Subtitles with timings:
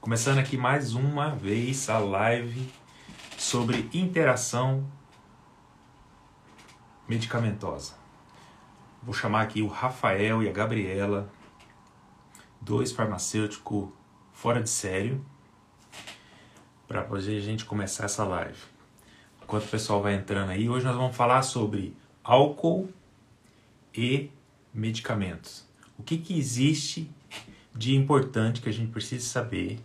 [0.00, 2.72] Começando aqui mais uma vez a live
[3.36, 4.90] sobre interação
[7.06, 7.92] medicamentosa.
[9.02, 11.30] Vou chamar aqui o Rafael e a Gabriela,
[12.62, 13.90] dois farmacêuticos
[14.32, 15.22] fora de sério,
[16.88, 18.58] para poder a gente começar essa live.
[19.42, 21.94] Enquanto o pessoal vai entrando aí, hoje nós vamos falar sobre
[22.24, 22.90] álcool
[23.94, 24.30] e
[24.72, 25.68] medicamentos.
[25.98, 27.10] O que, que existe
[27.74, 29.78] de importante que a gente precisa saber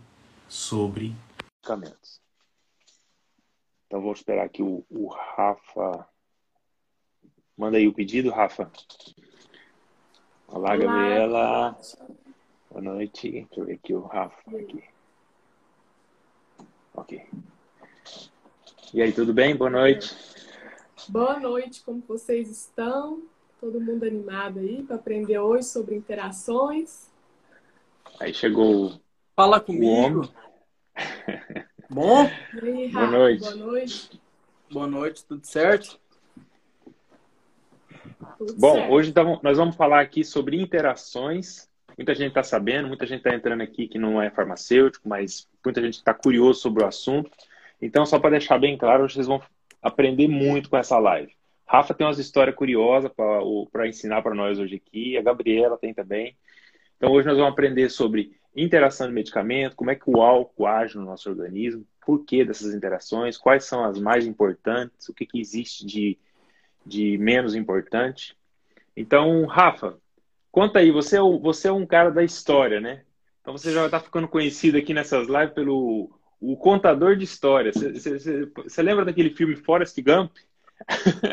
[0.48, 2.20] sobre medicamentos?
[3.86, 6.08] Então vou esperar aqui o, o Rafa.
[7.56, 8.70] Manda aí o pedido, Rafa.
[10.48, 11.78] Olá, Olá Gabriela.
[12.70, 13.30] Boa noite.
[13.30, 14.40] Deixa eu ver aqui o Rafa.
[14.56, 14.84] Aqui.
[16.94, 17.26] Ok.
[18.92, 19.56] E aí, tudo bem?
[19.56, 20.14] Boa noite.
[21.08, 23.22] Boa noite, como vocês estão?
[23.60, 27.08] Todo mundo animado aí para aprender hoje sobre interações.
[28.18, 29.00] Aí chegou
[29.36, 30.32] Fala comigo.
[31.90, 32.26] Bom?
[32.62, 33.42] Aí, Boa noite.
[33.42, 34.20] Boa noite.
[34.72, 36.00] Boa noite, tudo certo?
[38.38, 38.92] Tudo Bom, certo.
[38.92, 41.68] hoje então, nós vamos falar aqui sobre interações.
[41.98, 45.82] Muita gente está sabendo, muita gente está entrando aqui que não é farmacêutico, mas muita
[45.82, 47.30] gente está curioso sobre o assunto.
[47.80, 49.42] Então, só para deixar bem claro, hoje vocês vão
[49.82, 51.30] aprender muito com essa live.
[51.66, 53.12] Rafa tem umas histórias curiosas
[53.70, 56.34] para ensinar para nós hoje aqui, a Gabriela tem também.
[56.96, 60.96] Então, hoje nós vamos aprender sobre interação de medicamento, como é que o álcool age
[60.96, 65.40] no nosso organismo, por que dessas interações, quais são as mais importantes, o que, que
[65.40, 66.18] existe de,
[66.84, 68.36] de menos importante.
[68.96, 69.98] Então, Rafa,
[70.50, 73.02] conta aí, você é, o, você é um cara da história, né?
[73.42, 77.76] Então você já está ficando conhecido aqui nessas lives pelo o contador de histórias.
[77.76, 80.32] Você lembra daquele filme Forrest Gump?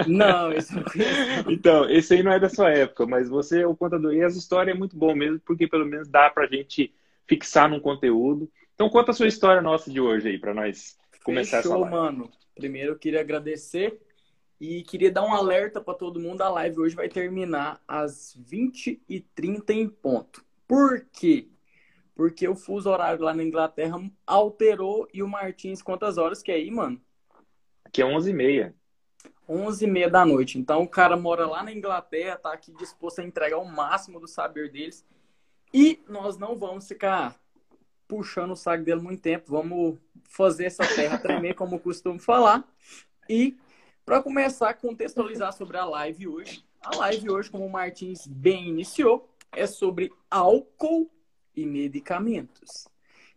[0.08, 1.52] Não, esse não conheço.
[1.52, 4.14] Então, esse aí não é da sua época, mas você é o contador.
[4.14, 6.94] E as histórias é muito bom mesmo, porque pelo menos dá pra gente
[7.28, 8.52] fixar num conteúdo.
[8.76, 11.96] Então, conta a sua história nossa de hoje aí, pra nós começar Fechou, essa live.
[11.96, 12.32] mano.
[12.56, 14.00] Primeiro eu queria agradecer
[14.60, 16.42] e queria dar um alerta para todo mundo.
[16.42, 20.46] A live hoje vai terminar às 20h30 em ponto.
[20.68, 21.48] Por quê?
[22.16, 26.56] Porque o fuso horário lá na Inglaterra alterou e o Martins, quantas horas que é
[26.56, 27.02] aí, mano?
[27.84, 28.74] Aqui é 11h30.
[29.48, 30.58] 11 e meia da noite.
[30.58, 34.28] Então o cara mora lá na Inglaterra, tá aqui disposto a entregar o máximo do
[34.28, 35.06] saber deles.
[35.74, 37.40] E nós não vamos ficar
[38.08, 39.52] puxando o saco dele muito tempo.
[39.52, 42.64] Vamos fazer essa terra tremer, como costumo falar.
[43.28, 43.58] E
[44.06, 48.70] para começar a contextualizar sobre a live hoje, a live hoje, como o Martins bem
[48.70, 51.10] iniciou, é sobre álcool
[51.56, 52.88] e medicamentos.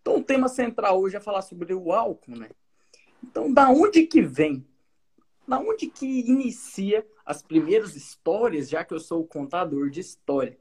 [0.02, 2.50] Então o tema central hoje é falar sobre o álcool, né?
[3.22, 4.64] Então, da onde que vem
[5.46, 10.58] da onde que inicia as primeiras histórias, já que eu sou o contador de história?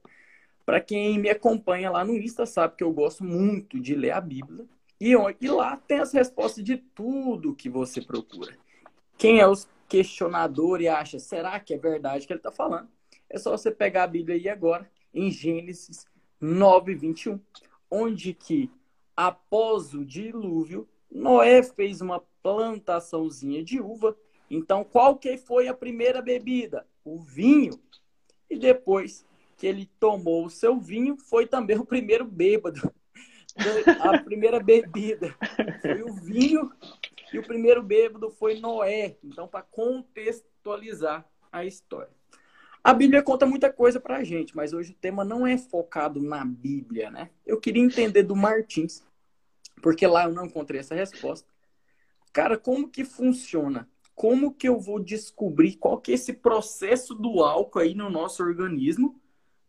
[0.65, 4.21] Para quem me acompanha lá no Insta sabe que eu gosto muito de ler a
[4.21, 4.65] Bíblia
[4.99, 8.57] e, e lá tem as respostas de tudo que você procura.
[9.17, 9.53] Quem é o
[9.87, 12.89] questionador e acha, será que é verdade que ele está falando?
[13.29, 16.05] É só você pegar a Bíblia aí agora, em Gênesis
[16.41, 17.39] 9, 21,
[17.89, 18.71] onde que
[19.15, 24.17] após o dilúvio, Noé fez uma plantaçãozinha de uva
[24.49, 26.85] então, qual que foi a primeira bebida?
[27.03, 27.79] O vinho.
[28.49, 29.25] E depois
[29.57, 32.93] que ele tomou o seu vinho, foi também o primeiro bêbado.
[34.01, 35.33] A primeira bebida
[35.81, 36.71] foi o vinho
[37.31, 39.17] e o primeiro bêbado foi Noé.
[39.23, 42.11] Então, para contextualizar a história.
[42.83, 46.21] A Bíblia conta muita coisa para a gente, mas hoje o tema não é focado
[46.21, 47.29] na Bíblia, né?
[47.45, 49.03] Eu queria entender do Martins,
[49.81, 51.49] porque lá eu não encontrei essa resposta.
[52.31, 57.43] Cara, como que funciona como que eu vou descobrir qual que é esse processo do
[57.43, 59.21] álcool aí no nosso organismo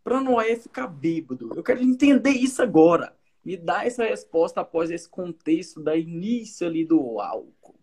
[0.06, 1.50] para Noé ficar bêbado?
[1.56, 3.12] Eu quero entender isso agora.
[3.44, 7.74] Me dá essa resposta após esse contexto da início ali do álcool.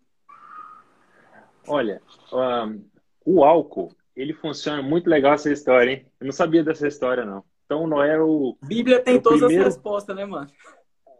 [1.68, 2.00] Olha,
[2.32, 2.82] um,
[3.26, 6.06] o álcool, ele funciona muito legal essa história, hein?
[6.18, 7.44] Eu não sabia dessa história, não.
[7.66, 8.56] Então, Noé é o.
[8.62, 9.68] Bíblia tem o todas primeiro...
[9.68, 10.50] as respostas, né, mano?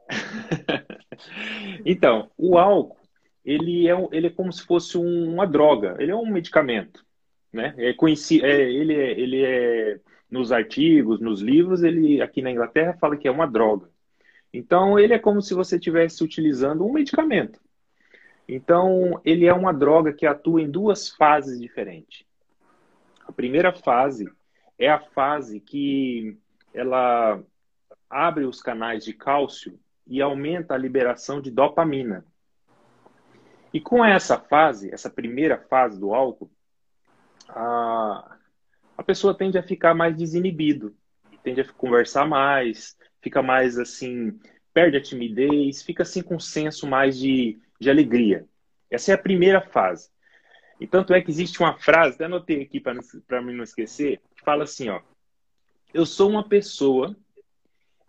[1.84, 2.96] então, o álcool,
[3.44, 7.04] ele é, ele é como se fosse um, uma droga, ele é um medicamento,
[7.52, 7.74] né?
[7.76, 10.00] É conhecido, é, ele, é, ele é
[10.34, 13.88] nos artigos, nos livros, ele aqui na Inglaterra fala que é uma droga.
[14.52, 17.60] Então ele é como se você estivesse utilizando um medicamento.
[18.48, 22.26] Então ele é uma droga que atua em duas fases diferentes.
[23.24, 24.28] A primeira fase
[24.76, 26.36] é a fase que
[26.74, 27.40] ela
[28.10, 32.26] abre os canais de cálcio e aumenta a liberação de dopamina.
[33.72, 36.50] E com essa fase, essa primeira fase do álcool,
[37.48, 38.33] a,
[38.96, 40.94] a pessoa tende a ficar mais desinibido,
[41.42, 44.38] tende a conversar mais, fica mais assim,
[44.72, 48.46] perde a timidez, fica assim com um senso mais de, de alegria.
[48.90, 50.10] Essa é a primeira fase.
[50.80, 54.42] E tanto é que existe uma frase, até anotei aqui para mim não esquecer, que
[54.44, 55.00] fala assim, ó.
[55.92, 57.16] Eu sou uma pessoa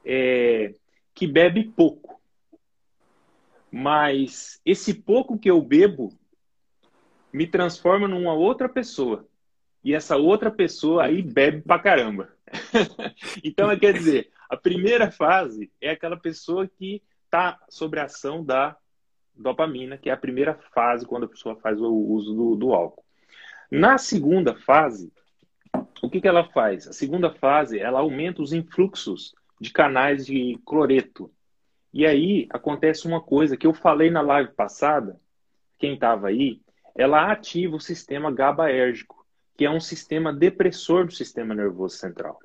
[0.03, 0.73] é,
[1.13, 2.19] que bebe pouco,
[3.71, 6.11] mas esse pouco que eu bebo
[7.31, 9.27] me transforma numa outra pessoa.
[9.85, 12.29] E essa outra pessoa aí bebe pra caramba.
[13.43, 18.75] então, quer dizer, a primeira fase é aquela pessoa que está sob a ação da
[19.35, 23.05] dopamina, que é a primeira fase quando a pessoa faz o uso do, do álcool.
[23.69, 25.13] Na segunda fase,
[26.01, 26.87] o que, que ela faz?
[26.87, 31.31] A segunda fase, ela aumenta os influxos de canais de cloreto.
[31.93, 35.21] E aí acontece uma coisa que eu falei na live passada,
[35.77, 36.59] quem estava aí,
[36.95, 39.24] ela ativa o sistema GABAérgico,
[39.57, 42.39] que é um sistema depressor do sistema nervoso central.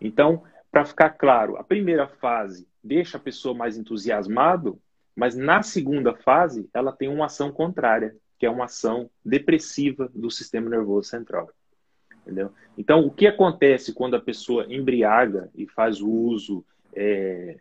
[0.00, 4.80] Então, para ficar claro, a primeira fase deixa a pessoa mais entusiasmado,
[5.14, 10.30] mas na segunda fase ela tem uma ação contrária, que é uma ação depressiva do
[10.30, 11.48] sistema nervoso central.
[12.22, 12.52] Entendeu?
[12.76, 17.60] Então, o que acontece quando a pessoa embriaga e faz o uso é,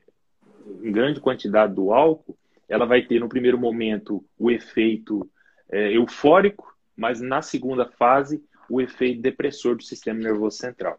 [0.81, 2.37] em grande quantidade do álcool?
[2.67, 5.29] Ela vai ter, no primeiro momento, o efeito
[5.69, 10.97] é, eufórico, mas na segunda fase, o efeito depressor do sistema nervoso central.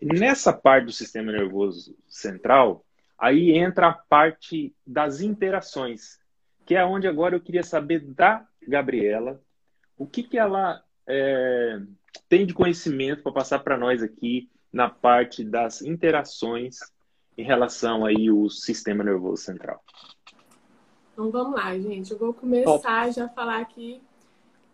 [0.00, 2.84] nessa parte do sistema nervoso central,
[3.18, 6.18] aí entra a parte das interações,
[6.64, 9.40] que é onde agora eu queria saber da Gabriela,
[9.96, 11.80] o que, que ela é,
[12.28, 16.78] tem de conhecimento para passar para nós aqui na parte das interações
[17.36, 19.82] em relação aí ao sistema nervoso central.
[21.12, 22.10] Então vamos lá, gente.
[22.10, 24.02] Eu vou começar já a falar aqui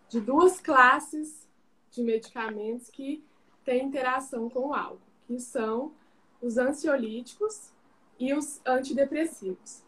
[0.09, 1.47] de duas classes
[1.91, 3.23] de medicamentos que
[3.63, 5.93] têm interação com o álcool, que são
[6.41, 7.71] os ansiolíticos
[8.19, 9.83] e os antidepressivos.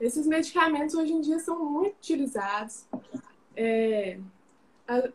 [0.00, 2.86] Esses medicamentos hoje em dia são muito utilizados.
[3.56, 4.18] É,
[4.86, 5.08] a,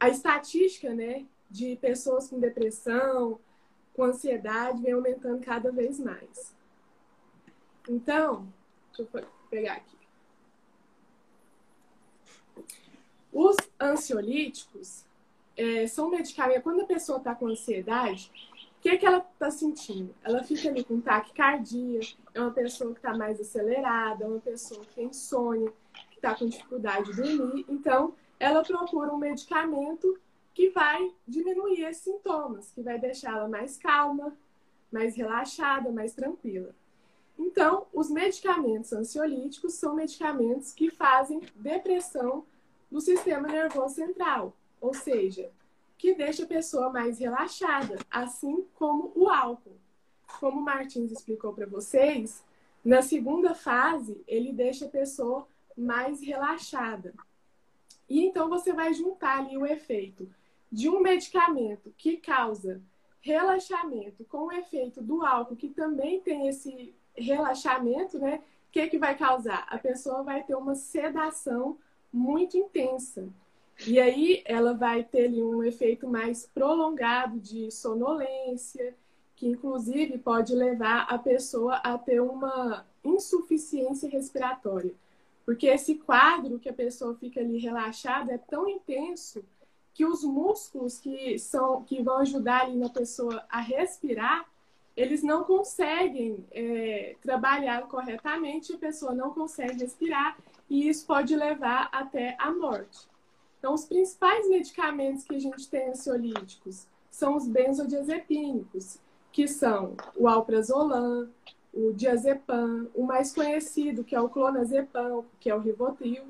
[0.00, 3.38] a estatística né, de pessoas com depressão,
[3.94, 6.54] com ansiedade, vem aumentando cada vez mais.
[7.88, 8.52] Então,
[8.96, 9.96] deixa eu pegar aqui.
[13.32, 15.04] Os ansiolíticos
[15.56, 16.62] é, são medicamentos.
[16.62, 18.30] Quando a pessoa está com ansiedade,
[18.78, 20.14] o que, é que ela está sentindo?
[20.24, 22.00] Ela fica ali com taquicardia,
[22.34, 25.72] é uma pessoa que está mais acelerada, é uma pessoa que tem insônia,
[26.10, 27.64] que está com dificuldade de dormir.
[27.68, 30.18] Então, ela procura um medicamento
[30.54, 34.36] que vai diminuir esses sintomas, que vai deixá-la mais calma,
[34.90, 36.74] mais relaxada, mais tranquila.
[37.38, 42.44] Então, os medicamentos ansiolíticos são medicamentos que fazem depressão
[42.90, 45.48] do sistema nervoso central, ou seja,
[45.96, 49.78] que deixa a pessoa mais relaxada, assim como o álcool.
[50.40, 52.44] Como o Martins explicou para vocês,
[52.84, 55.46] na segunda fase, ele deixa a pessoa
[55.78, 57.14] mais relaxada.
[58.08, 60.28] E então você vai juntar ali o efeito
[60.70, 62.82] de um medicamento que causa
[63.20, 68.42] relaxamento com o efeito do álcool, que também tem esse relaxamento, né?
[68.68, 69.64] O que, que vai causar?
[69.68, 71.78] A pessoa vai ter uma sedação
[72.12, 73.28] muito intensa.
[73.86, 78.94] E aí ela vai ter ali um efeito mais prolongado de sonolência,
[79.34, 84.94] que inclusive pode levar a pessoa a ter uma insuficiência respiratória.
[85.44, 89.44] Porque esse quadro que a pessoa fica ali relaxada é tão intenso
[89.92, 94.46] que os músculos que são que vão ajudar ali na pessoa a respirar
[94.96, 100.36] eles não conseguem é, trabalhar corretamente, a pessoa não consegue respirar
[100.68, 103.08] e isso pode levar até a morte.
[103.62, 108.98] Então, os principais medicamentos que a gente tem ansiolíticos são os benzodiazepínicos,
[109.30, 111.30] que são o alprazolam,
[111.72, 116.24] o diazepam, o mais conhecido, que é o clonazepam, que é o rivotril.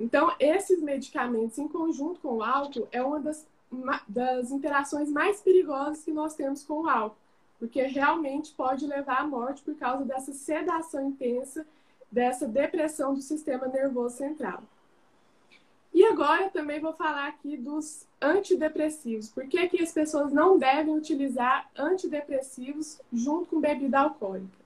[0.00, 3.46] Então, esses medicamentos, em conjunto com o álcool, é uma das,
[4.08, 7.18] das interações mais perigosas que nós temos com o álcool,
[7.58, 11.66] porque realmente pode levar à morte por causa dessa sedação intensa
[12.10, 14.62] dessa depressão do sistema nervoso central.
[15.92, 19.28] E agora também vou falar aqui dos antidepressivos.
[19.28, 24.60] Por que, que as pessoas não devem utilizar antidepressivos junto com bebida alcoólica?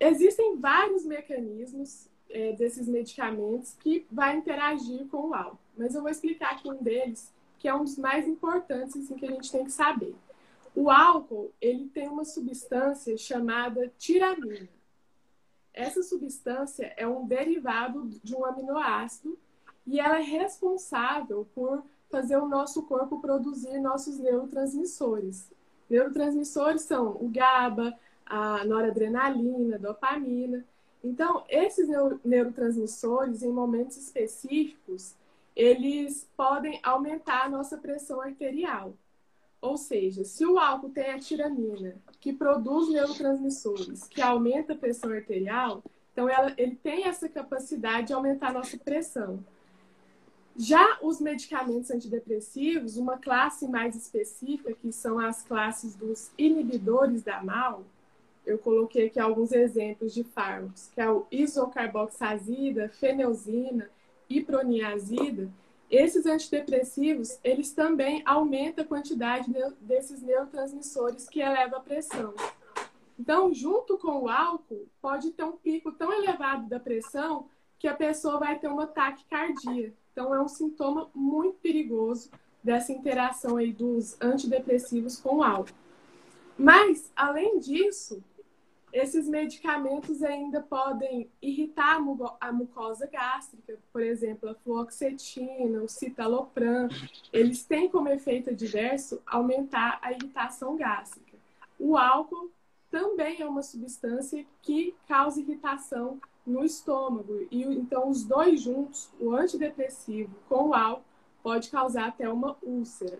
[0.00, 5.58] Existem vários mecanismos é, desses medicamentos que vai interagir com o álcool.
[5.76, 9.26] Mas eu vou explicar aqui um deles, que é um dos mais importantes assim, que
[9.26, 10.14] a gente tem que saber.
[10.74, 14.68] O álcool ele tem uma substância chamada tiramina.
[15.72, 19.38] Essa substância é um derivado de um aminoácido
[19.86, 25.50] e ela é responsável por fazer o nosso corpo produzir nossos neurotransmissores.
[25.90, 30.64] Neurotransmissores são o GABA, a noradrenalina, dopamina.
[31.02, 31.88] Então, esses
[32.24, 35.14] neurotransmissores, em momentos específicos,
[35.54, 38.94] eles podem aumentar a nossa pressão arterial.
[39.60, 45.10] Ou seja, se o álcool tem a tiramina, que produz neurotransmissores, que aumenta a pressão
[45.10, 49.44] arterial, então ela, ele tem essa capacidade de aumentar a nossa pressão.
[50.56, 57.42] Já os medicamentos antidepressivos, uma classe mais específica, que são as classes dos inibidores da
[57.42, 57.84] MAL,
[58.46, 63.90] eu coloquei aqui alguns exemplos de fármacos, que é o isocarboxazida, feneuzina,
[64.28, 65.50] iproniazida.
[65.90, 72.34] Esses antidepressivos, eles também aumentam a quantidade desses neurotransmissores que eleva a pressão.
[73.18, 77.94] Então, junto com o álcool, pode ter um pico tão elevado da pressão que a
[77.94, 79.92] pessoa vai ter uma taquicardia.
[80.14, 82.30] Então, é um sintoma muito perigoso
[82.62, 85.74] dessa interação aí dos antidepressivos com o álcool.
[86.56, 88.22] Mas, além disso,
[88.92, 92.00] esses medicamentos ainda podem irritar
[92.40, 96.88] a mucosa gástrica, por exemplo, a fluoxetina, o citalopram.
[97.32, 101.36] Eles têm como efeito adverso aumentar a irritação gástrica.
[101.76, 102.52] O álcool
[102.88, 107.46] também é uma substância que causa irritação no estômago.
[107.50, 111.04] E então os dois juntos, o antidepressivo com o álcool,
[111.42, 113.18] pode causar até uma úlcera.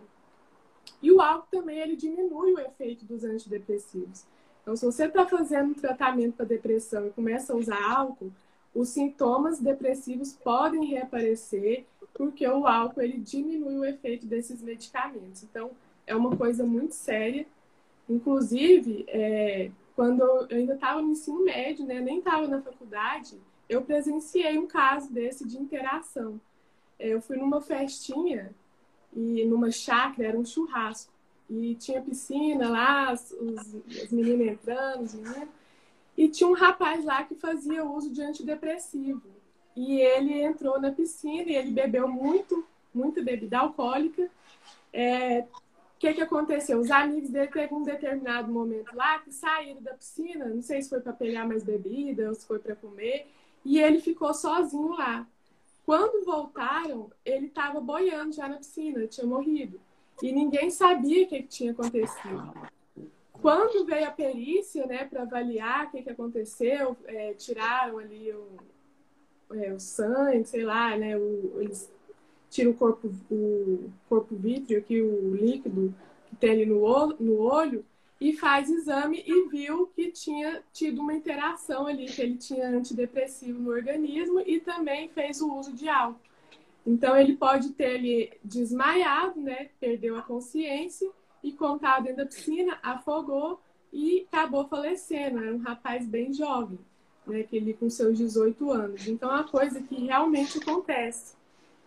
[1.02, 4.24] E o álcool também ele diminui o efeito dos antidepressivos.
[4.62, 8.32] Então, se você está fazendo um tratamento para depressão e começa a usar álcool,
[8.74, 15.42] os sintomas depressivos podem reaparecer porque o álcool ele diminui o efeito desses medicamentos.
[15.42, 15.70] Então,
[16.06, 17.46] é uma coisa muito séria.
[18.08, 23.82] Inclusive, é, quando eu ainda estava no ensino médio, né, nem estava na faculdade, eu
[23.82, 26.40] presenciei um caso desse de interação.
[26.98, 28.52] Eu fui numa festinha
[29.14, 31.12] e numa chácara, era um churrasco.
[31.48, 35.48] E tinha piscina lá, os, os meninos entrando.
[36.16, 39.22] E tinha um rapaz lá que fazia uso de antidepressivo.
[39.76, 44.30] E ele entrou na piscina e ele bebeu muito, muita bebida alcoólica.
[44.92, 45.44] É,
[46.04, 46.78] que, que aconteceu?
[46.78, 50.90] Os amigos dele teve um determinado momento lá que saíram da piscina, não sei se
[50.90, 53.26] foi para pegar mais bebida ou se foi para comer,
[53.64, 55.26] e ele ficou sozinho lá.
[55.86, 59.80] Quando voltaram, ele estava boiando já na piscina, tinha morrido
[60.22, 62.52] e ninguém sabia o que, que tinha acontecido.
[63.40, 68.56] Quando veio a perícia, né, para avaliar o que, que aconteceu, é, tiraram ali o,
[69.54, 71.90] é, o sangue, sei lá, né, o, eles
[72.54, 75.92] tiram o corpo, o corpo vítreo, aqui, o líquido
[76.28, 77.84] que tem ali no, no olho,
[78.20, 83.60] e faz exame e viu que tinha tido uma interação ali, que ele tinha antidepressivo
[83.60, 86.20] no organismo e também fez o uso de álcool.
[86.86, 89.70] Então, ele pode ter ele desmaiado, né?
[89.80, 91.10] Perdeu a consciência
[91.42, 93.60] e contado dentro da piscina, afogou
[93.92, 95.38] e acabou falecendo.
[95.38, 96.78] Era um rapaz bem jovem,
[97.26, 97.42] né?
[97.42, 99.08] Que ele com seus 18 anos.
[99.08, 101.34] Então, é uma coisa que realmente acontece.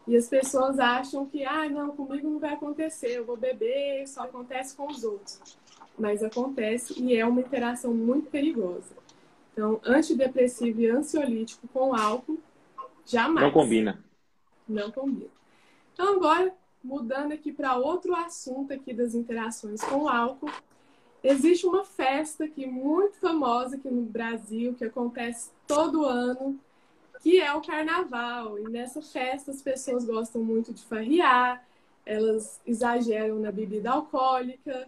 [0.08, 4.24] E as pessoas acham que, ah, não, comigo não vai acontecer, eu vou beber, só
[4.24, 5.58] acontece com os outros.
[6.00, 8.96] Mas acontece e é uma interação muito perigosa.
[9.52, 12.40] Então, antidepressivo e ansiolítico com álcool,
[13.06, 13.46] jamais.
[13.46, 14.08] Não combina
[14.68, 15.30] não combina.
[15.94, 20.52] Então, agora, mudando aqui para outro assunto aqui das interações com o álcool,
[21.24, 26.60] existe uma festa aqui muito famosa aqui no Brasil, que acontece todo ano,
[27.28, 28.58] que é o carnaval.
[28.58, 31.62] E nessa festa as pessoas gostam muito de farriar,
[32.06, 34.88] elas exageram na bebida alcoólica,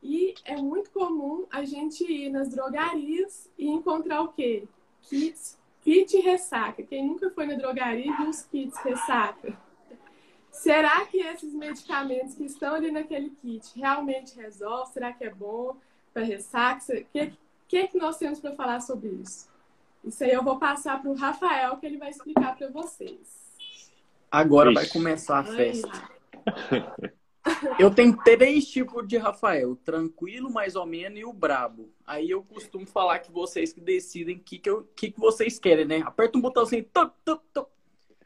[0.00, 4.68] e é muito comum a gente ir nas drogarias e encontrar o quê?
[5.02, 6.80] Kits Kit ressaca.
[6.84, 9.58] Quem nunca foi na drogaria viu os kits ressaca.
[10.52, 14.92] Será que esses medicamentos que estão ali naquele kit realmente resolvem?
[14.92, 15.74] Será que é bom
[16.14, 16.84] para ressaca?
[16.92, 17.32] O que,
[17.66, 19.49] que, que nós temos para falar sobre isso?
[20.04, 23.50] Isso aí eu vou passar para o Rafael, que ele vai explicar para vocês.
[24.30, 24.74] Agora Ixi.
[24.74, 25.90] vai começar a festa.
[27.78, 31.90] Eu tenho três tipos de Rafael: o tranquilo, mais ou menos, e o brabo.
[32.06, 35.86] Aí eu costumo falar que vocês que decidem o que, que, que, que vocês querem,
[35.86, 36.02] né?
[36.04, 37.68] Aperta um botão assim, tup, tup, tup.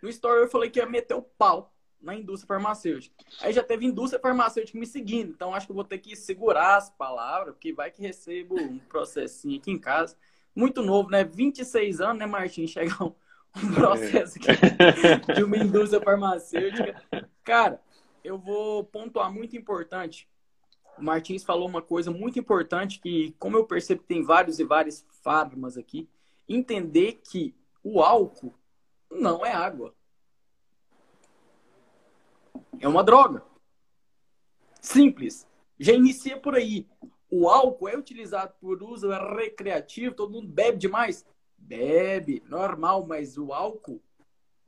[0.02, 3.14] No story eu falei que ia meter o pau na indústria farmacêutica.
[3.40, 6.76] Aí já teve indústria farmacêutica me seguindo, então acho que eu vou ter que segurar
[6.76, 10.16] as palavras, porque vai que recebo um processinho aqui em casa.
[10.54, 11.25] Muito novo, né?
[11.25, 12.66] 26 anos, né, Martin?
[12.66, 13.14] Chegar um,
[13.56, 17.02] um processo aqui de uma indústria farmacêutica.
[17.42, 17.80] Cara,
[18.23, 20.28] eu vou pontuar muito importante.
[20.96, 24.64] O Martins falou uma coisa muito importante que, como eu percebo que tem vários e
[24.64, 26.08] vários fármacos aqui,
[26.49, 28.54] entender que o álcool
[29.11, 29.94] não é água.
[32.80, 33.42] É uma droga.
[34.80, 35.46] Simples.
[35.78, 36.87] Já inicia por aí.
[37.37, 41.26] O álcool é utilizado por uso recreativo, todo mundo bebe demais?
[41.59, 44.00] Bebe, normal, mas o álcool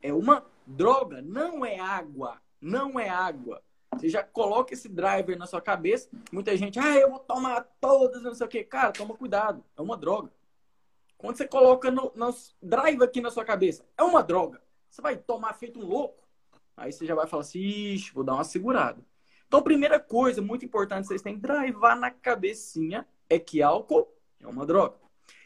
[0.03, 3.63] é uma droga, não é água, não é água.
[3.95, 8.25] Você já coloca esse driver na sua cabeça, muita gente, ah, eu vou tomar todas,
[8.25, 8.65] não sei o quê.
[8.65, 10.33] Cara, toma cuidado, é uma droga.
[11.17, 14.61] Quando você coloca no, no drive aqui na sua cabeça, é uma droga.
[14.91, 16.27] Você vai tomar feito um louco.
[16.77, 19.01] Aí você já vai falar assim, ixi, vou dar uma segurada.
[19.47, 24.09] Então, primeira coisa muito importante vocês têm que drivar na cabecinha é que álcool
[24.41, 24.97] é uma droga.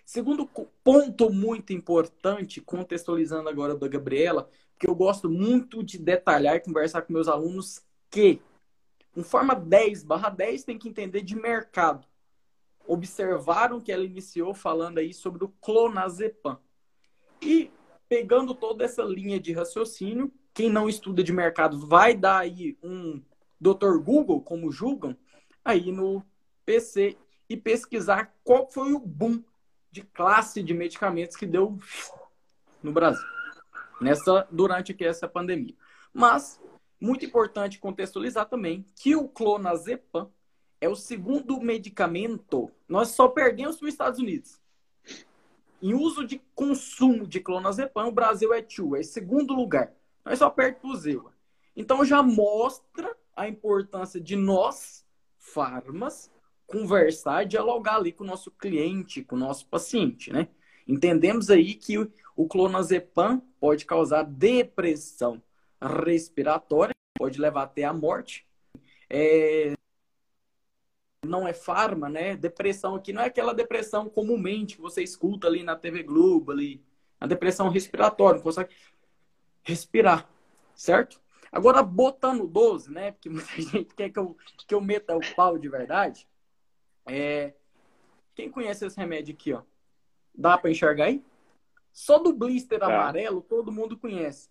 [0.04, 0.48] Segundo
[0.82, 7.02] ponto muito importante, contextualizando agora da Gabriela, que eu gosto muito de detalhar e conversar
[7.02, 7.80] com meus alunos,
[8.10, 8.40] que
[9.12, 12.06] com forma 10 barra 10 tem que entender de mercado.
[12.86, 16.58] Observaram que ela iniciou falando aí sobre o clonazepam.
[17.40, 17.70] E
[18.08, 23.22] pegando toda essa linha de raciocínio, quem não estuda de mercado vai dar aí um
[23.60, 23.98] Dr.
[23.98, 25.16] Google, como julgam,
[25.64, 26.24] aí no
[26.64, 27.16] PC
[27.48, 29.42] e pesquisar qual foi o boom
[29.90, 31.78] de classe de medicamentos que deu
[32.82, 33.26] no Brasil
[34.00, 35.74] nessa durante que essa pandemia.
[36.12, 36.60] Mas
[37.00, 40.30] muito importante contextualizar também que o clonazepam
[40.80, 42.70] é o segundo medicamento.
[42.88, 44.58] Nós só perdemos para os Estados Unidos.
[45.82, 49.92] Em uso de consumo de clonazepam, o Brasil é tio, é segundo lugar.
[50.24, 51.32] Nós só perdemos para o Zewa.
[51.76, 55.04] Então já mostra a importância de nós,
[55.38, 56.30] farmas,
[56.66, 60.48] conversar, dialogar ali com o nosso cliente, com o nosso paciente, né?
[60.86, 61.98] Entendemos aí que
[62.36, 65.42] o clonazepam pode causar depressão
[65.80, 68.46] respiratória, pode levar até a morte.
[69.08, 69.74] É...
[71.24, 72.36] Não é farma, né?
[72.36, 76.82] Depressão aqui não é aquela depressão comumente que você escuta ali na TV Globo, ali.
[77.20, 78.74] A depressão respiratória, não consegue
[79.62, 80.28] respirar,
[80.74, 81.20] certo?
[81.52, 83.12] Agora, botando 12, né?
[83.12, 86.28] Porque muita gente quer que eu, que eu meta o pau de verdade.
[87.06, 87.54] É...
[88.34, 89.62] Quem conhece esse remédio aqui, ó?
[90.34, 91.24] Dá para enxergar aí?
[91.92, 94.48] Só do blister amarelo, todo mundo conhece.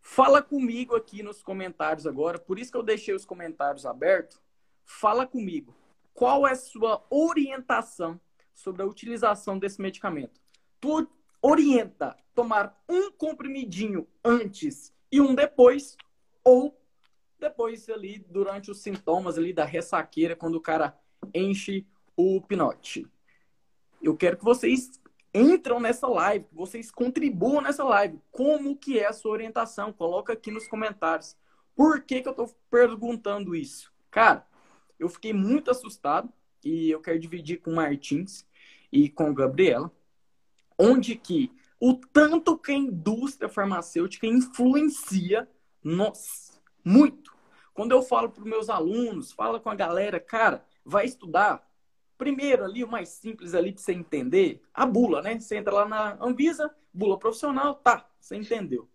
[0.00, 4.40] Fala comigo aqui nos comentários agora, por isso que eu deixei os comentários abertos.
[4.84, 5.74] Fala comigo.
[6.14, 8.18] Qual é a sua orientação
[8.54, 10.40] sobre a utilização desse medicamento?
[10.80, 11.06] Tu
[11.42, 15.96] orienta tomar um comprimidinho antes e um depois,
[16.44, 16.78] ou
[17.38, 20.96] depois ali durante os sintomas ali da ressaqueira, quando o cara
[21.34, 23.06] enche o pinote.
[24.02, 25.00] Eu quero que vocês
[25.34, 28.20] entram nessa live, que vocês contribuam nessa live.
[28.30, 29.92] Como que é a sua orientação?
[29.92, 31.36] Coloca aqui nos comentários.
[31.74, 33.92] Por que, que eu estou perguntando isso?
[34.10, 34.46] Cara,
[34.98, 36.32] eu fiquei muito assustado
[36.64, 38.46] e eu quero dividir com o Martins
[38.92, 39.90] e com a Gabriela,
[40.78, 45.48] onde que o tanto que a indústria farmacêutica influencia
[45.82, 46.60] nós.
[46.84, 47.34] Muito.
[47.72, 51.66] Quando eu falo para os meus alunos, fala com a galera, cara, vai estudar.
[52.18, 55.40] Primeiro ali, o mais simples ali para você entender, a bula, né?
[55.40, 58.86] Você entra lá na Anvisa, bula profissional, tá, você entendeu.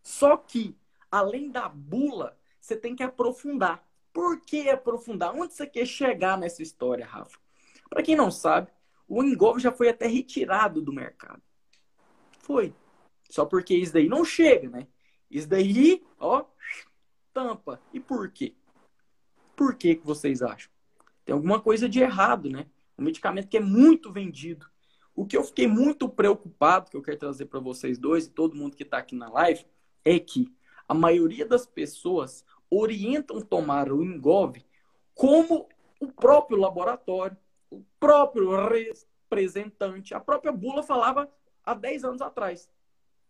[0.00, 0.78] Só que,
[1.10, 3.84] além da bula, você tem que aprofundar.
[4.12, 5.34] Por que aprofundar?
[5.34, 7.36] Onde você quer chegar nessa história, Rafa?
[7.90, 8.70] Para quem não sabe,
[9.08, 11.42] o Engolf já foi até retirado do mercado.
[12.48, 12.74] Foi.
[13.28, 14.86] Só porque isso daí não chega, né?
[15.30, 16.46] Isso daí, ó,
[17.30, 17.78] tampa.
[17.92, 18.54] E por quê?
[19.54, 20.70] Por que, que vocês acham?
[21.26, 22.66] Tem alguma coisa de errado, né?
[22.98, 24.66] Um medicamento que é muito vendido.
[25.14, 28.56] O que eu fiquei muito preocupado, que eu quero trazer para vocês dois e todo
[28.56, 29.66] mundo que está aqui na live,
[30.02, 30.50] é que
[30.88, 34.56] a maioria das pessoas orientam tomar o Engov
[35.14, 35.68] como
[36.00, 37.36] o próprio laboratório,
[37.70, 41.30] o próprio representante, a própria bula falava
[41.68, 42.68] há 10 anos atrás.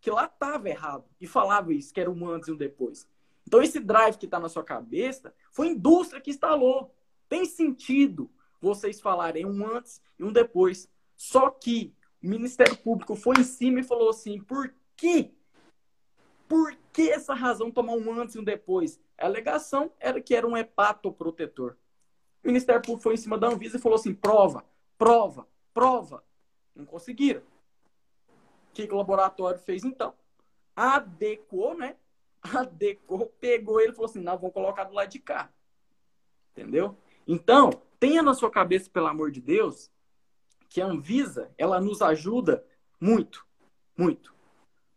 [0.01, 1.05] Que lá estava errado.
[1.19, 3.07] E falava isso, que era um antes e um depois.
[3.45, 6.93] Então, esse drive que está na sua cabeça foi a indústria que instalou.
[7.27, 8.29] Tem sentido
[8.61, 10.89] vocês falarem um antes e um depois.
[11.17, 15.33] Só que o Ministério Público foi em cima e falou assim: por que?
[16.47, 18.99] Por que essa razão tomar um antes e um depois?
[19.17, 21.75] A alegação era que era um hepatoprotetor.
[22.43, 24.63] O Ministério Público foi em cima da Anvisa e falou assim: prova,
[24.97, 26.23] prova, prova.
[26.75, 27.41] Não conseguiram
[28.73, 30.13] que, que o laboratório fez então?
[30.75, 31.95] Adequou, né?
[32.41, 35.51] Adequou, pegou ele e falou assim: não, vamos colocar do lado de cá.
[36.51, 36.97] Entendeu?
[37.27, 39.91] Então, tenha na sua cabeça, pelo amor de Deus,
[40.67, 42.63] que a Anvisa, ela nos ajuda
[42.99, 43.45] muito,
[43.97, 44.33] muito.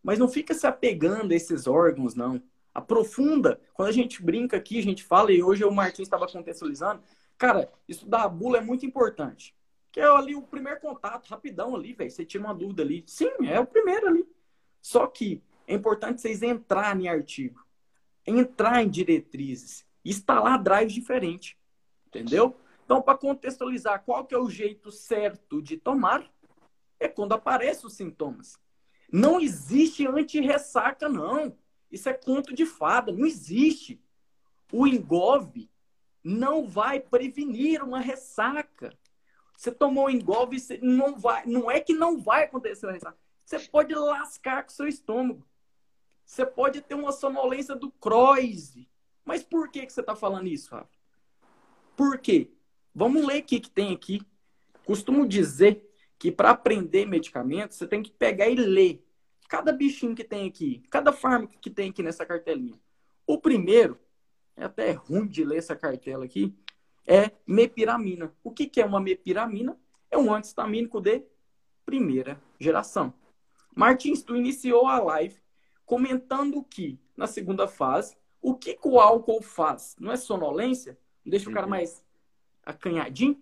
[0.02, 2.42] Mas não fica se apegando a esses órgãos, não.
[2.74, 3.60] Aprofunda.
[3.74, 7.02] Quando a gente brinca aqui, a gente fala, e hoje o Martins estava contextualizando,
[7.38, 9.54] cara, estudar a bula é muito importante.
[9.92, 12.10] Que é ali o primeiro contato, rapidão ali, velho.
[12.10, 13.04] Você tira uma dúvida ali.
[13.06, 14.26] Sim, é o primeiro ali.
[14.80, 17.64] Só que é importante vocês entrarem em artigo,
[18.26, 21.56] entrar em diretrizes, instalar drives diferentes.
[22.06, 22.56] Entendeu?
[22.84, 26.28] Então, para contextualizar qual que é o jeito certo de tomar,
[26.98, 28.58] é quando aparecem os sintomas.
[29.10, 31.56] Não existe anti-ressaca, não.
[31.90, 34.00] Isso é conto de fada, não existe.
[34.72, 35.70] O engove
[36.24, 38.96] não vai prevenir uma ressaca.
[39.56, 43.16] Você tomou engove, não vai, não é que não vai acontecer ressaca.
[43.44, 45.46] Você pode lascar com seu estômago.
[46.24, 48.88] Você pode ter uma sonolência do Croise.
[49.24, 50.88] Mas por que, que você está falando isso, Rafa?
[51.96, 52.50] Por quê?
[52.94, 54.20] Vamos ler o que, que tem aqui.
[54.84, 55.88] Costumo dizer
[56.18, 59.04] que para aprender medicamentos, você tem que pegar e ler
[59.48, 62.80] cada bichinho que tem aqui, cada fármaco que tem aqui nessa cartelinha.
[63.26, 63.98] O primeiro,
[64.56, 66.54] é até ruim de ler essa cartela aqui,
[67.06, 68.32] é mepiramina.
[68.42, 69.78] O que, que é uma mepiramina?
[70.10, 71.22] É um antihistamínico de
[71.84, 73.12] primeira geração.
[73.74, 75.40] Martins, tu iniciou a live
[75.84, 79.96] comentando que, na segunda fase, o que, que o álcool faz?
[79.98, 80.98] Não é sonolência?
[81.24, 81.52] Deixa uhum.
[81.52, 81.70] o cara uhum.
[81.70, 82.04] mais
[82.64, 83.40] acanhadinho?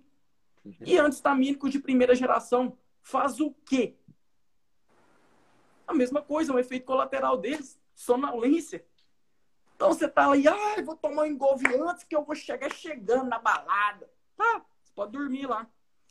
[0.65, 0.75] Uhum.
[0.85, 3.97] E antihistamínico de primeira geração faz o quê?
[5.87, 8.85] A mesma coisa, um efeito colateral deles, sonolência.
[9.81, 13.31] Então você tá aí, ah, vou tomar um engolve antes que eu vou chegar chegando
[13.31, 14.11] na balada.
[14.37, 15.67] Tá, você pode dormir lá.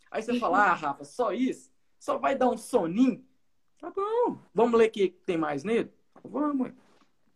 [0.09, 1.71] Aí você fala, ah, Rafa, só isso?
[1.99, 3.23] Só vai dar um soninho?
[3.77, 5.93] Tá bom, vamos ler o que tem mais nele?
[6.23, 6.71] Vamos.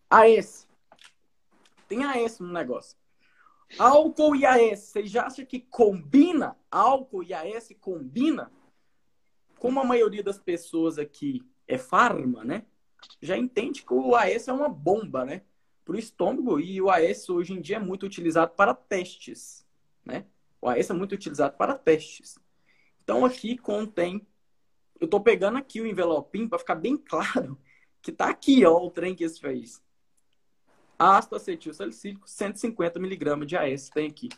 [0.10, 0.67] AS.
[1.88, 2.98] Tem AS no negócio.
[3.78, 4.80] Álcool e AS.
[4.80, 6.58] Vocês já acham que combina?
[6.72, 8.52] Álcool e AS combina?
[9.60, 12.65] Como a maioria das pessoas aqui é farma, né?
[13.22, 15.43] Já entende que o AS é uma bomba, né?
[15.84, 16.60] Para o estômago.
[16.60, 19.65] E o AS hoje em dia é muito utilizado para testes,
[20.06, 20.26] né?
[20.62, 22.38] O AS é muito utilizado para testes.
[23.04, 24.26] Então aqui contém.
[25.00, 27.58] Eu estou pegando aqui o envelopinho para ficar bem claro
[28.02, 29.82] que tá aqui, ó, o trem que esse fez.
[30.98, 34.30] Ácido acetil salicílico, 150 miligramas de AS tem aqui.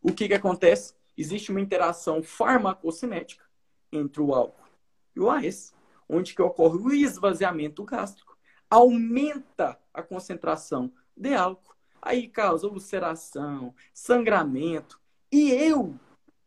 [0.00, 0.94] O que que acontece?
[1.16, 3.44] Existe uma interação farmacocinética
[3.92, 4.66] entre o álcool
[5.14, 5.72] e o AS
[6.08, 8.31] onde que ocorre o esvaziamento gástrico,
[8.72, 14.98] aumenta a concentração de álcool, aí causa ulceração, sangramento.
[15.30, 15.94] E eu,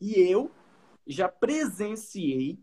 [0.02, 0.50] e eu
[1.06, 2.58] já presenciei,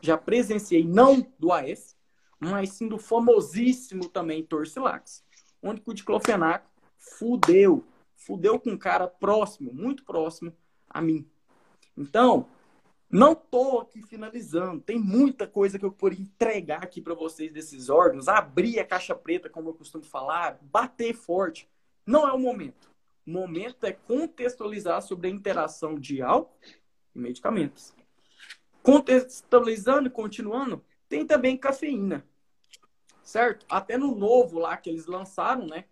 [0.00, 1.96] já presenciei não do AS,
[2.40, 5.24] mas sim do famosíssimo também Torcilax,
[5.62, 7.84] onde o diclofenaco fudeu,
[8.16, 10.52] fudeu com um cara próximo, muito próximo
[10.90, 11.24] a mim.
[11.96, 12.48] Então,
[13.14, 14.80] não estou aqui finalizando.
[14.80, 18.26] Tem muita coisa que eu poderia entregar aqui para vocês desses órgãos.
[18.26, 21.68] Abrir a caixa preta, como eu costumo falar, bater forte.
[22.04, 22.90] Não é o momento.
[23.24, 26.58] O momento é contextualizar sobre a interação de álcool
[27.14, 27.94] e medicamentos.
[28.82, 32.26] Contextualizando e continuando, tem também cafeína.
[33.22, 33.64] Certo?
[33.68, 35.84] Até no novo lá que eles lançaram, né?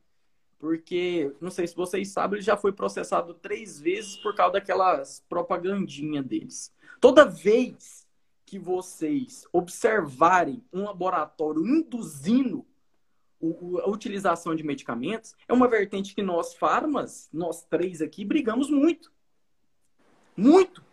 [0.59, 5.25] Porque, não sei se vocês sabem, ele já foi processado três vezes por causa daquelas
[5.29, 6.73] propagandinha deles.
[7.03, 8.07] Toda vez
[8.47, 12.65] que vocês observarem um laboratório induzindo
[13.83, 19.13] a utilização de medicamentos, é uma vertente que nós, farmas, nós três aqui, brigamos muito.
[20.37, 20.85] Muito.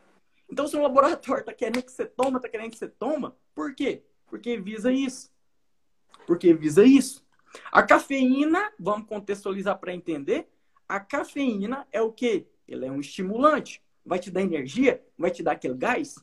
[0.49, 3.75] Então, se um laboratório está querendo que você toma, está querendo que você toma, por
[3.75, 4.03] quê?
[4.25, 5.31] Porque visa isso.
[6.25, 7.23] Porque visa isso.
[7.71, 10.49] A cafeína, vamos contextualizar para entender,
[10.87, 12.47] a cafeína é o quê?
[12.67, 16.15] Ela é um estimulante vai te dar energia, vai te dar aquele gás.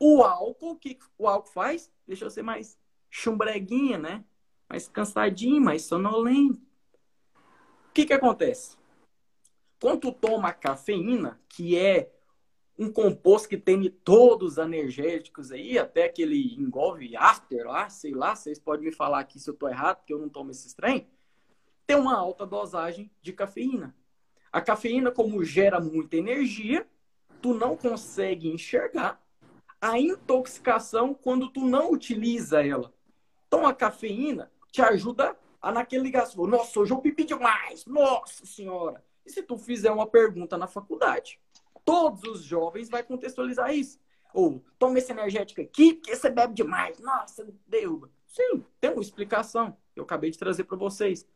[0.00, 1.92] O álcool, o que o álcool faz?
[2.06, 2.78] Deixa você mais
[3.10, 4.24] chumbreguinha, né?
[4.66, 6.58] Mais cansadinho, mais sonolento.
[7.90, 8.78] O que que acontece?
[9.78, 12.10] Quando tu toma cafeína, que é
[12.78, 18.34] um composto que tem todos os energéticos aí, até aquele engolve after lá, sei lá,
[18.34, 21.06] vocês podem me falar aqui se eu tô errado, porque eu não tomo esse trem,
[21.86, 23.94] tem uma alta dosagem de cafeína.
[24.52, 26.86] A cafeína, como gera muita energia,
[27.42, 29.20] tu não consegue enxergar
[29.80, 32.92] a intoxicação quando tu não utiliza ela.
[33.46, 36.46] Então a cafeína te ajuda a naquele ligação.
[36.46, 37.84] Nossa, hoje eu bebi demais.
[37.86, 39.04] Nossa senhora.
[39.24, 41.38] E se tu fizer uma pergunta na faculdade,
[41.84, 44.00] todos os jovens vai contextualizar isso.
[44.32, 46.98] Ou toma esse energético aqui porque você bebe demais.
[46.98, 48.10] Nossa, derruba.
[48.26, 49.76] Sim, tem uma explicação.
[49.96, 51.26] Eu acabei de trazer para vocês.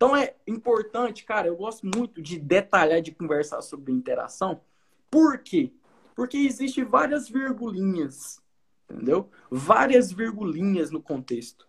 [0.00, 4.62] Então é importante, cara, eu gosto muito de detalhar, de conversar sobre interação.
[5.10, 5.74] Por quê?
[6.16, 8.42] Porque existe várias virgulinhas,
[8.88, 9.28] entendeu?
[9.50, 11.68] Várias virgulinhas no contexto.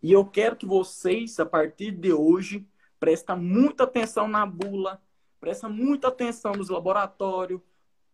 [0.00, 2.64] E eu quero que vocês, a partir de hoje,
[3.00, 5.02] prestem muita atenção na bula,
[5.40, 7.60] prestem muita atenção nos laboratórios,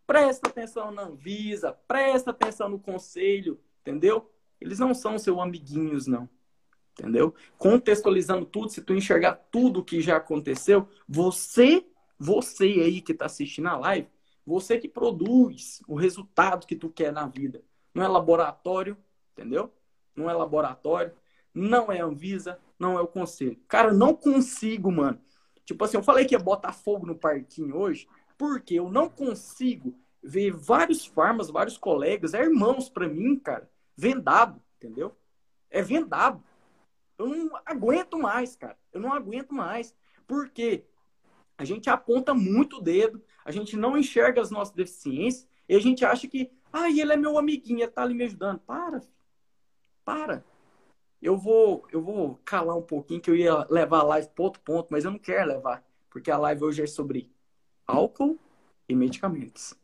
[0.07, 4.27] presta atenção na Anvisa, presta atenção no conselho, entendeu?
[4.59, 6.27] Eles não são seus amiguinhos, não
[6.93, 7.33] entendeu?
[7.57, 11.85] Contextualizando tudo, se tu enxergar tudo que já aconteceu, você,
[12.17, 14.07] você aí que está assistindo a live,
[14.45, 17.63] Você que produz o resultado que tu quer na vida.
[17.93, 18.97] Não é laboratório,
[19.33, 19.71] entendeu?
[20.15, 21.13] Não é laboratório,
[21.53, 23.59] não é Anvisa, não é o conselho.
[23.67, 25.21] Cara, não consigo, mano.
[25.63, 29.95] Tipo assim, eu falei que ia botar fogo no parquinho hoje, porque eu não consigo
[30.23, 35.15] ver vários farmas, vários colegas, é irmãos para mim, cara, vendado, entendeu?
[35.69, 36.43] É vendado.
[37.21, 38.77] Eu não aguento mais, cara.
[38.91, 39.95] Eu não aguento mais.
[40.27, 40.83] Porque
[41.57, 45.79] a gente aponta muito o dedo, a gente não enxerga as nossas deficiências e a
[45.79, 48.59] gente acha que, ah, ele é meu amiguinho, ele tá ali me ajudando.
[48.59, 49.01] Para,
[50.03, 50.43] para.
[51.21, 54.61] Eu vou, eu vou calar um pouquinho que eu ia levar a live para outro
[54.63, 57.31] ponto, mas eu não quero levar, porque a live hoje é sobre
[57.85, 58.39] álcool
[58.89, 59.75] e medicamentos.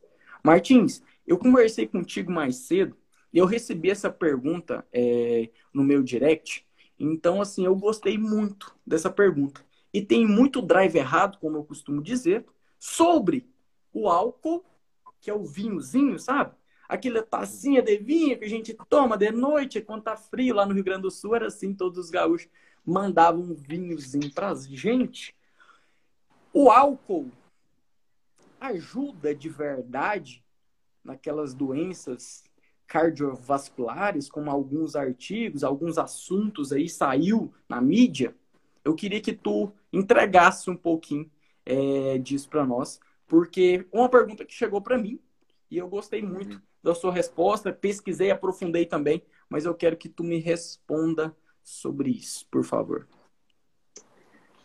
[0.43, 2.97] Martins, eu conversei contigo mais cedo
[3.31, 6.66] e eu recebi essa pergunta é, no meu direct.
[6.99, 9.63] Então, assim, eu gostei muito dessa pergunta.
[9.93, 12.45] E tem muito drive errado, como eu costumo dizer,
[12.79, 13.49] sobre
[13.93, 14.63] o álcool,
[15.19, 16.55] que é o vinhozinho, sabe?
[16.87, 20.73] Aquela tacinha de vinho que a gente toma de noite, quando tá frio lá no
[20.73, 22.49] Rio Grande do Sul, era assim, todos os gaúchos
[22.85, 25.35] mandavam um vinhozinho pra gente.
[26.53, 27.31] O álcool
[28.59, 30.43] ajuda de verdade
[31.03, 32.43] naquelas doenças
[32.87, 38.33] cardiovasculares, como alguns artigos, alguns assuntos aí saiu na mídia,
[38.83, 41.29] eu queria que tu entregasse um pouquinho
[41.65, 45.19] é, disso para nós, porque uma pergunta que chegou para mim
[45.69, 46.61] e eu gostei muito uhum.
[46.81, 52.47] da sua resposta, pesquisei, aprofundei também, mas eu quero que tu me responda sobre isso,
[52.49, 53.05] por favor.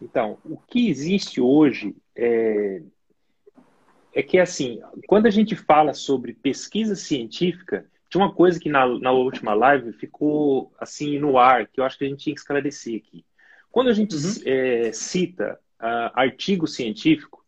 [0.01, 2.83] Então, o que existe hoje é,
[4.13, 8.87] é que, assim, quando a gente fala sobre pesquisa científica, tinha uma coisa que na,
[8.99, 12.41] na última live ficou assim no ar, que eu acho que a gente tinha que
[12.41, 13.25] esclarecer aqui.
[13.71, 14.35] Quando a gente uhum.
[14.45, 17.43] é, cita uh, artigo científico,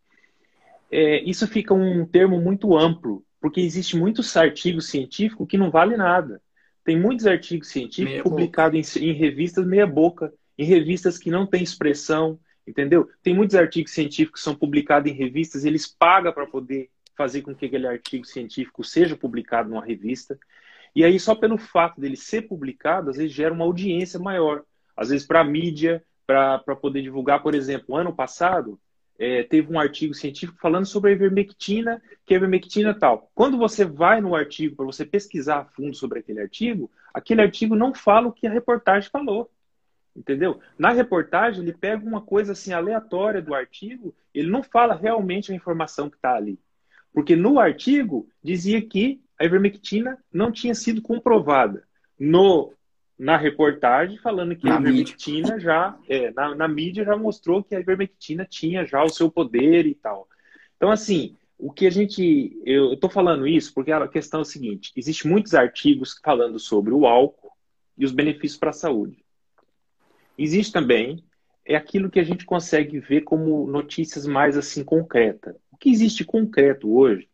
[0.91, 5.99] é, isso fica um termo muito amplo, porque existe muitos artigos científicos que não vale
[5.99, 6.41] nada.
[6.83, 11.63] Tem muitos artigos científicos publicados em, em, revistas meia boca, em revistas que não têm
[11.63, 13.07] expressão, entendeu?
[13.23, 17.55] Tem muitos artigos científicos que são publicados em revistas, eles pagam para poder fazer com
[17.55, 20.39] que aquele artigo científico seja publicado numa revista.
[20.95, 24.63] E aí, só pelo fato dele ser publicado, às vezes gera uma audiência maior.
[24.97, 28.79] Às vezes, para a mídia, para poder divulgar, por exemplo, ano passado,
[29.19, 33.31] é, teve um artigo científico falando sobre a ivermectina, que a ivermectina tal.
[33.35, 37.77] Quando você vai no artigo para você pesquisar a fundo sobre aquele artigo, aquele artigo
[37.77, 39.51] não fala o que a reportagem falou.
[40.17, 40.61] Entendeu?
[40.79, 45.55] Na reportagem, ele pega uma coisa assim aleatória do artigo, ele não fala realmente a
[45.55, 46.59] informação que está ali.
[47.15, 51.85] Porque no artigo dizia que a ivermectina não tinha sido comprovada.
[52.19, 52.73] No,
[53.17, 55.61] na reportagem, falando que na a ivermectina mídia.
[55.61, 59.87] já, é, na, na mídia já mostrou que a ivermectina tinha já o seu poder
[59.87, 60.29] e tal.
[60.77, 62.61] Então, assim, o que a gente.
[62.67, 66.93] Eu estou falando isso porque a questão é a seguinte: existem muitos artigos falando sobre
[66.93, 67.53] o álcool
[67.97, 69.25] e os benefícios para a saúde.
[70.37, 71.25] Existe também
[71.65, 76.95] é aquilo que a gente consegue ver como notícias mais assim concretas que existe concreto
[76.95, 77.29] hoje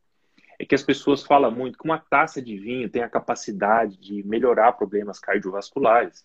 [0.59, 4.23] é que as pessoas falam muito que uma taça de vinho tem a capacidade de
[4.25, 6.25] melhorar problemas cardiovasculares.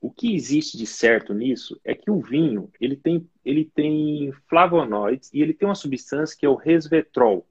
[0.00, 5.32] O que existe de certo nisso é que o vinho ele tem, ele tem flavonoides
[5.32, 7.46] e ele tem uma substância que é o resveratrol.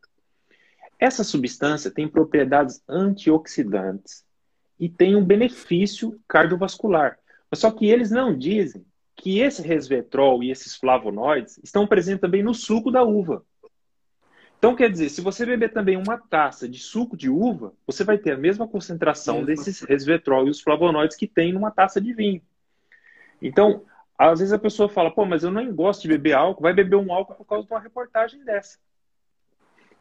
[0.99, 4.25] Essa substância tem propriedades antioxidantes
[4.79, 7.17] e tem um benefício cardiovascular.
[7.53, 12.53] Só que eles não dizem que esse resveratrol e esses flavonoides estão presentes também no
[12.53, 13.43] suco da uva.
[14.57, 18.17] Então, quer dizer, se você beber também uma taça de suco de uva, você vai
[18.17, 22.41] ter a mesma concentração desses resveratrol e os flavonoides que tem numa taça de vinho.
[23.39, 23.85] Então,
[24.17, 26.95] às vezes a pessoa fala, pô, mas eu nem gosto de beber álcool, vai beber
[26.95, 28.79] um álcool por causa de uma reportagem dessa.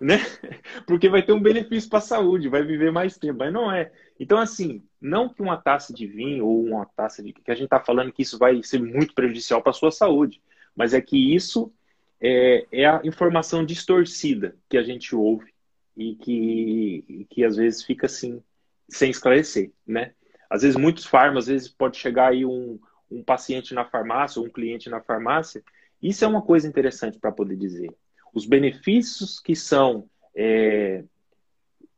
[0.00, 0.16] Né?
[0.86, 3.92] Porque vai ter um benefício para a saúde, vai viver mais tempo, mas não é.
[4.18, 7.34] Então, assim, não que uma taça de vinho ou uma taça de.
[7.34, 10.42] que a gente está falando que isso vai ser muito prejudicial para a sua saúde,
[10.74, 11.72] mas é que isso
[12.20, 15.52] é, é a informação distorcida que a gente ouve
[15.96, 18.42] e que, que às vezes fica assim,
[18.88, 20.12] sem esclarecer, né?
[20.48, 22.78] Às vezes muitos farmas, às vezes pode chegar aí um,
[23.10, 25.62] um paciente na farmácia ou um cliente na farmácia.
[26.00, 27.92] Isso é uma coisa interessante para poder dizer.
[28.32, 31.02] Os benefícios que são é,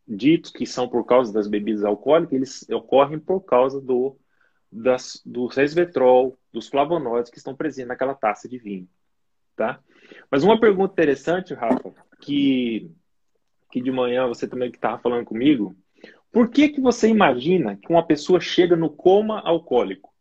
[0.07, 4.17] ditos que são por causa das bebidas alcoólicas, eles ocorrem por causa do,
[4.73, 8.89] das, do resveratrol, dos flavonoides que estão presentes naquela taça de vinho,
[9.55, 9.81] tá?
[10.31, 12.91] Mas uma pergunta interessante, Rafa, que,
[13.71, 15.77] que de manhã você também que estava falando comigo,
[16.31, 20.13] por que, que você imagina que uma pessoa chega no coma alcoólico?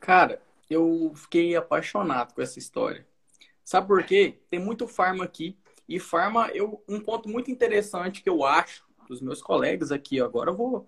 [0.00, 3.06] Cara, eu fiquei apaixonado com essa história.
[3.64, 4.38] Sabe por quê?
[4.48, 9.20] Tem muito farma aqui E farma, eu, um ponto muito interessante que eu acho dos
[9.20, 10.86] meus colegas aqui, agora eu vou,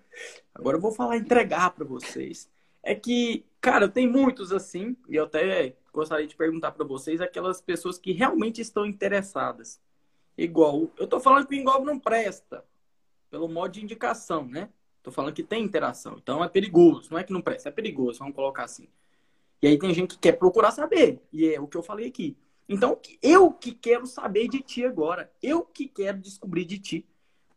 [0.54, 2.50] agora eu vou falar entregar para vocês,
[2.82, 7.60] é que, cara, tem muitos assim, e eu até gostaria de perguntar para vocês aquelas
[7.60, 9.80] pessoas que realmente estão interessadas.
[10.36, 12.64] Igual, eu tô falando que o engolve não presta,
[13.30, 14.70] pelo modo de indicação, né?
[15.02, 18.18] Tô falando que tem interação, então é perigoso, não é que não presta, é perigoso,
[18.18, 18.88] vamos colocar assim.
[19.62, 22.36] E aí tem gente que quer procurar saber, e é o que eu falei aqui.
[22.72, 25.28] Então, eu que quero saber de ti agora.
[25.42, 27.06] Eu que quero descobrir de ti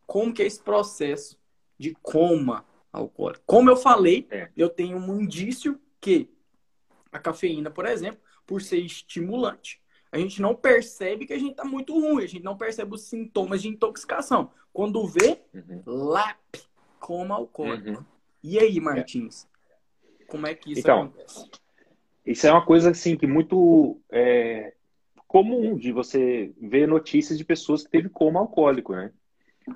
[0.08, 1.38] como que é esse processo
[1.78, 3.44] de coma alcoólico.
[3.46, 4.50] Como eu falei, é.
[4.56, 6.28] eu tenho um indício que
[7.12, 9.80] a cafeína, por exemplo, por ser estimulante,
[10.10, 13.02] a gente não percebe que a gente está muito ruim, a gente não percebe os
[13.02, 14.50] sintomas de intoxicação.
[14.72, 15.82] Quando vê, uhum.
[15.84, 16.38] lap,
[17.00, 17.98] coma alcoólico.
[17.98, 18.04] Uhum.
[18.42, 19.48] E aí, Martins?
[20.20, 20.24] É.
[20.26, 21.50] Como é que isso então, acontece?
[22.26, 24.74] Isso é uma coisa assim que muito é,
[25.26, 29.12] comum de você ver notícias de pessoas que teve coma alcoólico, né?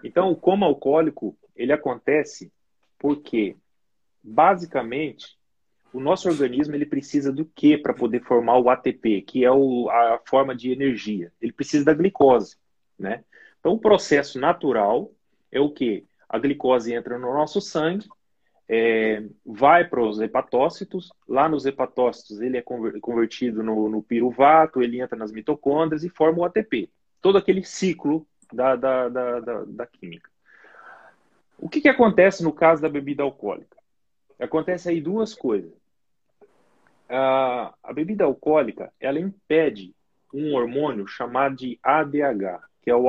[0.04, 2.52] Então, o coma alcoólico, ele acontece
[2.98, 3.56] porque,
[4.22, 5.37] basicamente,
[5.92, 9.88] o nosso organismo ele precisa do que para poder formar o ATP, que é o,
[9.90, 11.32] a forma de energia?
[11.40, 12.56] Ele precisa da glicose,
[12.98, 13.24] né?
[13.58, 15.10] Então, o processo natural
[15.50, 16.06] é o que?
[16.28, 18.06] A glicose entra no nosso sangue,
[18.68, 21.10] é, vai para os hepatócitos.
[21.26, 26.40] Lá nos hepatócitos, ele é convertido no, no, piruvato, ele entra nas mitocôndrias e forma
[26.40, 26.90] o ATP.
[27.20, 30.30] Todo aquele ciclo da, da, da, da, da química.
[31.58, 33.77] O que, que acontece no caso da bebida alcoólica?
[34.38, 35.72] Acontece aí duas coisas.
[37.08, 39.94] A, a bebida alcoólica, ela impede
[40.32, 43.08] um hormônio chamado de ADH, que é o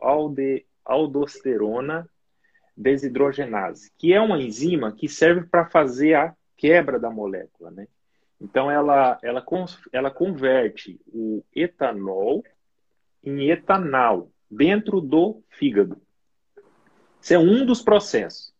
[0.00, 2.08] alde, aldosterona
[2.76, 7.86] desidrogenase, que é uma enzima que serve para fazer a quebra da molécula, né?
[8.40, 9.44] Então ela, ela,
[9.92, 12.44] ela converte o etanol
[13.24, 16.00] em etanal dentro do fígado.
[17.20, 18.54] Isso é um dos processos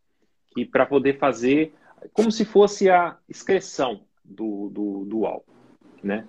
[0.54, 1.74] que para poder fazer
[2.12, 5.54] como se fosse a excreção do, do, do álcool,
[6.02, 6.26] né?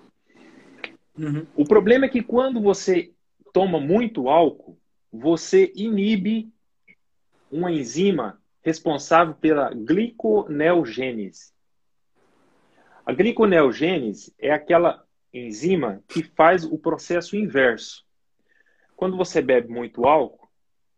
[1.16, 1.46] Uhum.
[1.56, 3.12] O problema é que quando você
[3.52, 4.78] toma muito álcool,
[5.12, 6.52] você inibe
[7.50, 11.52] uma enzima responsável pela gliconeogênese.
[13.04, 15.02] A gliconeogênese é aquela
[15.32, 18.04] enzima que faz o processo inverso.
[18.94, 20.37] Quando você bebe muito álcool,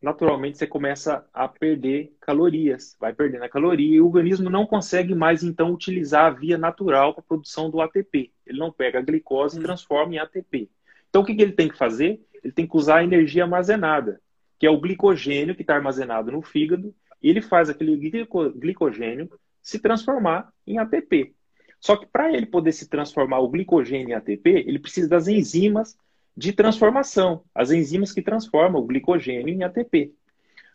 [0.00, 5.14] naturalmente você começa a perder calorias, vai perdendo a caloria e o organismo não consegue
[5.14, 8.32] mais então utilizar a via natural para a produção do ATP.
[8.46, 9.62] Ele não pega a glicose e hum.
[9.62, 10.70] transforma em ATP.
[11.08, 12.20] Então o que, que ele tem que fazer?
[12.42, 14.20] Ele tem que usar a energia armazenada
[14.60, 19.30] que é o glicogênio que está armazenado no fígado, e ele faz aquele glicogênio
[19.62, 21.34] se transformar em ATP.
[21.80, 25.96] Só que para ele poder se transformar o glicogênio em ATP, ele precisa das enzimas
[26.40, 30.14] de transformação, as enzimas que transformam o glicogênio em ATP.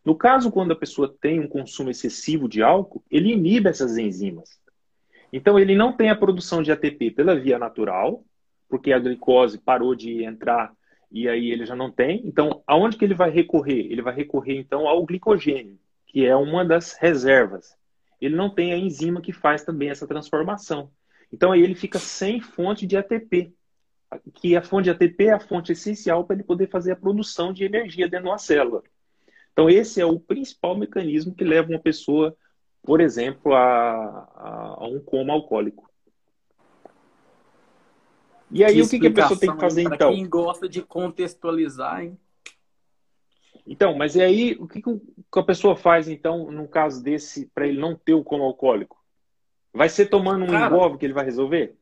[0.06, 4.60] No caso, quando a pessoa tem um consumo excessivo de álcool, ele inibe essas enzimas.
[5.34, 8.24] Então, ele não tem a produção de ATP pela via natural,
[8.70, 10.72] porque a glicose parou de entrar
[11.12, 12.22] e aí ele já não tem.
[12.26, 13.92] Então, aonde que ele vai recorrer?
[13.92, 17.76] Ele vai recorrer então ao glicogênio, que é uma das reservas.
[18.22, 20.92] Ele não tem a enzima que faz também essa transformação.
[21.34, 23.52] Então aí ele fica sem fonte de ATP,
[24.34, 27.52] que a fonte de ATP é a fonte essencial para ele poder fazer a produção
[27.52, 28.84] de energia dentro de uma célula.
[29.52, 32.36] Então esse é o principal mecanismo que leva uma pessoa,
[32.84, 35.90] por exemplo, a, a um coma alcoólico.
[38.52, 40.14] E aí, que o que, que a pessoa tem que fazer então?
[40.14, 42.18] Quem gosta de contextualizar, hein?
[43.66, 44.90] Então, mas e aí, o que, que
[45.40, 49.04] a pessoa faz, então, num caso desse, para ele não ter o coma alcoólico?
[49.74, 50.68] Vai ser tomando um Cara...
[50.68, 51.76] engolve que ele vai resolver?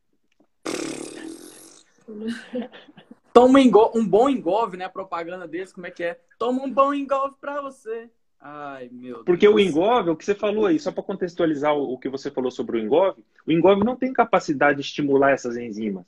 [3.34, 3.60] Toma
[3.96, 4.86] um bom engolve, né?
[4.86, 6.20] A propaganda deles, como é que é?
[6.38, 8.10] Toma um bom engolve para você.
[8.40, 9.56] Ai, meu Porque Deus.
[9.56, 12.52] o engolve, o que você falou aí, só para contextualizar o, o que você falou
[12.52, 16.06] sobre o engolve, o engolve não tem capacidade de estimular essas enzimas.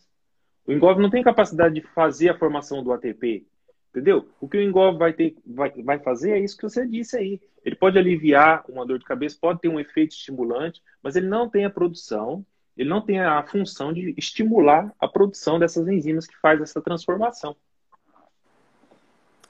[0.68, 3.48] O engolve não tem capacidade de fazer a formação do ATP,
[3.90, 4.28] entendeu?
[4.42, 7.40] O que o engolve vai, ter, vai, vai fazer é isso que você disse aí.
[7.64, 11.50] Ele pode aliviar uma dor de cabeça, pode ter um efeito estimulante, mas ele não
[11.50, 12.46] tem a produção,
[12.78, 17.56] ele não tem a função de estimular a produção dessas enzimas que faz essa transformação.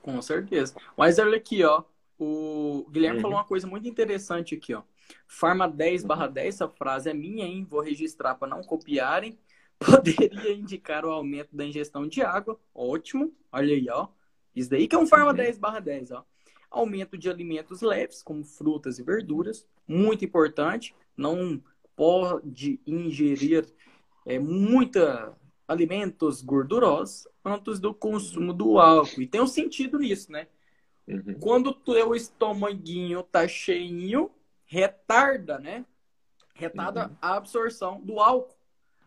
[0.02, 0.76] Com certeza.
[0.96, 1.84] Mas olha aqui, ó.
[2.18, 3.22] O Guilherme uhum.
[3.24, 4.84] falou uma coisa muito interessante aqui, ó.
[5.28, 7.66] Farma 10 barra 10, essa frase é minha, hein?
[7.70, 9.38] Vou registrar para não copiarem.
[9.80, 12.60] poderia indicar o aumento da ingestão de água.
[12.74, 13.34] Ótimo.
[13.52, 14.08] Olha aí, ó.
[14.56, 16.26] Isso daí que é um Farma 10 barra 10, ó.
[16.70, 19.68] Aumento de alimentos leves, como frutas e verduras.
[19.88, 20.96] Muito importante.
[21.18, 21.62] Não
[21.96, 23.66] pode ingerir
[24.26, 25.36] é, muita
[25.68, 29.22] alimentos gordurosos antes do consumo do álcool.
[29.22, 30.48] E tem um sentido nisso, né?
[31.08, 31.36] Uhum.
[31.40, 34.32] Quando o teu estômaguinho tá cheinho,
[34.66, 35.86] retarda, né?
[36.54, 37.16] Retarda uhum.
[37.22, 38.56] a absorção do álcool.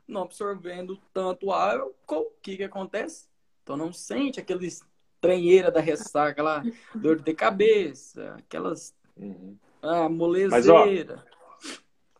[0.06, 3.28] Não absorvendo tanto álcool, o que que acontece?
[3.62, 4.82] Então não sente aqueles
[5.20, 6.62] tranheira da ressaca lá,
[6.94, 9.56] dor de cabeça, aquelas uhum.
[9.82, 11.16] ah, molezeira.
[11.16, 11.27] Mas, ó,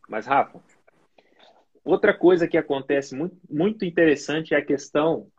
[0.09, 0.61] mas, Rafa,
[1.85, 5.31] outra coisa que acontece muito, muito interessante é a questão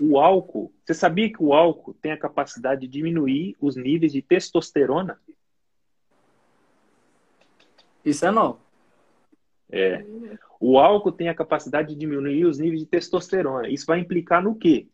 [0.00, 0.72] o álcool.
[0.84, 5.18] Você sabia que o álcool tem a capacidade de diminuir os níveis de testosterona?
[8.04, 8.60] Isso é novo.
[9.70, 10.04] É.
[10.60, 13.68] O álcool tem a capacidade de diminuir os níveis de testosterona.
[13.68, 14.88] Isso vai implicar no quê?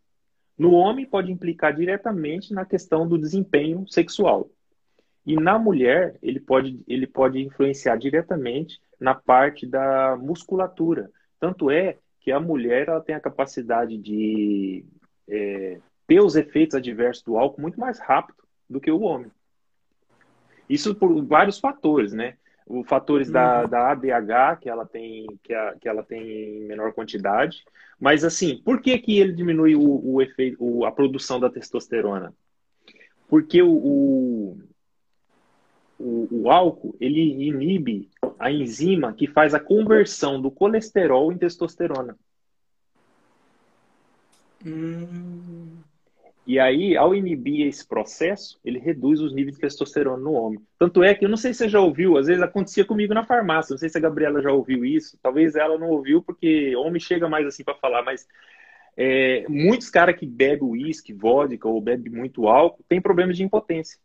[0.57, 4.51] No homem, pode implicar diretamente na questão do desempenho sexual.
[5.27, 11.11] E na mulher, ele pode, ele pode influenciar diretamente na parte da musculatura.
[11.41, 14.85] Tanto é que a mulher ela tem a capacidade de
[15.29, 19.31] é, ter os efeitos adversos do álcool muito mais rápido do que o homem.
[20.69, 22.37] Isso por vários fatores, né?
[22.67, 23.69] Os fatores da, uhum.
[23.69, 27.63] da ADH que ela tem que, a, que ela tem em menor quantidade,
[28.01, 32.33] mas assim, por que que ele diminui o, o efeito, o, a produção da testosterona?
[33.29, 34.59] Porque o, o,
[35.99, 42.17] o, o álcool ele inibe a enzima que faz a conversão do colesterol em testosterona.
[44.65, 45.79] Hum.
[46.47, 50.61] E aí, ao inibir esse processo, ele reduz os níveis de testosterona no homem.
[50.79, 53.25] Tanto é que, eu não sei se você já ouviu, às vezes acontecia comigo na
[53.25, 57.01] farmácia, não sei se a Gabriela já ouviu isso, talvez ela não ouviu, porque homem
[57.01, 58.27] chega mais assim para falar, mas
[58.95, 63.99] é, muitos caras que bebem uísque, vodka ou bebem muito álcool, têm problemas de impotência.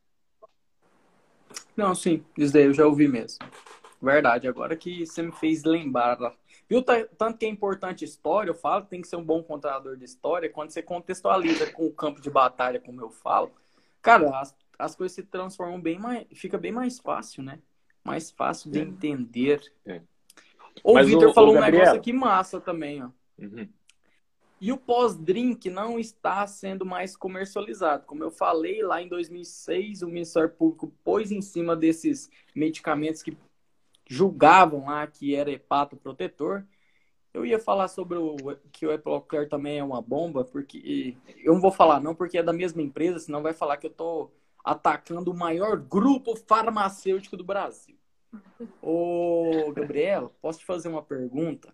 [1.80, 3.40] Não, sim, isso daí eu já ouvi mesmo.
[4.02, 6.18] Verdade, agora que você me fez lembrar.
[6.68, 10.04] Viu tanto que é importante história, eu falo, tem que ser um bom contador de
[10.04, 10.50] história.
[10.50, 13.50] Quando você contextualiza com o campo de batalha, como eu falo,
[14.02, 16.28] cara, as, as coisas se transformam bem mais.
[16.34, 17.60] Fica bem mais fácil, né?
[18.04, 18.82] Mais fácil de é.
[18.82, 19.62] entender.
[19.86, 20.02] É.
[20.84, 23.10] O Vitor falou um negócio aqui massa também, ó.
[23.38, 23.70] Uhum.
[24.62, 28.06] E o pós-drink não está sendo mais comercializado.
[28.06, 33.38] Como eu falei, lá em 2006, o Ministério Público pôs em cima desses medicamentos que
[34.06, 36.66] julgavam lá que era hepatoprotetor.
[37.34, 38.36] Eu ia falar sobre o
[38.72, 42.44] que o Epocler também é uma bomba, porque eu não vou falar não, porque é
[42.44, 44.34] da mesma empresa, senão vai falar que eu estou
[44.66, 47.96] atacando o maior grupo farmacêutico do Brasil.
[48.82, 51.74] Ô, Gabriela, posso te fazer uma pergunta?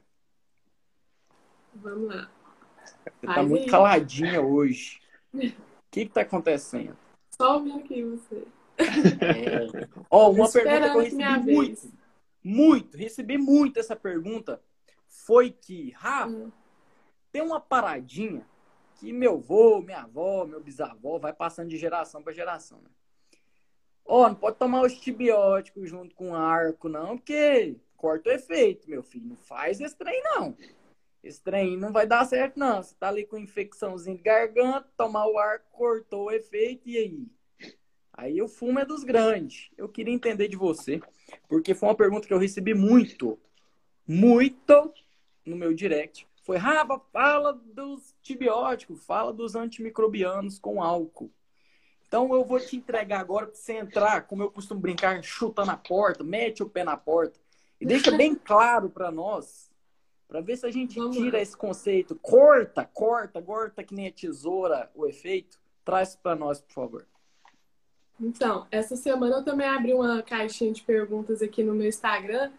[1.73, 2.29] Vamos lá.
[2.85, 5.01] Você tá muito caladinha hoje.
[5.33, 5.39] O
[5.91, 6.97] que que tá acontecendo?
[7.31, 8.47] Só ouvindo aqui você.
[8.77, 9.87] É.
[10.09, 11.93] Ó, uma pergunta que eu recebi muito,
[12.43, 14.61] muito, recebi muito essa pergunta,
[15.07, 16.51] foi que, Rafa, hum.
[17.31, 18.45] tem uma paradinha
[18.95, 22.89] que meu avô, minha avó, meu bisavó vai passando de geração para geração, né?
[24.05, 29.01] Ó, não pode tomar os antibióticos junto com arco, não, porque corta o efeito, meu
[29.01, 29.29] filho.
[29.29, 30.55] Não faz esse trem, não.
[31.25, 32.83] Esse trem não vai dar certo, não.
[32.83, 37.27] Você tá ali com infecçãozinha de garganta, tomar o ar, cortou o efeito, e aí?
[38.13, 39.71] Aí o fumo é dos grandes.
[39.75, 41.01] Eu queria entender de você,
[41.49, 43.39] porque foi uma pergunta que eu recebi muito,
[44.07, 44.93] muito
[45.43, 46.27] no meu direct.
[46.43, 51.31] Foi, Rafa, fala dos antibióticos, fala dos antimicrobianos com álcool.
[52.07, 55.75] Então eu vou te entregar agora para você entrar, como eu costumo brincar, chuta na
[55.75, 57.39] porta, mete o pé na porta
[57.81, 59.73] e deixa bem claro para nós
[60.27, 61.41] para ver se a gente Vamos tira lá.
[61.41, 62.15] esse conceito.
[62.15, 65.59] Corta, corta, corta que nem a tesoura o efeito.
[65.83, 67.07] Traz para nós, por favor.
[68.19, 72.51] Então, essa semana eu também abri uma caixinha de perguntas aqui no meu Instagram.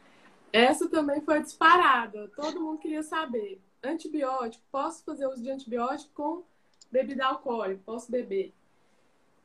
[0.53, 2.31] Essa também foi disparada.
[2.37, 3.61] Todo mundo queria saber.
[3.83, 6.43] Antibiótico, posso fazer uso de antibiótico com
[6.91, 7.81] bebida alcoólica?
[7.85, 8.53] Posso beber?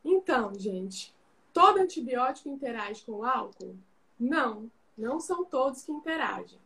[0.03, 1.13] Então, gente,
[1.53, 3.75] todo antibiótico interage com o álcool?
[4.19, 6.60] Não, não são todos que interagem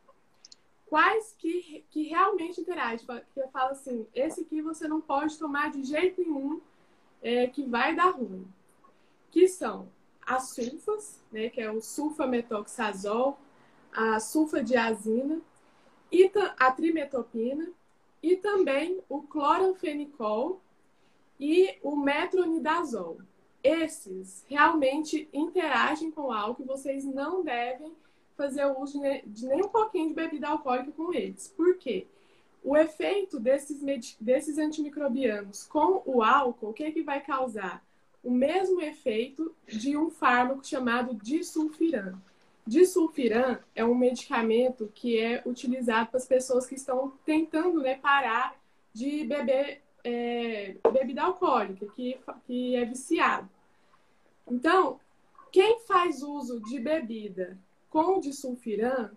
[0.86, 3.06] quais que, que realmente interagem.
[3.36, 6.62] Eu falo assim, esse aqui você não pode tomar de jeito nenhum,
[7.22, 8.48] é, que vai dar ruim.
[9.32, 9.90] Que são
[10.26, 13.38] as sulfas, né, que é o sulfametoxazol,
[13.92, 15.42] a sulfadiazina,
[16.12, 17.70] e a trimetopina,
[18.22, 20.62] e também o cloranfenicol
[21.40, 23.18] e o metronidazol.
[23.64, 27.94] Esses realmente interagem com o álcool e vocês não devem
[28.36, 31.48] fazer uso de nem um pouquinho de bebida alcoólica com eles.
[31.56, 32.08] Por quê?
[32.64, 33.82] O efeito desses,
[34.20, 37.84] desses antimicrobianos com o álcool, o que, é que vai causar?
[38.24, 42.20] O mesmo efeito de um fármaco chamado disulfiram.
[42.66, 48.60] Disulfiram é um medicamento que é utilizado para as pessoas que estão tentando né, parar
[48.92, 52.18] de beber é, bebida alcoólica, que,
[52.48, 53.48] que é viciado.
[54.50, 55.00] Então,
[55.52, 57.58] quem faz uso de bebida
[57.96, 59.10] com disulfiram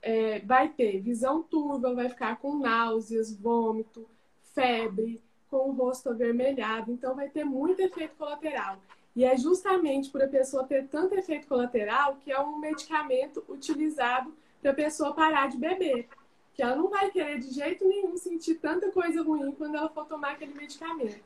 [0.00, 4.08] é, vai ter visão turva, vai ficar com náuseas, vômito,
[4.54, 5.20] febre,
[5.50, 6.92] com o rosto avermelhado.
[6.92, 8.78] Então, vai ter muito efeito colateral.
[9.16, 14.32] E é justamente por a pessoa ter tanto efeito colateral que é um medicamento utilizado
[14.62, 16.08] para a pessoa parar de beber.
[16.54, 20.06] Que ela não vai querer de jeito nenhum sentir tanta coisa ruim quando ela for
[20.06, 21.24] tomar aquele medicamento.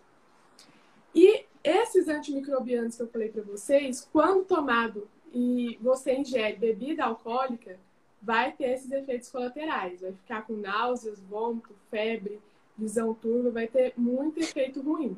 [1.14, 7.76] E esses antimicrobianos que eu falei para vocês, quando tomado e você ingere bebida alcoólica,
[8.22, 10.00] vai ter esses efeitos colaterais.
[10.00, 12.40] Vai ficar com náuseas, vômito, febre,
[12.78, 15.16] visão turva, vai ter muito efeito ruim.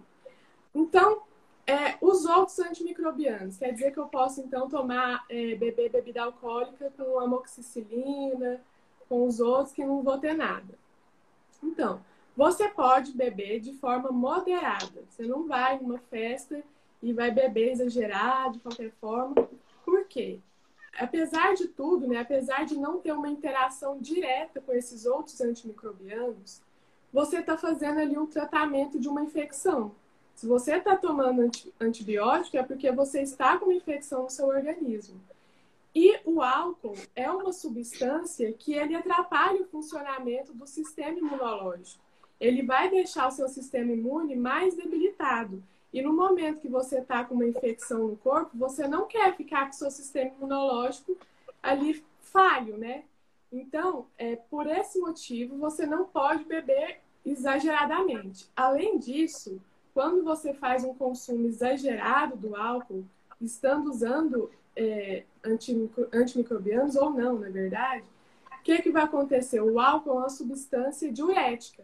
[0.74, 1.22] Então,
[1.66, 6.92] é, os outros antimicrobianos, quer dizer que eu posso então tomar, é, beber bebida alcoólica
[6.96, 8.60] com amoxicilina,
[9.08, 10.74] com os outros que não vou ter nada.
[11.62, 12.00] Então,
[12.36, 15.02] você pode beber de forma moderada.
[15.08, 16.62] Você não vai numa festa
[17.02, 19.34] e vai beber exagerado de qualquer forma.
[19.86, 20.40] Por quê?
[20.98, 26.60] Apesar de tudo, né, apesar de não ter uma interação direta com esses outros antimicrobianos,
[27.12, 29.94] você está fazendo ali um tratamento de uma infecção.
[30.34, 31.48] Se você está tomando
[31.80, 35.20] antibiótico, é porque você está com uma infecção no seu organismo.
[35.94, 42.02] E o álcool é uma substância que ele atrapalha o funcionamento do sistema imunológico.
[42.40, 45.62] Ele vai deixar o seu sistema imune mais debilitado.
[45.96, 49.64] E no momento que você está com uma infecção no corpo, você não quer ficar
[49.64, 51.16] com seu sistema imunológico
[51.62, 53.04] ali falho, né?
[53.50, 58.46] Então, é, por esse motivo, você não pode beber exageradamente.
[58.54, 59.58] Além disso,
[59.94, 63.06] quando você faz um consumo exagerado do álcool,
[63.40, 65.24] estando usando é,
[66.12, 68.04] antimicrobianos ou não, na verdade,
[68.52, 69.62] o que, que vai acontecer?
[69.62, 71.82] O álcool é uma substância diurética.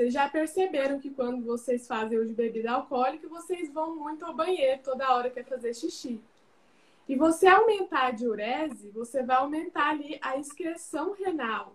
[0.00, 4.32] Vocês já perceberam que quando vocês fazem uso de bebida alcoólica, vocês vão muito ao
[4.32, 6.18] banheiro toda hora quer fazer xixi.
[7.06, 11.74] E você aumentar a diurese, você vai aumentar ali a excreção renal.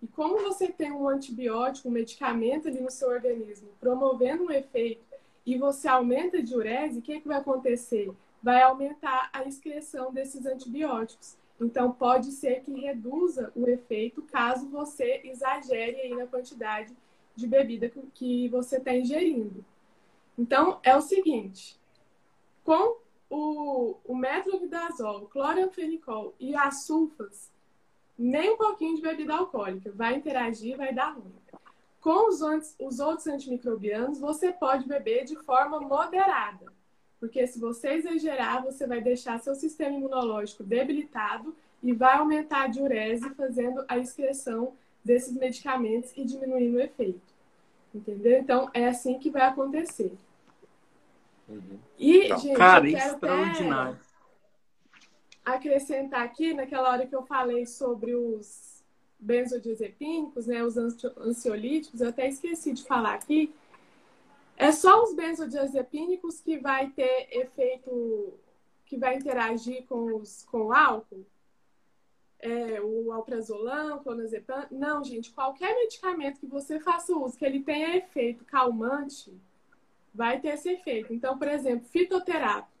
[0.00, 5.02] E como você tem um antibiótico, um medicamento ali no seu organismo, promovendo um efeito,
[5.44, 8.08] e você aumenta a diurese, o que, é que vai acontecer?
[8.40, 11.36] Vai aumentar a excreção desses antibióticos.
[11.60, 16.94] Então, pode ser que reduza o efeito caso você exagere aí na quantidade
[17.34, 19.64] de bebida que você está ingerindo.
[20.38, 21.78] Então, é o seguinte:
[22.62, 22.96] com
[23.30, 27.50] o, o metronidazol, cloramfenicol e as sulfas,
[28.18, 29.90] nem um pouquinho de bebida alcoólica.
[29.92, 31.34] Vai interagir, vai dar ruim.
[32.00, 32.40] Com os,
[32.78, 36.66] os outros antimicrobianos, você pode beber de forma moderada.
[37.18, 42.66] Porque se você exagerar, você vai deixar seu sistema imunológico debilitado e vai aumentar a
[42.66, 44.74] diurese, fazendo a excreção
[45.04, 47.20] desses medicamentos e diminuindo o efeito.
[47.94, 48.38] Entendeu?
[48.38, 50.12] Então, é assim que vai acontecer.
[51.48, 51.78] Uhum.
[51.98, 53.92] E, então, gente, cara, eu quero extraordinário.
[53.92, 54.14] Até
[55.44, 58.82] acrescentar aqui, naquela hora que eu falei sobre os
[59.18, 63.54] benzodiazepínicos, né, os ansiolíticos, eu até esqueci de falar aqui,
[64.56, 68.32] é só os benzodiazepínicos que vai ter efeito,
[68.86, 71.24] que vai interagir com, os, com o álcool?
[72.46, 74.66] É, o alprazolam, clonazepam?
[74.70, 79.32] Não, gente, qualquer medicamento que você faça uso, que ele tenha efeito calmante,
[80.14, 81.14] vai ter esse efeito.
[81.14, 82.74] Então, por exemplo, fitoterápico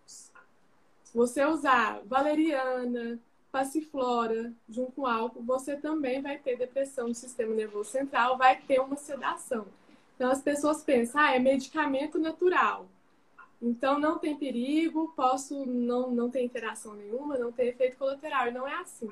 [1.14, 3.20] você usar valeriana,
[3.52, 8.80] passiflora junto com álcool, você também vai ter depressão do sistema nervoso central, vai ter
[8.80, 9.66] uma sedação.
[10.16, 12.88] Então as pessoas pensam, ah, é medicamento natural.
[13.62, 18.48] Então não tem perigo, posso não, não ter interação nenhuma, não ter efeito colateral.
[18.48, 19.10] E não é assim.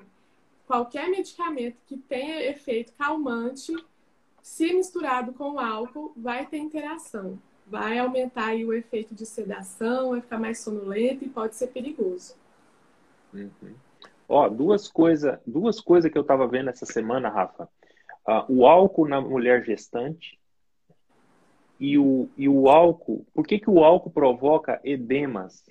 [0.72, 3.74] Qualquer medicamento que tenha efeito calmante,
[4.42, 7.38] se misturado com álcool, vai ter interação
[7.72, 12.34] vai aumentar o efeito de sedação, vai ficar mais sonolento e pode ser perigoso.
[13.32, 13.74] Uhum.
[14.28, 17.68] Ó, duas coisas duas coisa que eu estava vendo essa semana, Rafa.
[18.28, 20.38] Uh, o álcool na mulher gestante
[21.80, 23.26] e o, e o álcool.
[23.34, 25.64] Por que, que o álcool provoca edemas?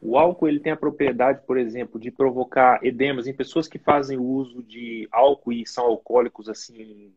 [0.00, 4.18] O álcool ele tem a propriedade, por exemplo, de provocar edemas em pessoas que fazem
[4.18, 7.12] uso de álcool e são alcoólicos assim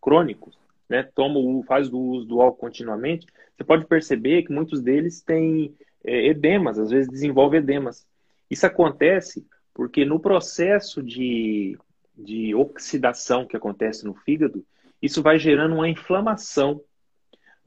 [0.00, 0.58] crônicos
[0.88, 3.26] né, toma o, faz o uso do álcool continuamente,
[3.56, 5.74] você pode perceber que muitos deles têm
[6.04, 8.06] é, edemas, às vezes desenvolvem edemas.
[8.50, 11.78] Isso acontece porque no processo de,
[12.16, 14.64] de oxidação que acontece no fígado,
[15.00, 16.80] isso vai gerando uma inflamação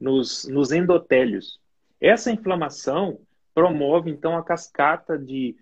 [0.00, 1.60] nos, nos endotélios.
[2.00, 3.18] Essa inflamação
[3.58, 5.56] promove, então, a cascata de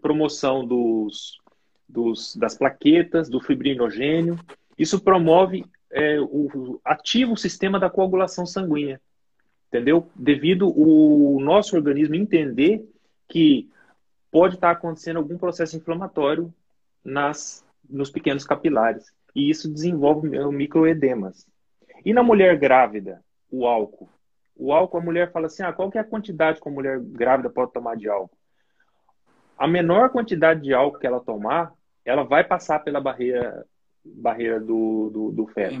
[0.00, 1.40] promoção dos,
[1.88, 4.38] dos, das plaquetas, do fibrinogênio.
[4.78, 9.00] Isso promove, é, o, ativa o sistema da coagulação sanguínea,
[9.66, 10.08] entendeu?
[10.14, 12.88] Devido o nosso organismo entender
[13.28, 13.68] que
[14.30, 16.54] pode estar acontecendo algum processo inflamatório
[17.04, 19.12] nas, nos pequenos capilares.
[19.34, 21.44] E isso desenvolve microedemas.
[22.04, 23.20] E na mulher grávida,
[23.50, 24.08] o álcool?
[24.60, 27.00] O álcool, a mulher fala assim, ah, qual que é a quantidade que a mulher
[27.00, 28.36] grávida pode tomar de álcool?
[29.56, 31.72] A menor quantidade de álcool que ela tomar,
[32.04, 33.66] ela vai passar pela barreira
[34.04, 35.74] barreira do, do, do feto.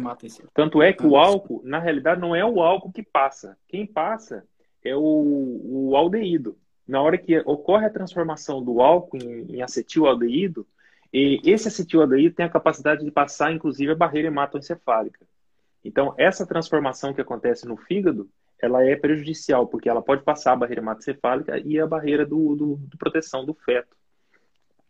[0.54, 3.56] Tanto é que o álcool, na realidade, não é o álcool que passa.
[3.68, 4.44] Quem passa
[4.82, 6.56] é o, o aldeído.
[6.88, 10.66] Na hora que ocorre a transformação do álcool em, em acetilaldeído,
[11.12, 15.26] e esse acetilaldeído tem a capacidade de passar, inclusive, a barreira hematoencefálica.
[15.84, 18.28] Então, essa transformação que acontece no fígado,
[18.62, 22.76] ela é prejudicial, porque ela pode passar a barreira hematoencefálica e a barreira do, do,
[22.76, 23.96] do proteção do feto.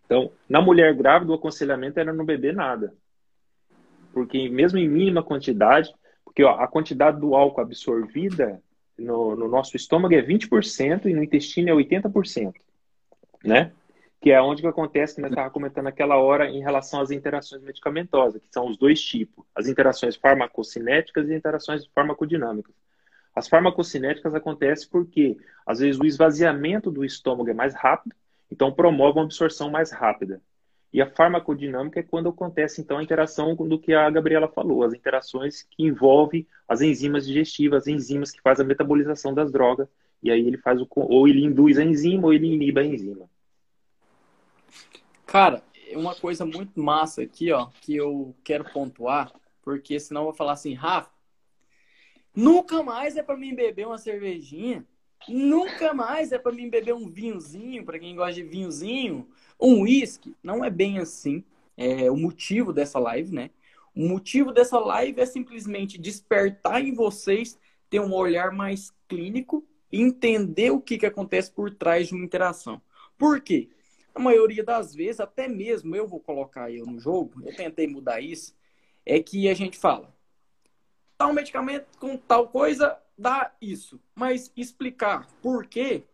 [0.04, 2.92] Então, na mulher grávida, o aconselhamento era não beber nada.
[4.12, 5.94] Porque mesmo em mínima quantidade,
[6.24, 8.60] porque ó, a quantidade do álcool absorvida
[8.98, 12.54] no, no, nosso estômago é 20% e no intestino é 80%,
[13.44, 13.72] né?
[14.20, 17.62] Que é onde que acontece, que nós estávamos comentando naquela hora, em relação às interações
[17.62, 22.74] medicamentosas, que são os dois tipos, as interações farmacocinéticas e interações farmacodinâmicas.
[23.34, 28.14] As farmacocinéticas acontecem porque, às vezes, o esvaziamento do estômago é mais rápido,
[28.50, 30.42] então, promove uma absorção mais rápida.
[30.92, 34.92] E a farmacodinâmica é quando acontece, então, a interação do que a Gabriela falou, as
[34.92, 39.88] interações que envolvem as enzimas digestivas, as enzimas que fazem a metabolização das drogas,
[40.20, 40.88] e aí ele faz o.
[40.96, 43.30] Ou ele induz a enzima, ou ele inibe a enzima.
[45.24, 45.62] Cara,
[45.92, 50.52] uma coisa muito massa aqui, ó, que eu quero pontuar, porque senão eu vou falar
[50.52, 51.10] assim, Rafa,
[52.34, 54.86] nunca mais é para mim beber uma cervejinha
[55.28, 59.28] Nunca mais é para mim beber um vinhozinho, para quem gosta de vinhozinho,
[59.60, 60.34] um uísque.
[60.42, 61.44] Não é bem assim.
[61.76, 63.50] É o motivo dessa live, né?
[63.94, 67.58] O motivo dessa live é simplesmente despertar em vocês
[67.88, 72.24] ter um olhar mais clínico e entender o que, que acontece por trás de uma
[72.24, 72.80] interação.
[73.18, 73.68] Por quê?
[74.14, 78.20] A maioria das vezes, até mesmo eu vou colocar eu no jogo, eu tentei mudar
[78.20, 78.54] isso,
[79.04, 80.14] é que a gente fala,
[81.20, 84.00] tal medicamento com tal coisa dá isso.
[84.14, 86.04] Mas explicar por quê,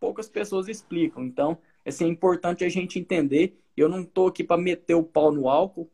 [0.00, 1.22] poucas pessoas explicam.
[1.22, 3.60] Então, assim, é importante a gente entender.
[3.76, 5.90] Eu não estou aqui para meter o pau no álcool.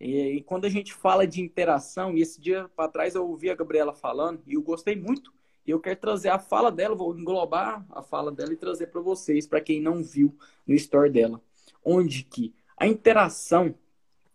[0.00, 3.56] E, quando a gente fala de interação, e esse dia para trás eu ouvi a
[3.56, 5.32] Gabriela falando, e eu gostei muito.
[5.66, 9.00] E eu quero trazer a fala dela, vou englobar a fala dela e trazer para
[9.00, 10.32] vocês, para quem não viu
[10.64, 11.42] no story dela.
[11.84, 13.74] Onde que a interação,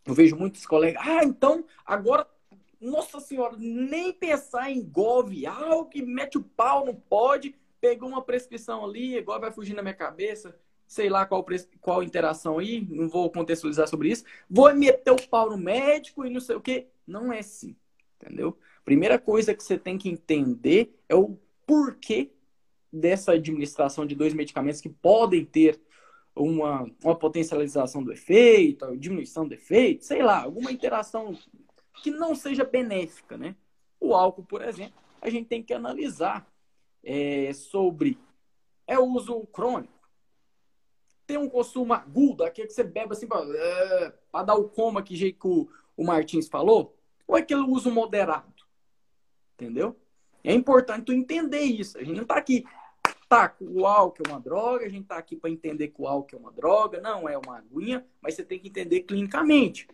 [0.06, 2.28] eu vejo muitos colegas, ah, então agora
[2.84, 7.56] nossa senhora, nem pensar em Gov, algo que mete o pau, não pode.
[7.80, 10.56] Pegou uma prescrição ali, igual vai fugir na minha cabeça.
[10.86, 11.46] Sei lá qual,
[11.80, 14.26] qual interação aí, não vou contextualizar sobre isso.
[14.50, 16.88] Vou meter o pau no médico e não sei o quê.
[17.08, 17.76] Não é assim,
[18.22, 18.58] entendeu?
[18.86, 22.32] Primeira coisa que você tem que entender é o porquê
[22.92, 25.80] dessa administração de dois medicamentos que podem ter
[26.36, 31.36] uma, uma potencialização do efeito, diminuição do efeito, sei lá, alguma interação
[32.02, 33.56] que não seja benéfica, né?
[34.00, 36.48] O álcool, por exemplo, a gente tem que analisar
[37.04, 38.20] é, sobre
[38.86, 39.94] é o uso crônico.
[41.26, 44.14] Tem um consumo agudo, aquele que você bebe assim para é,
[44.46, 48.52] dar o coma que, que o, o Martins falou, ou é aquele uso moderado?
[49.54, 49.96] Entendeu?
[50.44, 51.98] É importante tu entender isso.
[51.98, 52.66] A gente não está aqui,
[53.30, 56.36] tá, o álcool é uma droga, a gente está aqui para entender que o álcool
[56.36, 59.88] é uma droga, não é uma aguinha, mas você tem que entender clinicamente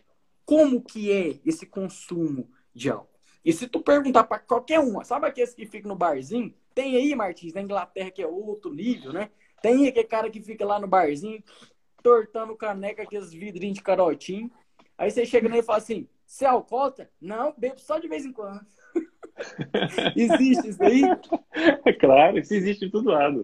[0.44, 3.08] como que é esse consumo de álcool.
[3.44, 6.54] E se tu perguntar para qualquer um, sabe aqueles que ficam no barzinho?
[6.74, 9.30] Tem aí, Martins, na Inglaterra, que é outro nível, né?
[9.62, 11.42] Tem aquele cara que fica lá no barzinho,
[12.02, 14.50] tortando caneca, aqueles vidrinhos de carotinho.
[14.96, 17.10] Aí você chega nele e fala assim: você é alcoólatra?
[17.20, 18.60] Não, bebo só de vez em quando.
[20.16, 21.02] existe isso aí?
[21.84, 23.42] É claro, isso existe em todo lado.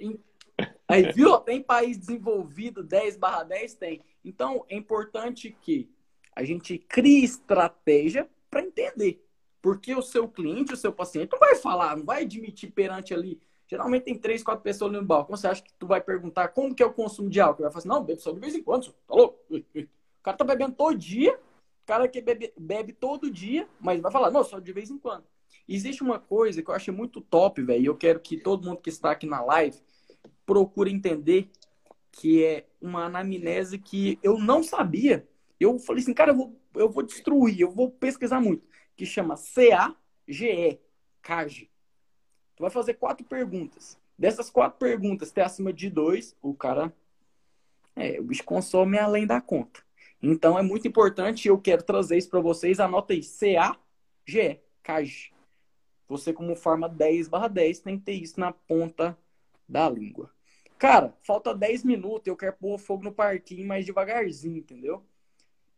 [0.86, 1.36] Aí, viu?
[1.38, 3.74] Tem país desenvolvido 10 barra 10?
[3.74, 4.02] Tem.
[4.24, 5.90] Então, é importante que
[6.36, 9.26] a gente cria estratégia para entender.
[9.62, 13.40] Porque o seu cliente, o seu paciente, não vai falar, não vai admitir perante ali.
[13.66, 15.34] Geralmente tem três, quatro pessoas no balcão.
[15.34, 17.62] Você acha que tu vai perguntar como que é o consumo de álcool?
[17.62, 19.40] Vai falar assim, não, bebe só de vez em quando, tá louco?
[19.50, 24.12] O cara tá bebendo todo dia, o cara que bebe, bebe todo dia, mas vai
[24.12, 25.24] falar, não, só de vez em quando.
[25.66, 28.80] Existe uma coisa que eu achei muito top, velho, e eu quero que todo mundo
[28.80, 29.78] que está aqui na live
[30.44, 31.50] procure entender
[32.12, 35.26] que é uma anamnese que eu não sabia
[35.64, 38.66] eu falei assim, cara, eu vou, eu vou destruir, eu vou pesquisar muito.
[38.96, 40.80] Que chama C-A-G-E,
[41.22, 41.70] CAGE.
[42.56, 43.98] Tu vai fazer quatro perguntas.
[44.18, 46.92] Dessas quatro perguntas, tem acima de dois, o cara.
[47.94, 49.82] É, o bicho consome além da conta.
[50.22, 52.80] Então é muito importante, eu quero trazer isso para vocês.
[52.80, 55.32] Anota aí, C-A-G-E, CAGE.
[56.08, 59.18] Você, como forma 10 barra 10, tem que ter isso na ponta
[59.68, 60.30] da língua.
[60.78, 65.04] Cara, falta 10 minutos, eu quero pôr fogo no parquinho mais devagarzinho, entendeu?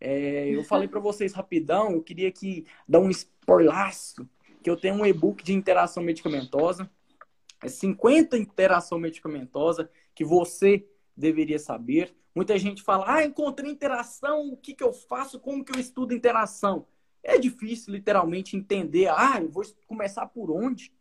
[0.01, 4.29] É, eu falei para vocês rapidão, eu queria que dar um spoilaço,
[4.63, 6.91] que eu tenho um e-book de interação medicamentosa.
[7.63, 10.87] É 50 interação medicamentosa que você
[11.17, 12.15] deveria saber.
[12.35, 16.15] Muita gente fala, ah, encontrei interação, o que, que eu faço, como que eu estudo
[16.15, 16.87] interação?
[17.23, 20.93] É difícil, literalmente, entender, ah, eu vou começar por onde?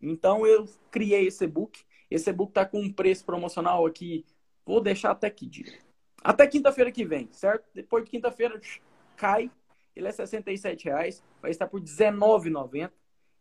[0.00, 1.84] Então, eu criei esse e-book.
[2.08, 4.24] Esse e-book está com um preço promocional aqui,
[4.64, 5.85] vou deixar até que dia?
[6.26, 7.64] Até quinta-feira que vem, certo?
[7.74, 8.60] Depois de quinta-feira,
[9.16, 9.50] cai,
[9.94, 12.90] ele é R$ reais, vai estar por R$19,90.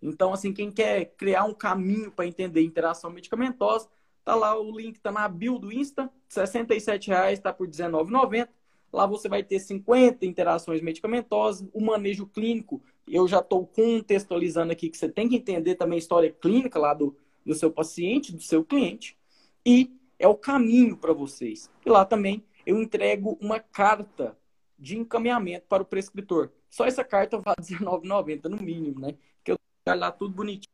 [0.01, 3.89] Então, assim, quem quer criar um caminho para entender interação medicamentosa,
[4.25, 8.49] Tá lá o link, tá na bio do Insta, R$ reais, tá por R$19,90.
[8.91, 12.81] Lá você vai ter 50 interações medicamentosas, o manejo clínico.
[13.07, 16.95] Eu já estou contextualizando aqui que você tem que entender também a história clínica lá
[16.95, 17.15] do,
[17.45, 19.15] do seu paciente, do seu cliente.
[19.63, 21.69] E é o caminho para vocês.
[21.85, 24.37] E lá também eu entrego uma carta
[24.77, 26.51] de encaminhamento para o prescritor.
[26.69, 29.15] Só essa carta vale R$19,90 no mínimo, né?
[29.43, 29.57] Que eu
[29.87, 30.73] lá tudo bonitinho.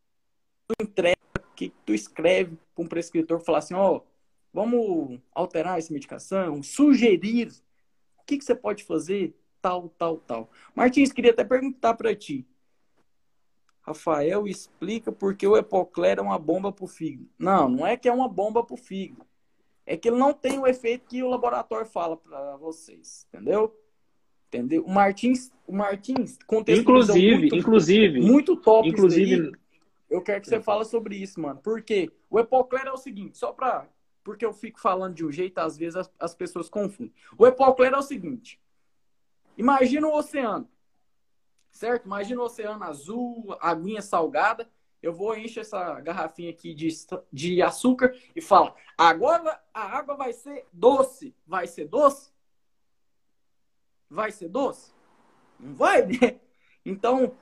[0.82, 1.18] Entrega
[1.56, 4.04] que tu escreve para um prescritor falar assim, ó, oh,
[4.54, 7.52] vamos alterar essa medicação, sugerir
[8.18, 10.50] o que, que você pode fazer, tal, tal, tal.
[10.74, 12.48] Martins, queria até perguntar para ti.
[13.82, 17.30] Rafael explica porque o Epocler é uma bomba para o fígado.
[17.38, 19.26] Não, não é que é uma bomba para o fígado.
[19.86, 23.76] É que ele não tem o efeito que o laboratório fala para vocês, entendeu?
[24.48, 24.84] Entendeu?
[24.86, 29.54] O Martins, o Martins inclusive, muito, inclusive, muito top inclusive
[30.12, 31.62] eu quero que você fale sobre isso, mano.
[31.64, 33.88] Porque o Epocler é o seguinte, só pra.
[34.24, 37.14] Porque eu fico falando de um jeito, às vezes as, as pessoas confundem.
[37.38, 38.60] O Epocler é o seguinte.
[39.58, 40.70] Imagina o oceano.
[41.72, 42.06] Certo?
[42.06, 44.70] Imagina o oceano azul, aguinha salgada.
[45.02, 46.90] Eu vou encher essa garrafinha aqui de,
[47.32, 51.36] de açúcar e falo: agora a água vai ser doce.
[51.46, 52.32] Vai ser doce?
[54.10, 54.94] Vai ser doce?
[55.60, 56.40] Não vai, né?
[56.86, 57.36] Então,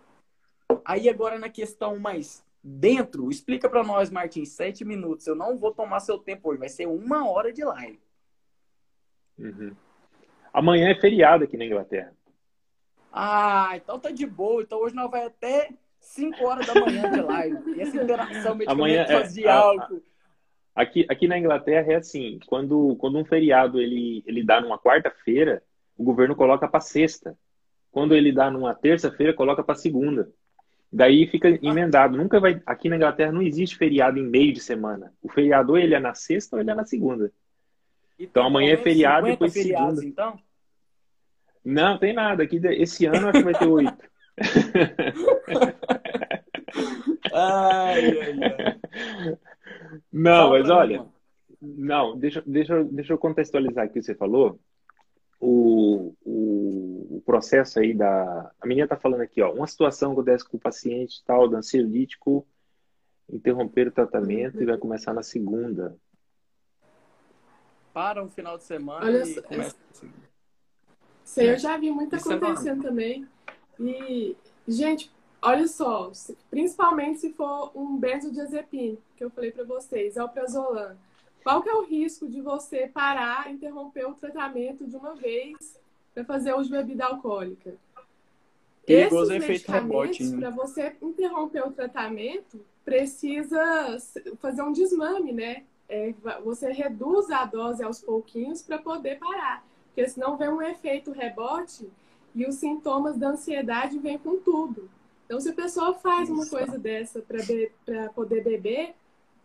[0.86, 5.26] aí agora na questão mais dentro, explica para nós, Martins, sete minutos.
[5.28, 7.99] Eu não vou tomar seu tempo hoje, vai ser uma hora de live.
[9.38, 9.76] Uhum.
[10.53, 12.14] Amanhã é feriado aqui na Inglaterra.
[13.12, 14.62] Ah, então tá de boa.
[14.62, 15.74] Então hoje nós vai até
[16.10, 17.76] 5 horas da manhã de live.
[17.76, 20.01] E essa interação Amanhã é, de álcool.
[20.76, 25.62] Aqui, aqui na Inglaterra é assim, quando, quando um feriado ele, ele dá numa quarta-feira,
[25.97, 27.38] o governo coloca para sexta.
[27.91, 30.32] Quando ele dá numa terça-feira, coloca para segunda.
[30.91, 32.18] Daí fica emendado.
[32.18, 32.62] Nunca vai.
[32.66, 35.14] Aqui na Inglaterra não existe feriado em meio de semana.
[35.22, 37.32] O feriado ele é na sexta ou ele é na segunda.
[38.18, 40.03] então amanhã é feriado e depois segunda.
[40.03, 40.39] Então?
[41.64, 42.43] Não, tem nada.
[42.43, 44.10] Aqui esse ano acho que vai ter oito.
[47.34, 49.38] ai, ai, ai.
[50.12, 51.06] Não, mas olha.
[51.62, 54.60] Não, deixa, deixa, deixa eu contextualizar aqui o que você falou
[55.40, 58.52] o, o, o, processo aí da.
[58.60, 62.46] A menina está falando aqui, ó, uma situação acontece com o paciente tal, do ansiolítico,
[63.32, 65.96] interromper o tratamento e vai começar na segunda.
[67.94, 69.76] Para um final de semana Olha e começa
[71.24, 73.28] Sei, eu já vi muito Isso é acontecendo é também.
[73.80, 74.36] E,
[74.68, 75.12] gente,
[75.42, 76.12] olha só,
[76.50, 80.98] principalmente se for um benzodiazepina, que eu falei para vocês, é o prazolam
[81.44, 85.80] qual que é o risco de você parar, interromper o tratamento de uma vez
[86.14, 87.76] para fazer uso de bebida alcoólica?
[88.86, 90.24] Perigoso Esses efeito rebote.
[90.24, 90.38] Né?
[90.38, 93.98] Para você interromper o tratamento, precisa
[94.40, 95.64] fazer um desmame, né?
[95.88, 96.14] É,
[96.44, 99.66] você reduz a dose aos pouquinhos para poder parar.
[99.88, 101.90] Porque senão vem um efeito rebote
[102.36, 104.90] e os sintomas da ansiedade vêm com tudo.
[105.30, 108.96] Então, se a pessoa faz uma coisa dessa para poder beber,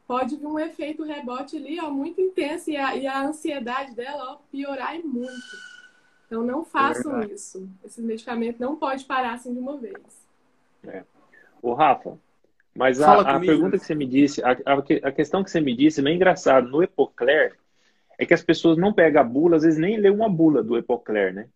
[0.09, 4.32] pode vir um efeito rebote ali, ó, muito intenso e a, e a ansiedade dela,
[4.32, 5.35] ó, piorar muito.
[6.24, 7.68] Então não façam é isso.
[7.85, 10.26] Esse medicamento não pode parar assim de uma vez.
[10.85, 11.05] É.
[11.61, 12.18] Ô, Rafa,
[12.74, 15.76] mas a, a pergunta que você me disse, a, a, a, questão que você me
[15.76, 17.59] disse, meio engraçado, no Epocler,
[18.18, 20.78] é que as pessoas não pegam a bula, às vezes nem lê uma bula do
[20.78, 21.47] Epocler, né?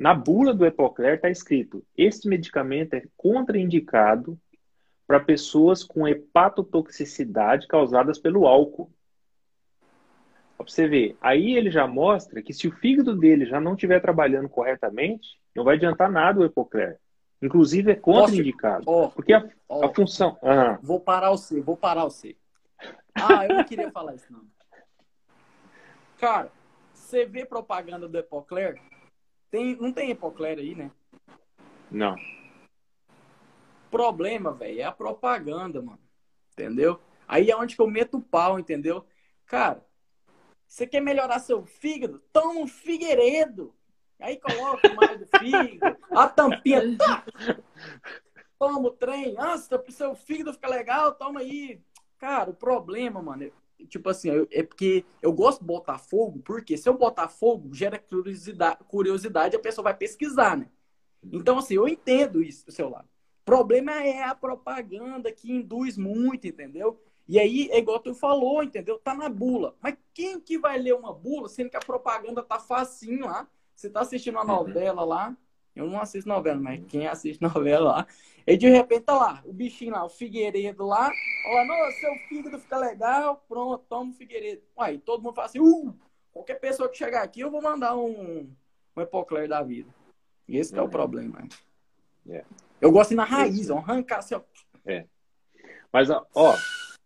[0.00, 4.40] Na bula do Epocler está escrito: este medicamento é contraindicado
[5.06, 8.90] para pessoas com hepatotoxicidade causadas pelo álcool.
[10.56, 14.00] Para você ver, aí ele já mostra que se o fígado dele já não estiver
[14.00, 16.98] trabalhando corretamente, não vai adiantar nada o Epocler.
[17.42, 18.84] Inclusive é contraindicado.
[18.86, 20.38] Oh, porque a, oh, a função.
[20.82, 22.36] Vou parar o C, vou parar o C.
[23.14, 24.46] Ah, eu não queria falar isso, não.
[26.18, 26.50] Cara,
[26.94, 28.80] você vê propaganda do Epocler,
[29.50, 30.90] Tem, não tem hipoclera aí, né?
[31.90, 32.14] Não.
[33.90, 35.98] Problema, velho, é a propaganda, mano.
[36.52, 37.00] Entendeu?
[37.26, 39.04] Aí é onde que eu meto o pau, entendeu?
[39.46, 39.84] Cara,
[40.66, 42.20] você quer melhorar seu fígado?
[42.32, 43.74] Toma um figueiredo.
[44.20, 46.96] Aí coloca mais do fígado, a tampinha.
[46.96, 47.24] Tá.
[48.58, 49.34] Toma o trem.
[49.38, 51.82] Ah, pro seu fígado ficar legal, toma aí.
[52.18, 53.50] Cara, o problema, mano,
[53.86, 57.98] tipo assim, é porque eu gosto de botar fogo, porque se eu botar fogo, gera
[57.98, 60.68] curiosidade, curiosidade a pessoa vai pesquisar, né?
[61.22, 63.08] Então, assim, eu entendo isso do seu lado.
[63.42, 67.00] O problema é a propaganda que induz muito, entendeu?
[67.28, 68.98] E aí, é igual tu falou, entendeu?
[68.98, 69.76] Tá na bula.
[69.80, 73.48] Mas quem que vai ler uma bula, sendo que a propaganda tá facinho lá?
[73.74, 74.66] Você tá assistindo uma uhum.
[74.66, 75.36] novela lá,
[75.74, 78.06] eu não assisto novela, mas quem assiste novela lá,
[78.46, 81.10] e de repente tá lá, o bichinho lá, o Figueiredo lá,
[81.46, 84.62] olha, não, seu fígado fica legal, pronto, toma o Figueiredo.
[84.76, 85.94] Aí todo mundo fala assim, uh,
[86.32, 88.50] qualquer pessoa que chegar aqui, eu vou mandar um,
[88.96, 89.88] um Epocler da vida.
[90.48, 90.90] E esse é o uhum.
[90.90, 91.46] problema.
[92.28, 92.44] É.
[92.80, 94.40] Eu gosto de ir na raiz, ó, arrancar assim, ó.
[94.84, 95.06] É.
[95.92, 96.56] Mas, ó,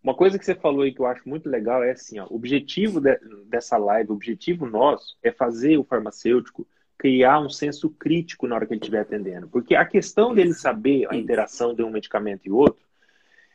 [0.03, 2.35] uma coisa que você falou aí que eu acho muito legal é assim, ó, o
[2.35, 8.47] objetivo de, dessa live, o objetivo nosso é fazer o farmacêutico criar um senso crítico
[8.47, 9.47] na hora que ele estiver atendendo.
[9.47, 12.83] Porque a questão dele saber a interação de um medicamento e outro,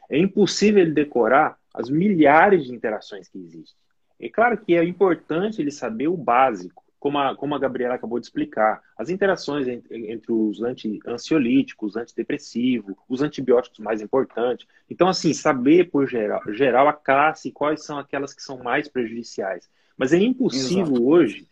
[0.09, 3.79] é impossível ele decorar as milhares de interações que existem.
[4.19, 8.21] É claro que é importante ele saber o básico, como a, como a Gabriela acabou
[8.21, 14.67] de explicar, as interações entre, entre os anti, ansiolíticos, antidepressivos, os antibióticos mais importantes.
[14.91, 19.71] Então, assim, saber por geral, geral a classe, quais são aquelas que são mais prejudiciais.
[19.97, 21.09] Mas é impossível Exato.
[21.09, 21.49] hoje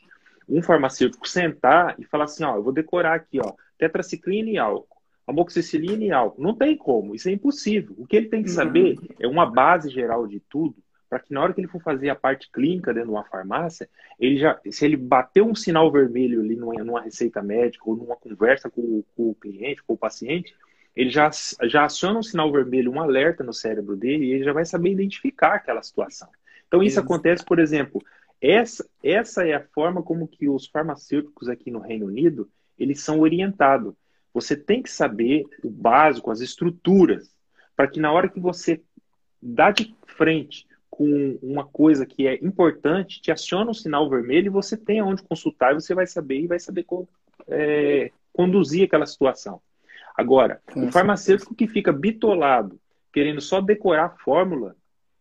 [0.48, 4.96] um farmacêutico sentar e falar assim, ó, eu vou decorar aqui, ó, tetraciclina e álcool,
[5.26, 6.42] amoxicilina e álcool.
[6.42, 7.94] Não tem como, isso é impossível.
[7.98, 9.08] O que ele tem que saber uhum.
[9.20, 10.76] é uma base geral de tudo,
[11.08, 13.88] para que na hora que ele for fazer a parte clínica dentro de uma farmácia,
[14.18, 18.16] ele já, se ele bater um sinal vermelho ali numa, numa receita médica ou numa
[18.16, 20.54] conversa com, com, o cliente, com o paciente,
[20.94, 21.30] ele já,
[21.62, 24.90] já aciona um sinal vermelho, um alerta no cérebro dele e ele já vai saber
[24.90, 26.28] identificar aquela situação.
[26.66, 28.02] Então isso acontece, por exemplo,
[28.40, 33.20] essa, essa é a forma como que os farmacêuticos aqui no Reino Unido, eles são
[33.20, 33.94] orientados.
[34.32, 37.34] Você tem que saber o básico, as estruturas,
[37.76, 38.80] para que na hora que você
[39.42, 44.50] dá de frente com uma coisa que é importante, te aciona um sinal vermelho e
[44.50, 46.84] você tem aonde consultar e você vai saber e vai saber
[47.46, 49.60] é, conduzir aquela situação.
[50.16, 52.80] Agora, o farmacêutico que fica bitolado,
[53.12, 54.74] querendo só decorar a fórmula,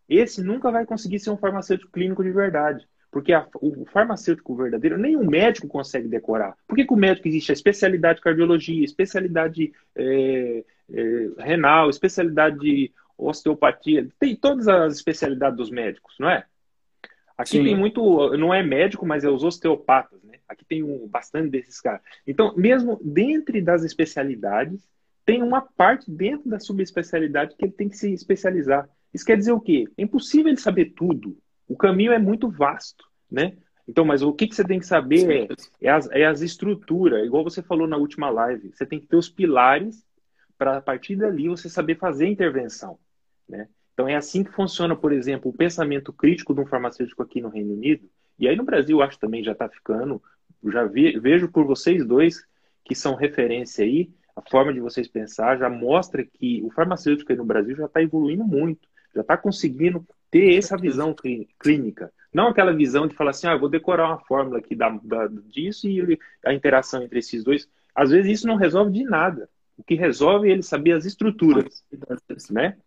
[0.10, 2.88] esse nunca vai conseguir ser um farmacêutico clínico de verdade.
[3.12, 6.56] Porque a, o farmacêutico verdadeiro, nem o médico consegue decorar.
[6.68, 12.60] Por que, que o médico existe a especialidade de cardiologia, especialidade é, é, renal, especialidade
[12.60, 14.08] de osteopatia?
[14.20, 16.46] Tem todas as especialidades dos médicos, não é?
[17.38, 17.64] Aqui Sim.
[17.64, 20.40] tem muito, não é médico, mas é os osteopatas, né?
[20.48, 22.02] Aqui tem um, bastante desses caras.
[22.26, 24.88] Então, mesmo dentro das especialidades,
[25.24, 28.90] tem uma parte dentro da subespecialidade que ele tem que se especializar.
[29.14, 29.86] Isso quer dizer o quê?
[29.98, 31.38] É impossível ele saber tudo.
[31.68, 33.58] O caminho é muito vasto, né?
[33.88, 37.26] Então, mas o que, que você tem que saber é, é, as, é as estruturas,
[37.26, 38.72] igual você falou na última live.
[38.74, 40.06] Você tem que ter os pilares
[40.58, 43.00] para a partir dali você saber fazer a intervenção,
[43.48, 43.68] né?
[43.94, 47.50] Então é assim que funciona, por exemplo, o pensamento crítico de um farmacêutico aqui no
[47.50, 48.08] Reino Unido.
[48.38, 50.22] E aí no Brasil, acho também já está ficando.
[50.72, 52.46] Já vi, vejo por vocês dois
[52.84, 57.38] que são referência aí, a forma de vocês pensar já mostra que o farmacêutico aí
[57.38, 61.16] no Brasil já está evoluindo muito, já está conseguindo ter essa visão
[61.60, 62.12] clínica.
[62.34, 65.28] Não aquela visão de falar assim, ah, eu vou decorar uma fórmula aqui da, da,
[65.28, 67.68] disso e a interação entre esses dois.
[67.96, 69.50] Às vezes isso não resolve de nada.
[69.78, 71.84] O que resolve é ele saber as estruturas,
[72.52, 72.78] né?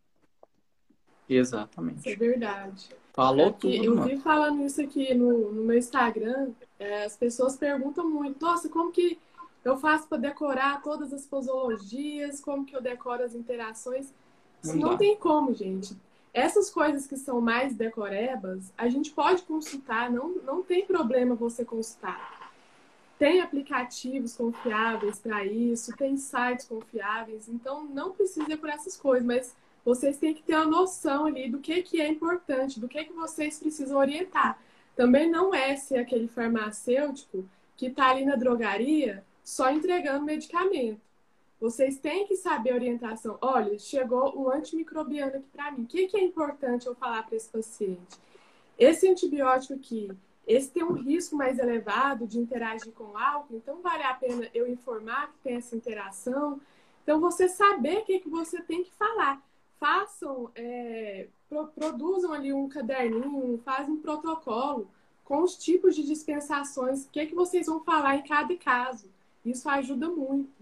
[1.28, 2.00] Exatamente.
[2.00, 2.88] Isso é verdade.
[3.12, 6.50] Falou é tudo, Eu vi falando isso aqui no, no meu Instagram.
[6.78, 9.18] É, as pessoas perguntam muito, nossa, como que
[9.64, 12.40] eu faço para decorar todas as posologias?
[12.40, 14.12] Como que eu decoro as interações?
[14.62, 15.96] Isso não, não tem como, gente.
[16.32, 21.64] Essas coisas que são mais decorebas, a gente pode consultar, não, não tem problema você
[21.64, 22.52] consultar.
[23.18, 29.26] Tem aplicativos confiáveis para isso, tem sites confiáveis, então não precisa ir por essas coisas,
[29.26, 29.54] mas
[29.84, 33.12] vocês têm que ter uma noção ali do que, que é importante, do que, que
[33.12, 34.58] vocês precisam orientar.
[34.94, 37.44] Também não é ser aquele farmacêutico
[37.76, 41.00] que está ali na drogaria só entregando medicamento.
[41.60, 43.36] Vocês têm que saber a orientação.
[43.42, 45.82] Olha, chegou um antimicrobiano aqui para mim.
[45.82, 48.18] O que, que é importante eu falar para esse paciente?
[48.78, 50.10] Esse antibiótico aqui,
[50.46, 54.66] esse tem um risco mais elevado de interagir com álcool, então vale a pena eu
[54.66, 56.58] informar que tem essa interação.
[57.02, 59.42] Então, você saber o que, que você tem que falar.
[59.78, 64.90] Façam, é, pro, produzam ali um caderninho, fazem um protocolo
[65.24, 69.08] com os tipos de dispensações, o que, que vocês vão falar em cada caso.
[69.44, 70.59] Isso ajuda muito.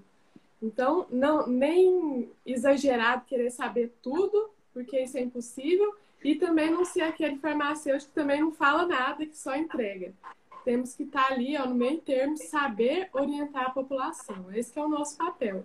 [0.61, 7.03] Então, não nem exagerado querer saber tudo, porque isso é impossível, e também não ser
[7.03, 10.13] aquele farmacêutico que também não fala nada, que só entrega.
[10.65, 14.47] Temos que estar ali, ó, no meio termo, saber orientar a população.
[14.53, 15.65] Esse é o nosso papel.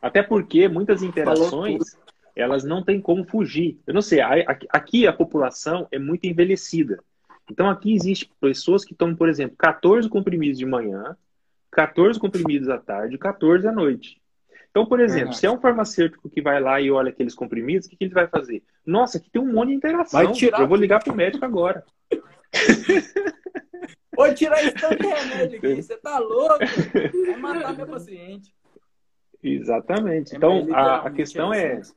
[0.00, 1.96] Até porque muitas interações,
[2.34, 3.78] elas não têm como fugir.
[3.86, 4.20] Eu não sei,
[4.68, 7.02] aqui a população é muito envelhecida.
[7.50, 11.16] Então aqui existe pessoas que tomam, por exemplo, 14 comprimidos de manhã,
[11.72, 14.20] 14 comprimidos à tarde, 14 à noite.
[14.70, 17.90] Então, por exemplo, se é um farmacêutico que vai lá e olha aqueles comprimidos, o
[17.90, 18.62] que, que ele vai fazer?
[18.86, 20.22] Nossa, aqui tem um monte de interação.
[20.22, 20.60] Vai tirar...
[20.60, 21.84] Eu vou ligar pro médico agora.
[24.14, 25.82] Vou tirar esse tanto de remédio aqui.
[25.82, 26.58] Você tá louco?
[27.26, 28.54] Vai matar meu paciente.
[29.42, 30.34] Exatamente.
[30.34, 31.94] É, então, a, a, questão é, assim.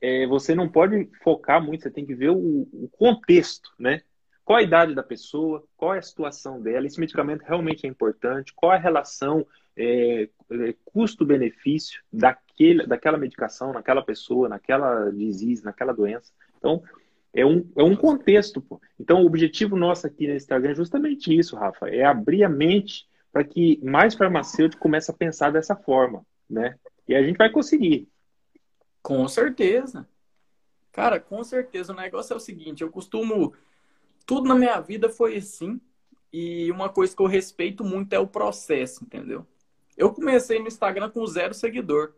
[0.00, 4.02] é, você não pode focar muito, você tem que ver o, o, contexto, né?
[4.50, 8.52] Qual a idade da pessoa, qual é a situação dela, esse medicamento realmente é importante,
[8.52, 9.46] qual a relação
[9.76, 16.32] é, é, custo-benefício daquele, daquela medicação, naquela pessoa, naquela disease, naquela doença.
[16.58, 16.82] Então,
[17.32, 18.60] é um, é um contexto.
[18.60, 18.80] Pô.
[18.98, 23.08] Então, o objetivo nosso aqui no Instagram é justamente isso, Rafa, é abrir a mente
[23.32, 26.76] para que mais farmacêutico comece a pensar dessa forma, né?
[27.06, 28.08] E a gente vai conseguir.
[29.00, 30.08] Com certeza.
[30.90, 31.92] Cara, com certeza.
[31.92, 33.54] O negócio é o seguinte, eu costumo...
[34.26, 35.80] Tudo na minha vida foi assim.
[36.32, 39.46] E uma coisa que eu respeito muito é o processo, entendeu?
[39.96, 42.14] Eu comecei no Instagram com zero seguidor.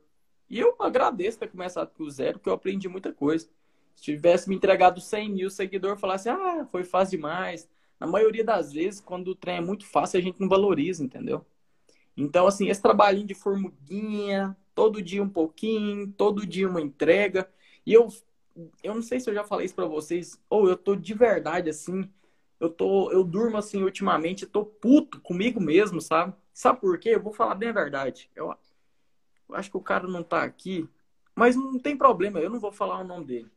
[0.49, 3.49] E eu agradeço ter começado com zero, porque eu aprendi muita coisa.
[3.95, 7.69] Se tivesse me entregado 100 mil seguidores, falasse, ah, foi fácil demais.
[7.99, 11.45] Na maioria das vezes, quando o trem é muito fácil, a gente não valoriza, entendeu?
[12.17, 17.49] Então, assim, esse trabalhinho de formiguinha, todo dia um pouquinho, todo dia uma entrega.
[17.87, 18.09] E eu,
[18.83, 21.71] eu não sei se eu já falei isso para vocês, ou eu tô de verdade,
[21.71, 22.09] assim,
[22.61, 26.35] eu tô, eu durmo assim ultimamente, tô puto comigo mesmo, sabe?
[26.53, 27.11] Sabe por quê?
[27.11, 28.31] Eu vou falar bem a verdade.
[28.37, 28.55] Eu,
[29.49, 30.89] eu acho que o cara não tá aqui,
[31.35, 33.51] mas não tem problema, eu não vou falar o nome dele.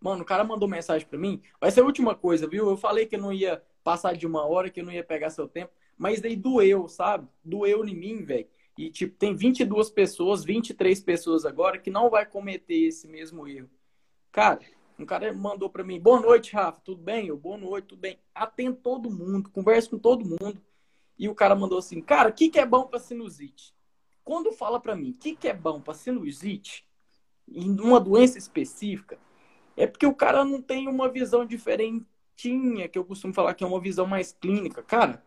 [0.00, 1.42] Mano, o cara mandou mensagem para mim.
[1.60, 2.68] Vai ser a última coisa, viu?
[2.68, 5.30] Eu falei que eu não ia passar de uma hora, que eu não ia pegar
[5.30, 5.72] seu tempo.
[5.96, 7.26] Mas daí doeu, sabe?
[7.44, 8.46] Doeu em mim, velho.
[8.76, 13.70] E, tipo, tem 22 pessoas, 23 pessoas agora que não vai cometer esse mesmo erro.
[14.36, 14.60] Cara,
[14.98, 17.28] um cara mandou para mim, boa noite, Rafa, tudo bem?
[17.28, 18.18] Eu, boa noite, tudo bem.
[18.34, 20.60] Atendo todo mundo, converso com todo mundo.
[21.18, 23.74] E o cara mandou assim, cara, o que, que é bom para sinusite?
[24.22, 26.86] Quando fala para mim, o que, que é bom para sinusite,
[27.48, 29.18] em uma doença específica,
[29.74, 33.66] é porque o cara não tem uma visão diferentinha, que eu costumo falar que é
[33.66, 34.82] uma visão mais clínica.
[34.82, 35.24] Cara,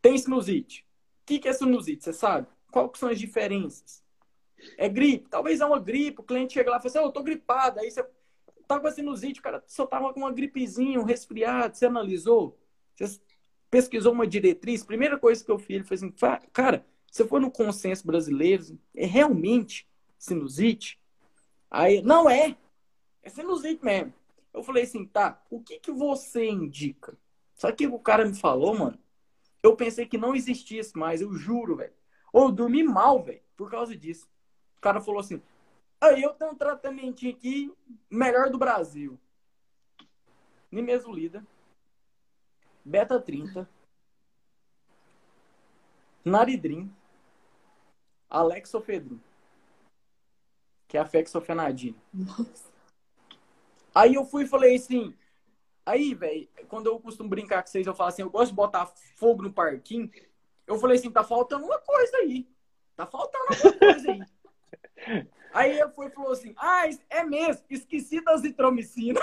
[0.00, 0.86] tem sinusite.
[1.22, 2.04] O que, que é sinusite?
[2.04, 2.46] Você sabe?
[2.70, 4.04] Quais são as diferenças?
[4.78, 5.28] É gripe.
[5.28, 6.20] Talvez é uma gripe.
[6.20, 7.80] O cliente chega lá e fala assim: oh, eu tô gripado.
[7.80, 8.06] Aí você
[8.66, 11.76] tá com a sinusite, o cara só tava com uma gripezinha, um resfriado.
[11.76, 12.58] Você analisou?
[12.94, 13.20] Você
[13.70, 14.82] pesquisou uma diretriz?
[14.82, 16.12] Primeira coisa que eu fiz, ele foi assim:
[16.52, 19.88] cara, você foi no consenso brasileiro, é realmente
[20.18, 21.00] sinusite?
[21.70, 22.56] Aí, não é.
[23.22, 24.12] É sinusite mesmo.
[24.52, 27.16] Eu falei assim, tá, o que que você indica?
[27.54, 28.98] Só que o cara me falou, mano,
[29.62, 31.92] eu pensei que não existisse mais, eu juro, velho.
[32.32, 34.28] Ou dormi mal, velho, por causa disso.
[34.78, 35.42] O cara falou assim,
[36.06, 37.72] aí eu tenho um tratamento aqui
[38.10, 39.18] melhor do Brasil.
[40.70, 41.46] Nimesulida,
[42.84, 43.68] Beta 30,
[46.24, 46.92] Naridrim,
[48.28, 49.20] Alexofedrin,
[50.88, 51.96] que é a fexofenadina.
[52.12, 52.70] Nossa.
[53.94, 55.14] Aí eu fui e falei assim.
[55.84, 58.86] Aí, velho, quando eu costumo brincar com vocês, eu falo assim, eu gosto de botar
[59.14, 60.10] fogo no parquinho.
[60.66, 62.46] Eu falei assim, tá faltando uma coisa aí.
[62.96, 65.26] Tá faltando alguma coisa aí.
[65.56, 69.20] aí eu fui e falou assim, ah, é mesmo, esqueci da zitromicina.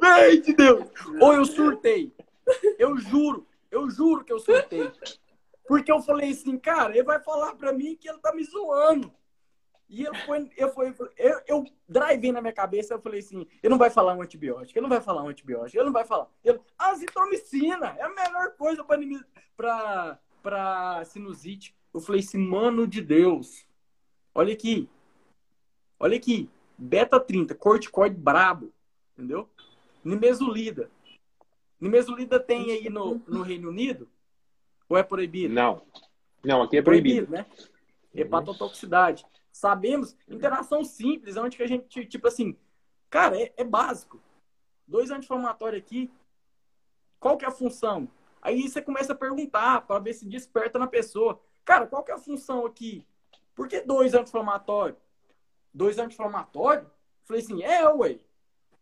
[0.00, 0.88] Véi de Deus!
[1.20, 2.12] Ou eu surtei.
[2.78, 4.90] Eu juro, eu juro que eu surtei.
[5.66, 9.12] Porque eu falei assim, cara, ele vai falar pra mim que ele tá me zoando.
[9.88, 13.70] E eu foi, eu foi, eu, eu drivei na minha cabeça, eu falei assim, ele
[13.70, 16.28] não vai falar um antibiótico, ele não vai falar um antibiótico, ele não vai falar.
[16.42, 18.82] Ele, azitromicina é a melhor coisa
[19.54, 21.76] para para sinusite.
[21.92, 23.66] Eu falei assim, mano de Deus.
[24.34, 24.88] Olha aqui.
[25.98, 26.48] Olha aqui.
[26.76, 28.72] Beta 30, corticoide brabo,
[29.12, 29.48] entendeu?
[30.02, 30.90] Nimesulida.
[31.80, 34.08] Nimesulida tem aí no, no Reino Unido?
[34.88, 35.54] Ou é proibido?
[35.54, 35.82] Não.
[36.44, 37.26] Não, aqui é proibido.
[37.26, 37.66] proibido né?
[38.14, 39.24] Hepatotoxicidade.
[39.52, 42.56] Sabemos, interação simples, onde que a gente, tipo assim,
[43.08, 44.20] cara, é, é básico.
[44.86, 46.10] Dois anti-inflamatórios aqui,
[47.20, 48.08] qual que é a função?
[48.40, 51.40] Aí você começa a perguntar para ver se desperta na pessoa.
[51.64, 53.06] Cara, qual que é a função aqui?
[53.54, 54.98] Por que dois anti-inflamatórios?
[55.72, 56.88] Dois anti-inflamatórios?
[57.24, 58.18] Falei assim, é, ué.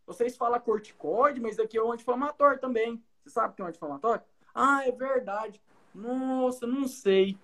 [0.07, 3.03] Vocês falam corticoide, mas aqui é um anti-inflamatório também.
[3.23, 4.23] Você sabe que é um anti-inflamatório?
[4.55, 5.61] Ah, é verdade.
[5.95, 7.39] Nossa, não sei.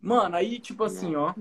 [0.00, 1.34] Mano, aí, tipo assim, ó.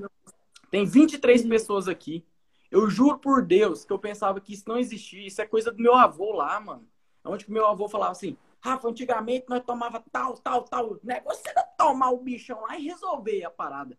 [0.70, 2.26] Tem 23 pessoas aqui.
[2.70, 5.26] Eu juro por Deus que eu pensava que isso não existia.
[5.26, 6.88] Isso é coisa do meu avô lá, mano.
[7.24, 8.38] Onde que meu avô falava assim,
[8.68, 10.94] Rafa, antigamente nós tomava tal, tal, tal.
[10.94, 13.98] O negócio era tomar o bichão lá e resolver a parada.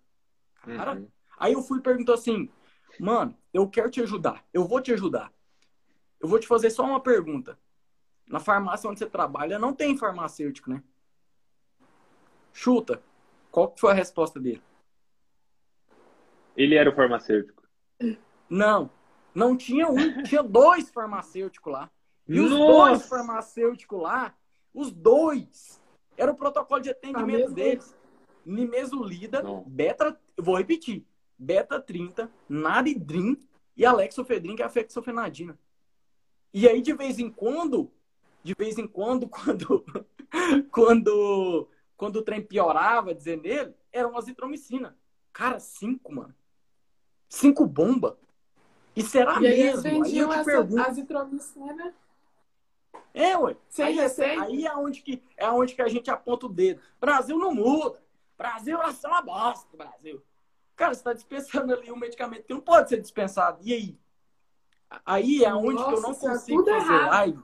[0.62, 1.08] Cara, uhum.
[1.38, 2.50] aí eu fui e perguntou assim,
[3.00, 4.44] mano, eu quero te ajudar.
[4.52, 5.32] Eu vou te ajudar.
[6.20, 7.58] Eu vou te fazer só uma pergunta.
[8.26, 10.82] Na farmácia onde você trabalha não tem farmacêutico, né?
[12.52, 13.02] Chuta.
[13.50, 14.62] Qual foi a resposta dele?
[16.54, 17.62] Ele era o farmacêutico.
[18.50, 18.90] Não.
[19.34, 21.90] Não tinha um, tinha dois farmacêuticos lá.
[22.26, 24.34] E os dois farmacêuticos lá,
[24.72, 25.80] os dois,
[26.16, 27.94] era o protocolo de atendimento deles.
[28.44, 29.62] Nimesulida, Não.
[29.66, 31.04] beta, vou repetir,
[31.38, 33.38] beta 30, naridrim
[33.76, 35.58] e alexofedrin, que é a fexofenadina.
[36.52, 37.90] E aí, de vez em quando,
[38.42, 39.84] de vez em quando, quando,
[40.70, 44.96] quando, quando o trem piorava, dizendo ele, era uma azitromicina.
[45.32, 46.34] Cara, cinco, mano.
[47.28, 48.18] Cinco bomba.
[48.96, 49.86] E será e mesmo?
[49.86, 50.80] Aí, aí eu te pergunto.
[50.80, 51.94] Azitromicina
[53.14, 53.56] é, ué.
[53.68, 54.42] Sem aí, receita.
[54.44, 56.80] Aí é onde, que, é onde que a gente aponta o dedo.
[57.00, 58.02] Brasil não muda.
[58.36, 60.22] Brasil é uma bosta, Brasil.
[60.76, 63.58] Cara, você está dispensando ali um medicamento que não pode ser dispensado.
[63.62, 63.98] E aí?
[65.04, 67.10] Aí é onde Nossa, que eu não consigo fazer errado.
[67.10, 67.42] live.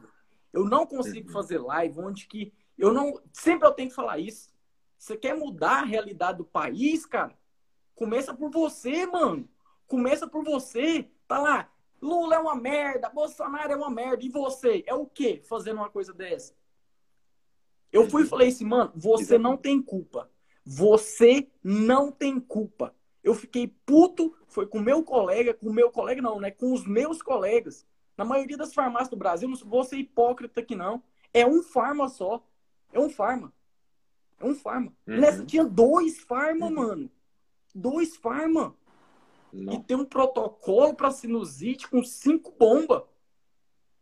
[0.53, 1.33] Eu não consigo uhum.
[1.33, 3.21] fazer live onde que eu não.
[3.33, 4.55] Sempre eu tenho que falar isso.
[4.97, 7.37] Você quer mudar a realidade do país, cara?
[7.95, 9.49] Começa por você, mano.
[9.87, 11.11] Começa por você.
[11.27, 11.69] Tá lá,
[12.05, 14.23] Lula é uma merda, Bolsonaro é uma merda.
[14.23, 14.85] E você?
[14.87, 16.55] É o quê fazendo uma coisa dessa?
[17.91, 20.31] Eu fui e falei assim, mano, você não tem culpa.
[20.67, 22.95] Você não tem culpa.
[23.23, 26.51] Eu fiquei puto, foi com meu colega, com meu colega não, né?
[26.51, 27.87] Com os meus colegas.
[28.19, 31.03] Na maioria das farmácias do Brasil, não vou ser hipócrita aqui não.
[31.33, 32.45] É um farma só.
[32.93, 33.51] É um farma.
[34.39, 34.93] É um farma.
[35.07, 35.21] Uhum.
[35.21, 36.75] Nessa tinha dois farma, uhum.
[36.75, 37.11] mano.
[37.75, 38.77] Dois farma.
[39.55, 39.75] Não.
[39.75, 43.03] e tem um protocolo para sinusite com cinco bombas.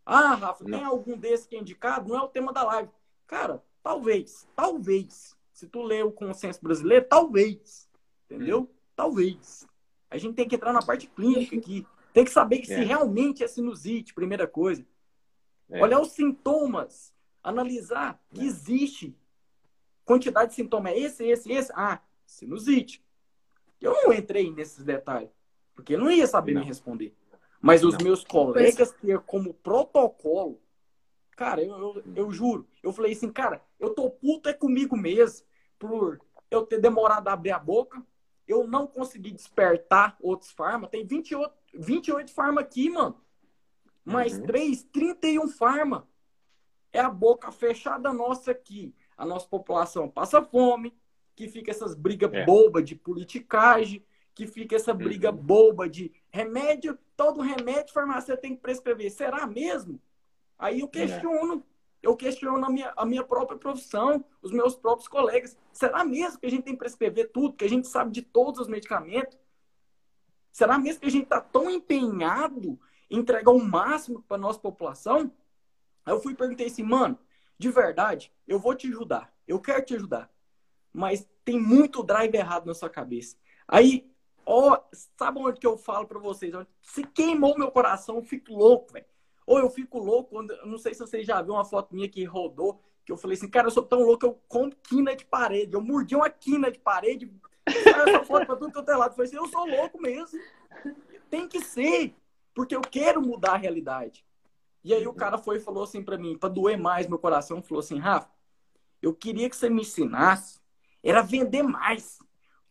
[0.04, 0.78] Ah, Rafa, não.
[0.78, 2.08] tem algum desses que é indicado?
[2.08, 2.90] Não é o tema da live.
[3.26, 5.36] Cara, talvez, talvez.
[5.52, 7.88] Se tu ler o consenso brasileiro, talvez.
[8.24, 8.62] Entendeu?
[8.62, 8.68] Hum.
[8.96, 9.68] Talvez.
[10.10, 11.86] A gente tem que entrar na parte clínica aqui.
[12.14, 12.78] Tem que saber que é.
[12.78, 14.84] se realmente é sinusite, primeira coisa.
[15.70, 15.82] É.
[15.82, 17.12] Olhar os sintomas.
[17.42, 18.44] Analisar que é.
[18.44, 19.14] existe
[20.04, 20.92] quantidade de sintomas.
[20.94, 21.72] É esse, esse, esse.
[21.74, 23.04] Ah, sinusite.
[23.80, 25.30] Eu não entrei nesses detalhes.
[25.74, 26.60] Porque ele não ia saber não.
[26.60, 27.14] me responder.
[27.60, 28.04] Mas os não.
[28.04, 30.60] meus colegas ter como protocolo,
[31.36, 35.46] cara, eu, eu, eu, juro, eu falei assim, cara, eu tô puto é comigo mesmo
[35.78, 36.20] por
[36.50, 38.04] eu ter demorado a abrir a boca,
[38.46, 40.88] eu não consegui despertar outros farma.
[40.88, 43.20] Tem 28, 28 farma aqui, mano.
[44.04, 44.46] Mais uhum.
[44.46, 46.08] 3, 31 farma.
[46.92, 48.94] É a boca fechada nossa aqui.
[49.16, 50.94] A nossa população passa fome,
[51.34, 52.44] que fica essas brigas é.
[52.44, 54.04] bobas de politicagem,
[54.34, 55.36] que fica essa briga uhum.
[55.36, 59.10] boba de remédio, todo remédio farmácia tem que prescrever.
[59.10, 60.00] Será mesmo?
[60.58, 61.64] Aí eu questiono,
[62.02, 65.56] eu questiono a minha, a minha própria profissão, os meus próprios colegas.
[65.72, 68.60] Será mesmo que a gente tem que prescrever tudo, que a gente sabe de todos
[68.60, 69.38] os medicamentos?
[70.50, 72.78] Será mesmo que a gente está tão empenhado
[73.10, 75.32] em entregar o máximo para a nossa população?
[76.04, 77.18] Aí eu fui e perguntei assim, mano,
[77.58, 80.30] de verdade, eu vou te ajudar, eu quero te ajudar,
[80.92, 83.36] mas tem muito drive errado na sua cabeça.
[83.66, 84.11] Aí
[84.44, 84.76] Oh,
[85.16, 86.52] sabe onde que eu falo para vocês?
[86.80, 89.06] Se queimou meu coração, eu fico louco, velho.
[89.46, 90.54] Ou eu fico louco quando.
[90.66, 93.48] Não sei se vocês já viram uma foto minha que rodou, que eu falei assim,
[93.48, 95.74] cara, eu sou tão louco eu como quina de parede.
[95.74, 97.32] Eu mordi uma quina de parede,
[97.66, 99.12] essa foto pra tudo que eu tenho lado.
[99.12, 100.38] Eu falei assim, eu sou louco mesmo.
[101.30, 102.14] Tem que ser,
[102.54, 104.24] porque eu quero mudar a realidade.
[104.84, 107.62] E aí o cara foi e falou assim para mim, para doer mais meu coração,
[107.62, 108.28] falou assim, Rafa,
[109.00, 110.60] eu queria que você me ensinasse,
[111.02, 112.18] era vender mais.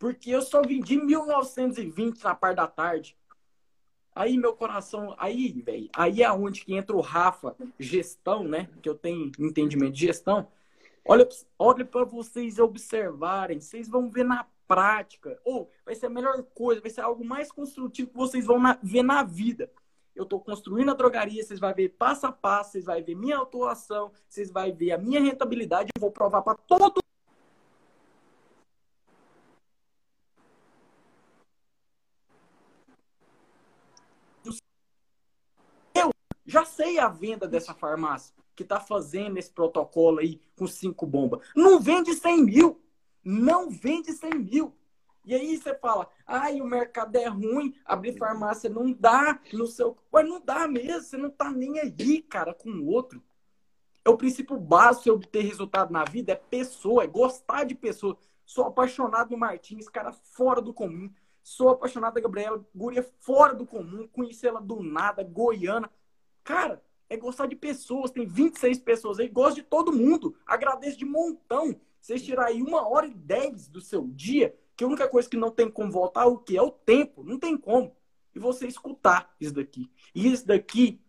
[0.02, 3.16] Porque eu só vendi 1920 na parte da tarde.
[4.16, 8.68] Aí meu coração, aí, velho, aí é onde que entra o Rafa, gestão, né?
[8.82, 10.48] Que eu tenho entendimento de gestão.
[11.06, 15.40] Olha, olha para vocês observarem, vocês vão ver na prática.
[15.46, 18.80] Ou vai ser a melhor coisa, vai ser algo mais construtivo que vocês vão na,
[18.82, 19.72] ver na vida.
[20.16, 23.38] Eu estou construindo a drogaria, vocês vão ver passo a passo, vocês vão ver minha
[23.38, 25.92] atuação, vocês vão ver a minha rentabilidade.
[25.96, 27.01] Eu vou provar para todo
[36.46, 41.42] Já sei a venda dessa farmácia que está fazendo esse protocolo aí com cinco bombas.
[41.56, 42.82] Não vende 100 mil.
[43.24, 44.76] Não vende 100 mil.
[45.24, 49.96] E aí você fala, ai, o mercado é ruim, abrir farmácia não dá no seu.
[50.12, 53.22] Ué, não dá mesmo, você não tá nem aí, cara, com o outro.
[54.04, 58.18] É o princípio básico de obter resultado na vida, é pessoa, é gostar de pessoa.
[58.44, 61.10] Sou apaixonado no Martins, cara fora do comum.
[61.44, 64.08] Sou apaixonado da Gabriela, guria fora do comum.
[64.08, 65.90] Conheci ela do nada, goiana.
[66.52, 68.12] Cara, é gostar de pessoas.
[68.12, 70.36] Tem 26 pessoas aí, gosto de todo mundo.
[70.46, 71.80] Agradeço de montão.
[71.98, 75.38] Vocês tirar aí uma hora e dez do seu dia, que a única coisa que
[75.38, 76.58] não tem como voltar, o que?
[76.58, 77.24] É o tempo.
[77.24, 77.96] Não tem como.
[78.36, 79.90] E você escutar isso daqui.
[80.14, 81.02] E isso daqui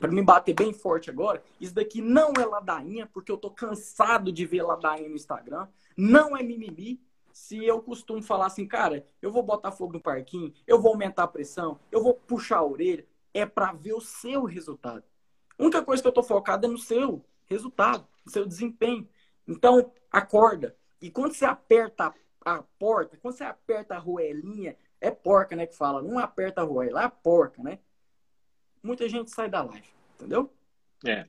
[0.00, 4.32] para me bater bem forte agora, isso daqui não é ladainha, porque eu tô cansado
[4.32, 7.00] de ver ladainha no Instagram, não é mimimi.
[7.32, 11.22] Se eu costumo falar assim, cara, eu vou botar fogo no parquinho, eu vou aumentar
[11.22, 15.04] a pressão, eu vou puxar a orelha, é para ver o seu resultado.
[15.58, 19.08] A única coisa que eu tô focado é no seu resultado, no seu desempenho.
[19.46, 20.76] Então, acorda.
[21.00, 22.14] E quando você aperta
[22.44, 26.64] a porta, quando você aperta a roelinha, é porca, né, que fala, não aperta a
[26.64, 27.78] roela, é a porca, né?
[28.82, 29.86] muita gente sai da live,
[30.16, 30.52] entendeu?
[31.06, 31.26] É.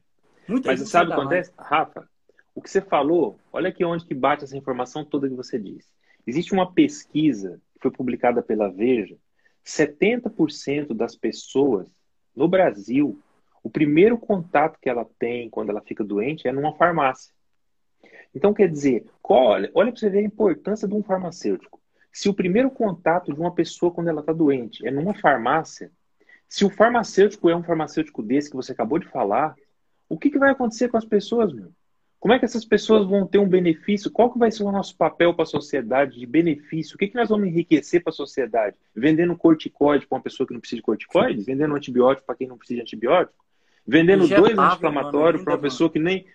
[0.48, 1.54] Muita Mas sabe o que acontece?
[1.58, 2.10] Rafa,
[2.56, 5.88] o que você falou, olha aqui onde que bate essa informação toda que você disse.
[6.26, 9.18] Existe uma pesquisa que foi publicada pela Veja,
[9.65, 11.88] 70% das pessoas
[12.35, 13.19] no Brasil,
[13.64, 17.34] o primeiro contato que ela tem quando ela fica doente é numa farmácia.
[18.35, 21.81] Então, quer dizer, olha, olha para você ver a importância de um farmacêutico.
[22.11, 25.91] Se o primeiro contato de uma pessoa quando ela está doente é numa farmácia,
[26.48, 29.56] se o farmacêutico é um farmacêutico desse que você acabou de falar,
[30.10, 31.72] o que, que vai acontecer com as pessoas, meu?
[32.24, 34.10] Como é que essas pessoas vão ter um benefício?
[34.10, 36.95] Qual que vai ser o nosso papel para a sociedade de benefício?
[36.95, 38.78] O que, que nós vamos enriquecer para a sociedade?
[38.95, 41.44] Vendendo corticoide para uma pessoa que não precisa de corticoide?
[41.44, 43.44] Vendendo antibiótico para quem não precisa de antibiótico?
[43.86, 46.26] Vendendo dois anti-inflamatórios para uma pessoa que nem...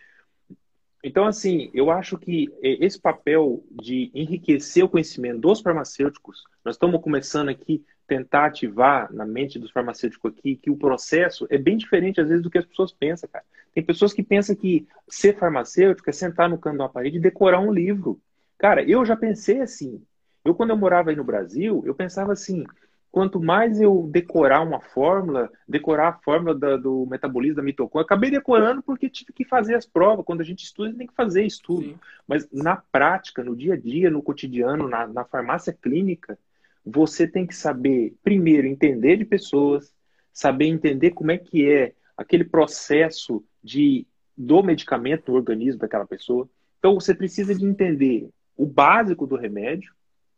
[1.03, 7.01] Então, assim, eu acho que esse papel de enriquecer o conhecimento dos farmacêuticos, nós estamos
[7.01, 12.21] começando aqui tentar ativar na mente dos farmacêuticos aqui que o processo é bem diferente,
[12.21, 13.45] às vezes, do que as pessoas pensam, cara.
[13.75, 17.21] Tem pessoas que pensam que ser farmacêutico é sentar no canto de uma parede e
[17.21, 18.19] decorar um livro.
[18.57, 20.03] Cara, eu já pensei assim.
[20.43, 22.65] Eu, quando eu morava aí no Brasil, eu pensava assim,
[23.13, 28.31] quanto mais eu decorar uma fórmula, decorar a fórmula da, do metabolismo da mitocôndria, acabei
[28.31, 30.25] decorando porque tive que fazer as provas.
[30.25, 31.83] Quando a gente estuda, a gente tem que fazer estudo.
[31.83, 31.99] Sim.
[32.27, 36.39] Mas na prática, no dia a dia, no cotidiano, na, na farmácia clínica,
[36.85, 39.93] você tem que saber, primeiro, entender de pessoas,
[40.33, 44.07] saber entender como é que é aquele processo de
[44.37, 46.49] do medicamento no organismo daquela pessoa.
[46.79, 49.93] Então você precisa de entender o básico do remédio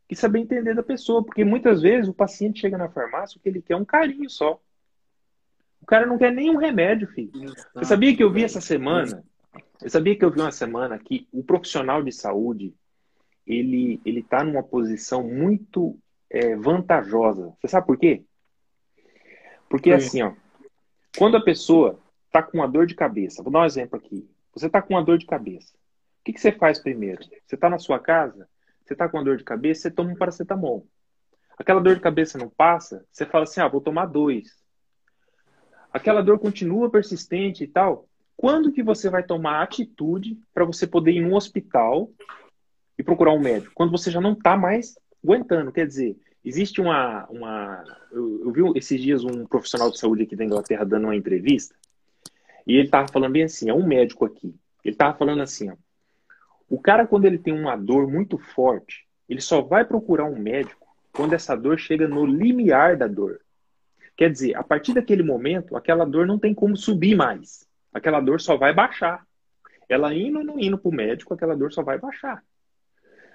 [0.09, 3.47] e saber entender da pessoa, porque muitas vezes o paciente chega na farmácia o que
[3.47, 4.59] ele quer é um carinho só.
[5.79, 7.31] O cara não quer nenhum remédio, filho.
[7.73, 9.23] Você sabia que eu vi essa semana?
[9.81, 12.73] Eu sabia que eu vi uma semana que o profissional de saúde
[13.45, 15.97] ele ele está numa posição muito
[16.31, 17.53] é, vantajosa.
[17.59, 18.23] Você sabe por quê?
[19.69, 20.33] Porque assim, ó,
[21.17, 24.27] quando a pessoa está com uma dor de cabeça, vou dar um exemplo aqui.
[24.53, 25.73] Você está com uma dor de cabeça.
[25.73, 27.23] O que, que você faz primeiro?
[27.45, 28.47] Você está na sua casa,
[28.83, 30.87] você está com uma dor de cabeça, você toma um paracetamol.
[31.57, 34.61] Aquela dor de cabeça não passa, você fala assim, ah, vou tomar dois.
[35.91, 38.07] Aquela dor continua persistente e tal.
[38.37, 42.09] Quando que você vai tomar atitude para você poder ir no hospital
[42.97, 43.73] e procurar um médico?
[43.75, 45.71] Quando você já não está mais aguentando.
[45.71, 47.25] Quer dizer, existe uma.
[47.29, 51.15] uma eu, eu, vi esses dias um profissional de saúde aqui da Inglaterra dando uma
[51.15, 51.75] entrevista,
[52.65, 54.55] e ele estava falando bem assim: é um médico aqui.
[54.83, 55.75] Ele estava falando assim: ó,
[56.69, 60.87] o cara, quando ele tem uma dor muito forte, ele só vai procurar um médico
[61.11, 63.41] quando essa dor chega no limiar da dor.
[64.15, 67.67] Quer dizer, a partir daquele momento, aquela dor não tem como subir mais.
[67.93, 69.25] Aquela dor só vai baixar.
[69.89, 72.43] Ela indo ou não indo para o médico, aquela dor só vai baixar.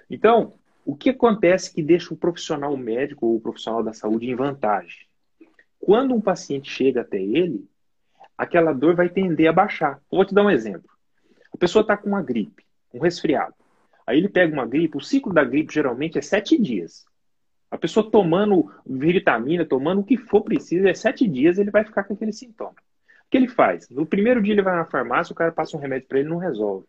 [0.09, 0.53] Então,
[0.87, 5.05] o que acontece que deixa o profissional médico ou o profissional da saúde em vantagem?
[5.77, 7.67] Quando um paciente chega até ele,
[8.37, 9.99] aquela dor vai tender a baixar.
[10.09, 10.89] vou te dar um exemplo.
[11.53, 13.53] A pessoa está com uma gripe, um resfriado.
[14.07, 17.05] Aí ele pega uma gripe, o ciclo da gripe geralmente é sete dias.
[17.69, 22.05] A pessoa tomando vitamina, tomando o que for preciso, é sete dias ele vai ficar
[22.05, 22.71] com aquele sintoma.
[22.71, 23.89] O que ele faz?
[23.89, 26.37] No primeiro dia ele vai na farmácia, o cara passa um remédio para ele não
[26.37, 26.87] resolve.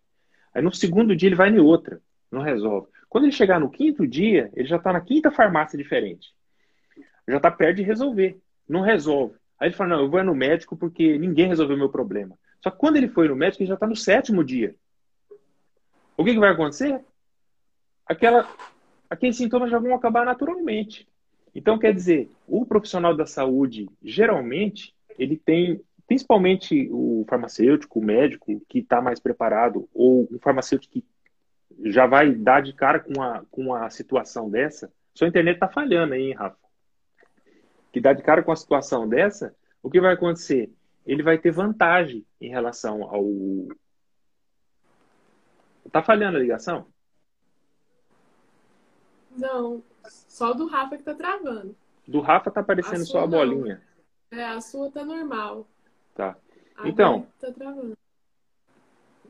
[0.54, 2.00] Aí no segundo dia ele vai em outra,
[2.30, 2.86] não resolve.
[3.08, 6.28] Quando ele chegar no quinto dia, ele já está na quinta farmácia diferente.
[7.26, 8.38] Já está perto de resolver.
[8.68, 9.34] Não resolve.
[9.58, 12.38] Aí ele fala, não, eu vou no médico porque ninguém resolveu meu problema.
[12.62, 14.74] Só que quando ele foi no médico, ele já está no sétimo dia.
[16.16, 17.00] O que, que vai acontecer?
[18.06, 18.48] Aquela,
[19.08, 21.06] aqueles sintomas já vão acabar naturalmente.
[21.54, 28.60] Então, quer dizer, o profissional da saúde, geralmente, ele tem, principalmente o farmacêutico, o médico
[28.68, 31.04] que está mais preparado, ou um farmacêutico que
[31.90, 36.14] já vai dar de cara com uma, com uma situação dessa, sua internet está falhando
[36.14, 36.56] aí, hein, Rafa?
[37.92, 40.72] Que dá de cara com uma situação dessa, o que vai acontecer?
[41.06, 43.24] Ele vai ter vantagem em relação ao,
[45.90, 46.86] Tá falhando a ligação?
[49.30, 51.74] Não, só do Rafa que tá travando.
[52.06, 53.30] Do Rafa tá aparecendo A só a não.
[53.30, 53.82] bolinha.
[54.30, 55.66] É, a sua tá normal.
[56.14, 56.36] Tá.
[56.76, 57.26] A Então.
[57.38, 57.96] Tá travando.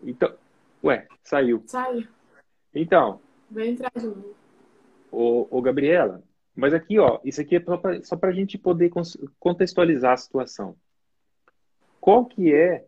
[0.02, 0.34] Então,
[0.82, 1.62] ué, saiu.
[1.66, 2.08] Sai,
[2.80, 4.36] Então, vai entrar de novo.
[5.10, 6.22] ô, ô Gabriela,
[6.54, 8.92] mas aqui, ó, isso aqui é só pra, só pra gente poder
[9.40, 10.76] contextualizar a situação.
[12.00, 12.86] Qual que é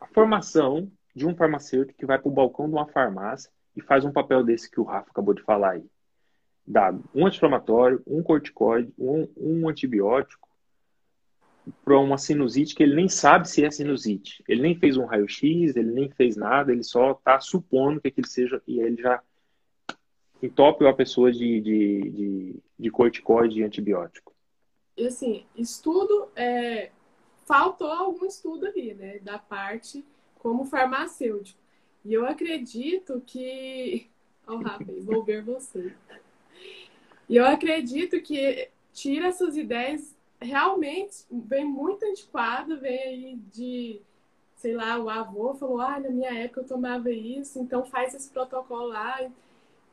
[0.00, 4.06] a formação de um farmacêutico que vai para o balcão de uma farmácia e faz
[4.06, 5.84] um papel desse que o Rafa acabou de falar aí?
[6.66, 10.47] Dado um anti-inflamatório, um corticoide, um, um antibiótico
[11.84, 14.42] para uma sinusite que ele nem sabe se é sinusite.
[14.48, 18.26] Ele nem fez um raio-x, ele nem fez nada, ele só está supondo que aquilo
[18.26, 19.22] seja e ele já
[20.42, 24.32] entope a pessoa de, de, de, de corticoide e antibiótico.
[24.96, 26.90] E assim, estudo, é,
[27.46, 30.04] faltou algum estudo ali, né, da parte
[30.38, 31.58] como farmacêutico.
[32.04, 34.08] E eu acredito que.
[34.46, 35.92] Ó, oh, Rafa, vou ver você.
[37.28, 44.00] E eu acredito que tira essas ideias realmente vem muito antiquado, vem aí de,
[44.56, 48.30] sei lá, o avô falou, ah, na minha época eu tomava isso, então faz esse
[48.30, 49.30] protocolo lá.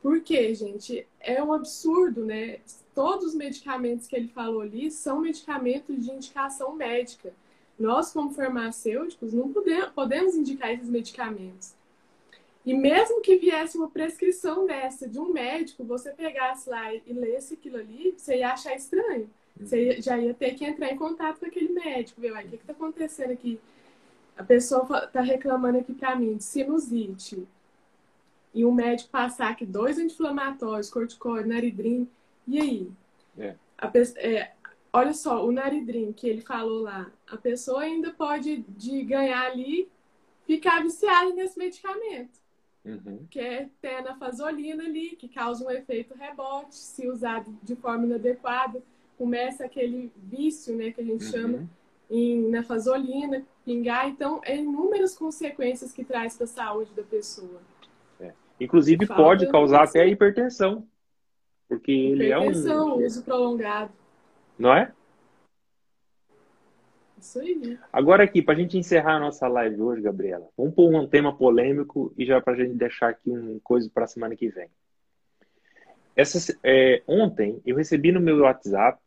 [0.00, 1.06] Por quê, gente?
[1.20, 2.60] É um absurdo, né?
[2.94, 7.32] Todos os medicamentos que ele falou ali são medicamentos de indicação médica.
[7.78, 11.74] Nós, como farmacêuticos, não podemos, indicar esses medicamentos.
[12.64, 17.54] E mesmo que viesse uma prescrição dessa de um médico, você pegasse lá e lesse
[17.54, 19.30] aquilo ali, você ia achar estranho.
[19.60, 22.72] Você já ia ter que entrar em contato com aquele médico, ver, o que está
[22.72, 23.58] acontecendo aqui?
[24.36, 27.46] A pessoa está reclamando aqui para mim de sinusite.
[28.52, 32.08] E o médico passar aqui dois anti-inflamatórios, corticoide, naridrim.
[32.46, 32.92] E aí?
[33.38, 33.54] É.
[33.78, 34.52] A, é,
[34.92, 39.88] olha só, o naridrim que ele falou lá, a pessoa ainda pode de ganhar ali,
[40.46, 42.38] ficar viciada nesse medicamento.
[42.84, 43.26] Uhum.
[43.30, 48.82] Que é tenafazolina ali, que causa um efeito rebote, se usado de forma inadequada
[49.16, 51.30] começa aquele vício, né, que a gente Uhum.
[51.30, 51.68] chama
[52.10, 54.08] em nafazolina, pingar.
[54.08, 57.60] Então, é inúmeras consequências que traz para a saúde da pessoa.
[58.58, 60.86] Inclusive Falta pode causar até hipertensão.
[61.68, 63.04] Porque ele é Hipertensão, um.
[63.04, 63.92] uso prolongado.
[64.58, 64.92] Não é?
[67.20, 67.78] Isso aí.
[67.92, 71.36] Agora aqui, para a gente encerrar a nossa live hoje, Gabriela, vamos pôr um tema
[71.36, 74.68] polêmico e já para a gente deixar aqui uma coisa para a semana que vem.
[76.14, 78.98] Essa, é, ontem eu recebi no meu WhatsApp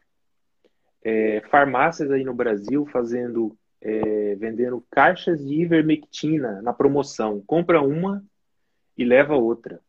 [1.04, 7.42] é, farmácias aí no Brasil fazendo, é, vendendo caixas de ivermectina na promoção.
[7.46, 8.24] Compra uma
[8.98, 9.80] e leva outra.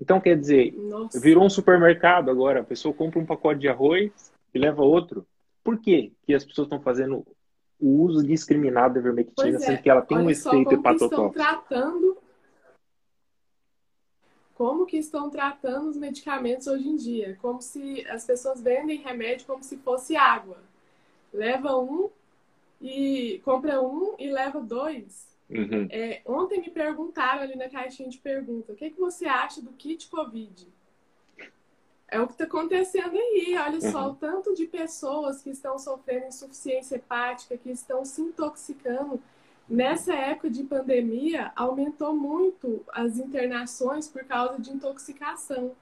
[0.00, 1.18] Então, quer dizer, Nossa.
[1.20, 2.60] virou um supermercado agora.
[2.60, 5.26] A pessoa compra um pacote de arroz e leva outro.
[5.62, 7.24] Por que que as pessoas estão fazendo
[7.80, 9.60] o uso discriminado da ivermectina, é.
[9.60, 11.32] sendo que ela tem um efeito que estão hepatotóxico?
[11.32, 12.18] tratando
[14.54, 19.46] como que estão tratando os medicamentos hoje em dia, como se as pessoas vendem remédio
[19.46, 20.58] como se fosse água.
[21.32, 22.08] Leva um
[22.80, 25.26] e compra um e leva dois.
[25.50, 25.86] Uhum.
[25.90, 29.72] É, ontem me perguntaram ali na caixinha de pergunta, o que, que você acha do
[29.72, 30.68] kit Covid?
[32.08, 33.56] É o que está acontecendo aí.
[33.58, 34.12] Olha só Uhum.
[34.12, 39.20] o tanto de pessoas que estão sofrendo insuficiência hepática, que estão se intoxicando.
[39.68, 45.72] Nessa época de pandemia, aumentou muito as internações por causa de intoxicação.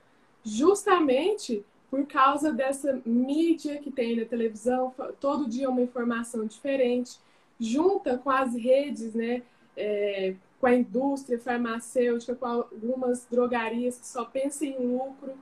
[0.45, 7.19] Justamente por causa dessa mídia que tem na televisão, todo dia uma informação diferente,
[7.61, 9.43] junta com as redes, né?
[9.77, 15.35] é, com a indústria farmacêutica, com algumas drogarias que só pensam em lucro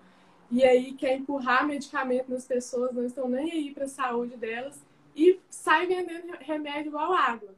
[0.51, 4.81] e aí quer empurrar medicamento nas pessoas, não estão nem aí para a saúde delas
[5.15, 7.55] e sai vendendo remédio igual água.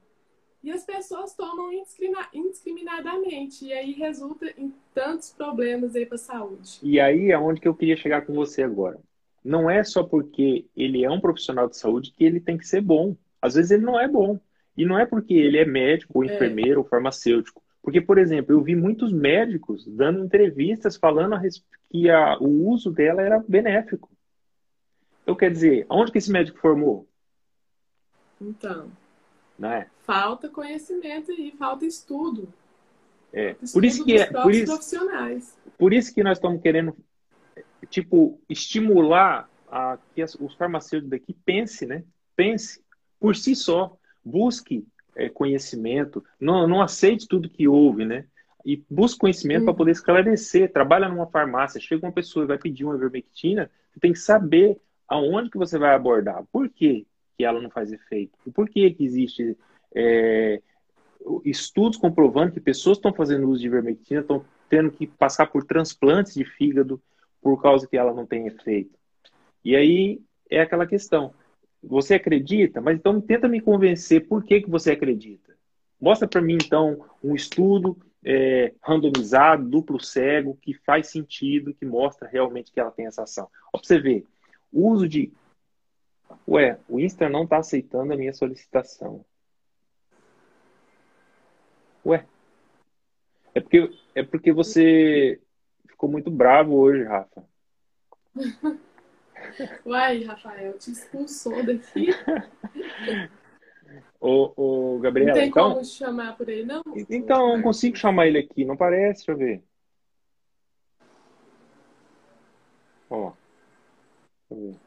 [0.63, 6.19] E as pessoas tomam indiscrimi- indiscriminadamente e aí resulta em tantos problemas aí para a
[6.19, 6.79] saúde.
[6.83, 8.99] E aí é onde que eu queria chegar com você agora.
[9.45, 12.81] Não é só porque ele é um profissional de saúde que ele tem que ser
[12.81, 13.17] bom.
[13.41, 14.39] Às vezes ele não é bom.
[14.77, 16.33] E não é porque ele é médico, ou É.
[16.33, 17.61] enfermeiro, ou farmacêutico.
[17.83, 21.37] Porque, por exemplo, eu vi muitos médicos dando entrevistas falando
[21.91, 24.09] que a- o uso dela era benéfico.
[25.23, 27.09] Então, quer dizer, onde que esse médico formou?
[28.41, 28.89] Então,
[29.59, 29.89] Não é?
[30.03, 32.53] Falta conhecimento aí, falta estudo.
[33.33, 33.53] É.
[33.62, 35.57] Estudo Por isso que é, por isso, profissionais.
[35.79, 36.95] por isso que nós estamos querendo,
[37.89, 42.05] tipo, estimular a, que as- os farmacêuticos daqui pense, né?
[42.37, 42.83] Pense
[43.19, 44.85] por si só, busque
[45.15, 48.27] é, conhecimento, não, não aceite tudo que ouve, né?
[48.65, 50.73] E busque conhecimento para poder esclarecer.
[50.73, 54.79] Trabalha numa farmácia, chega uma pessoa e vai pedir uma ivermectina, você tem que saber
[55.09, 57.07] aonde que você vai abordar, por que,
[57.37, 59.57] que ela não faz efeito, por que, que existe
[59.94, 60.60] é,
[61.44, 66.35] estudos comprovando que pessoas estão fazendo uso de ivermectina estão tendo que passar por transplantes
[66.35, 67.01] de fígado
[67.40, 68.98] por causa que ela não tem efeito.
[69.64, 70.20] E aí
[70.51, 71.35] é aquela questão.
[71.82, 72.81] Você acredita?
[72.81, 75.52] Mas então tenta me convencer por que, que você acredita.
[76.01, 82.28] Mostra para mim, então, um estudo é, randomizado, duplo cego, que faz sentido, que mostra
[82.28, 83.48] realmente que ela tem essa ação.
[83.73, 84.27] Ó, pra você ver,
[84.73, 85.32] o uso de.
[86.48, 89.24] Ué, o Insta não está aceitando a minha solicitação.
[92.05, 92.27] Ué.
[93.55, 95.41] É porque, é porque você
[95.89, 97.45] ficou muito bravo hoje, Rafa.
[99.85, 102.09] Uai, Rafael, te expulsou daqui.
[104.20, 105.73] Ô, ô Gabriela, não tem então...
[105.73, 106.83] como chamar por aí, não?
[107.11, 109.62] Então, eu não consigo chamar ele aqui, não parece, deixa eu ver.
[113.11, 113.33] Ó.
[114.49, 114.79] Deixa eu ver.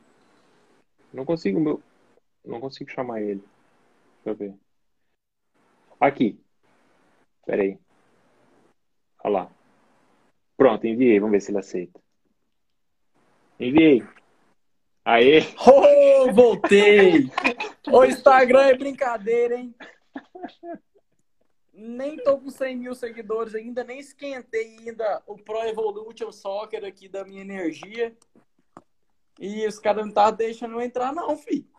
[1.14, 1.82] Não consigo, meu...
[2.46, 3.44] Não consigo chamar ele.
[4.24, 4.56] Deixa eu ver.
[6.00, 6.40] Aqui.
[7.46, 7.78] Pera aí.
[9.24, 9.52] Olha lá.
[10.58, 11.20] Pronto, enviei.
[11.20, 12.00] Vamos ver se ele aceita.
[13.60, 14.04] Enviei.
[15.06, 15.42] Aê!
[15.68, 17.30] Oh, voltei!
[17.88, 19.76] o Instagram é brincadeira, hein?
[21.72, 27.08] Nem tô com 100 mil seguidores ainda, nem esquentei ainda o Pro Evolution Soccer aqui
[27.08, 28.18] da minha energia.
[29.40, 31.70] E os caras não tá deixando eu entrar, não, fi.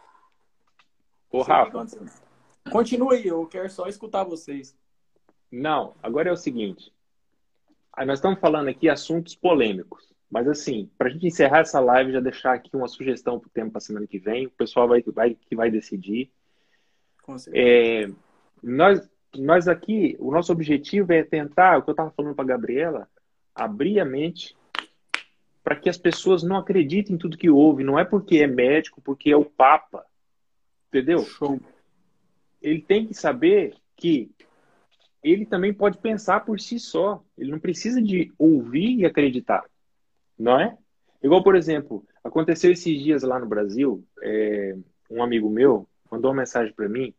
[1.30, 1.84] Ô, Rafa.
[2.70, 4.76] Continua aí, eu quero só escutar vocês.
[5.51, 6.93] Não, agora é o seguinte.
[7.93, 10.14] Aí nós estamos falando aqui assuntos polêmicos.
[10.31, 13.51] Mas assim, para a gente encerrar essa live, já deixar aqui uma sugestão para o
[13.51, 16.31] tempo para semana que vem, o pessoal vai, vai, que vai decidir.
[17.52, 18.10] É,
[18.62, 22.48] nós, nós aqui, o nosso objetivo é tentar, o que eu estava falando para a
[22.48, 23.09] Gabriela,
[23.55, 24.56] abrir a mente
[25.62, 27.82] para que as pessoas não acreditem em tudo que ouve.
[27.82, 30.05] Não é porque é médico, porque é o Papa.
[30.89, 31.24] Entendeu?
[31.24, 31.60] Show.
[32.62, 34.31] Ele tem que saber que
[35.32, 37.22] ele também pode pensar por si só.
[37.36, 39.64] Ele não precisa de ouvir e acreditar.
[40.38, 40.76] Não é?
[41.22, 44.76] Igual, por exemplo, aconteceu esses dias lá no Brasil, é,
[45.10, 47.12] um amigo meu mandou uma mensagem para mim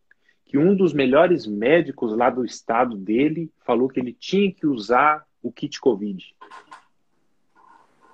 [0.46, 5.26] que um dos melhores médicos lá do estado dele falou que ele tinha que usar
[5.44, 6.34] o kit Covid.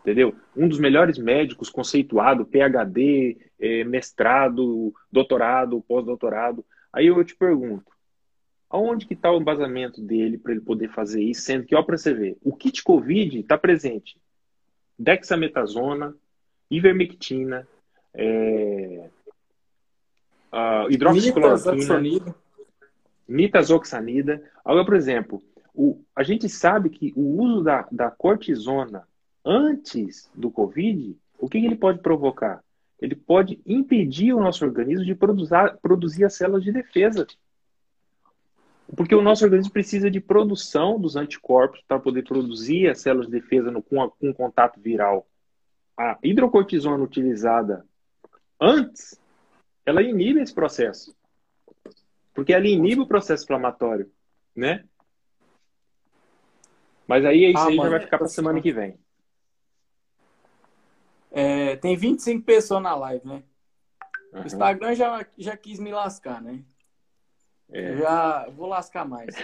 [0.01, 0.35] Entendeu?
[0.55, 6.65] Um dos melhores médicos conceituado, PhD, é, mestrado, doutorado, pós-doutorado.
[6.91, 7.92] Aí eu te pergunto,
[8.73, 11.95] aonde que está o embasamento dele para ele poder fazer isso, sendo que, ó, para
[11.95, 14.17] você ver, o kit Covid está presente
[14.97, 16.15] dexametasona,
[16.71, 17.67] ivermectina,
[18.15, 19.09] é,
[20.51, 22.35] uh, hidroxicloroquina,
[23.27, 24.41] nitazoxanida.
[24.65, 25.43] Agora, por exemplo,
[25.73, 29.07] o, a gente sabe que o uso da, da cortisona
[29.45, 32.63] antes do Covid, o que, que ele pode provocar?
[32.99, 37.27] Ele pode impedir o nosso organismo de produzir, produzir as células de defesa.
[38.95, 43.39] Porque o nosso organismo precisa de produção dos anticorpos para poder produzir as células de
[43.39, 45.27] defesa no, com, a, com contato viral.
[45.97, 47.85] A hidrocortisona utilizada
[48.59, 49.19] antes,
[49.85, 51.15] ela inibe esse processo.
[52.33, 54.11] Porque ela inibe o processo inflamatório,
[54.55, 54.83] né?
[57.07, 58.97] Mas aí isso ah, aí mano, vai ficar para a semana que vem.
[61.31, 63.43] É, tem 25 pessoas na live, né?
[64.31, 64.41] Uhum.
[64.41, 66.63] O Instagram já, já quis me lascar, né?
[67.73, 67.97] É.
[67.97, 69.35] Já vou lascar mais.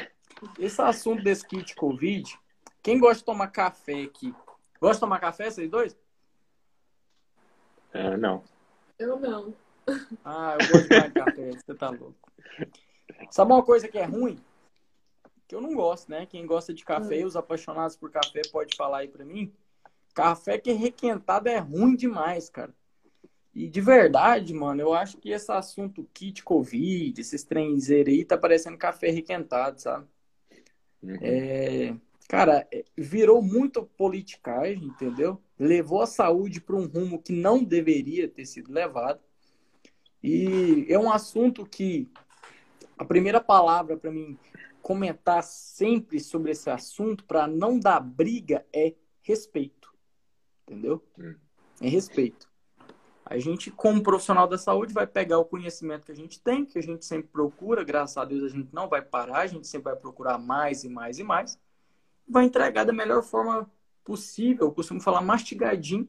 [0.60, 2.40] Esse assunto desse kit Covid,
[2.84, 4.34] quem gosta de tomar café aqui?
[4.80, 5.98] Gosta de tomar café, vocês dois?
[7.92, 8.44] É, não.
[9.00, 9.54] Eu não.
[10.24, 12.16] Ah, eu gosto de tomar café, você tá louco.
[13.32, 14.40] Sabe uma coisa que é ruim?
[15.48, 16.28] Que eu não gosto, né?
[16.28, 17.26] Quem gosta de café, hum.
[17.26, 19.52] os apaixonados por café, pode falar aí pra mim.
[20.14, 22.74] Café que é requentado é ruim demais, cara.
[23.54, 28.38] E de verdade, mano, eu acho que esse assunto kit Covid, esses trens aí, tá
[28.38, 30.08] parecendo café requentado, sabe?
[31.02, 31.18] Uhum.
[31.22, 31.96] É,
[32.28, 35.42] cara, é, virou muito politicagem, entendeu?
[35.58, 39.20] Levou a saúde para um rumo que não deveria ter sido levado.
[40.22, 42.10] E é um assunto que
[42.98, 44.38] a primeira palavra para mim
[44.82, 49.94] comentar sempre sobre esse assunto, para não dar briga, é respeito.
[50.64, 51.04] Entendeu?
[51.18, 51.36] Uhum.
[51.82, 52.49] É respeito.
[53.30, 56.80] A gente, como profissional da saúde, vai pegar o conhecimento que a gente tem, que
[56.80, 59.92] a gente sempre procura, graças a Deus a gente não vai parar, a gente sempre
[59.92, 61.60] vai procurar mais e mais e mais,
[62.28, 63.70] vai entregar da melhor forma
[64.04, 66.08] possível, eu costumo falar mastigadinho,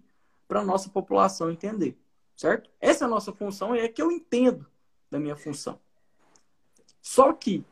[0.49, 1.95] para a nossa população entender,
[2.35, 2.71] certo?
[2.81, 4.67] Essa é a nossa função e é que eu entendo
[5.11, 5.79] da minha função.
[7.03, 7.63] Só que,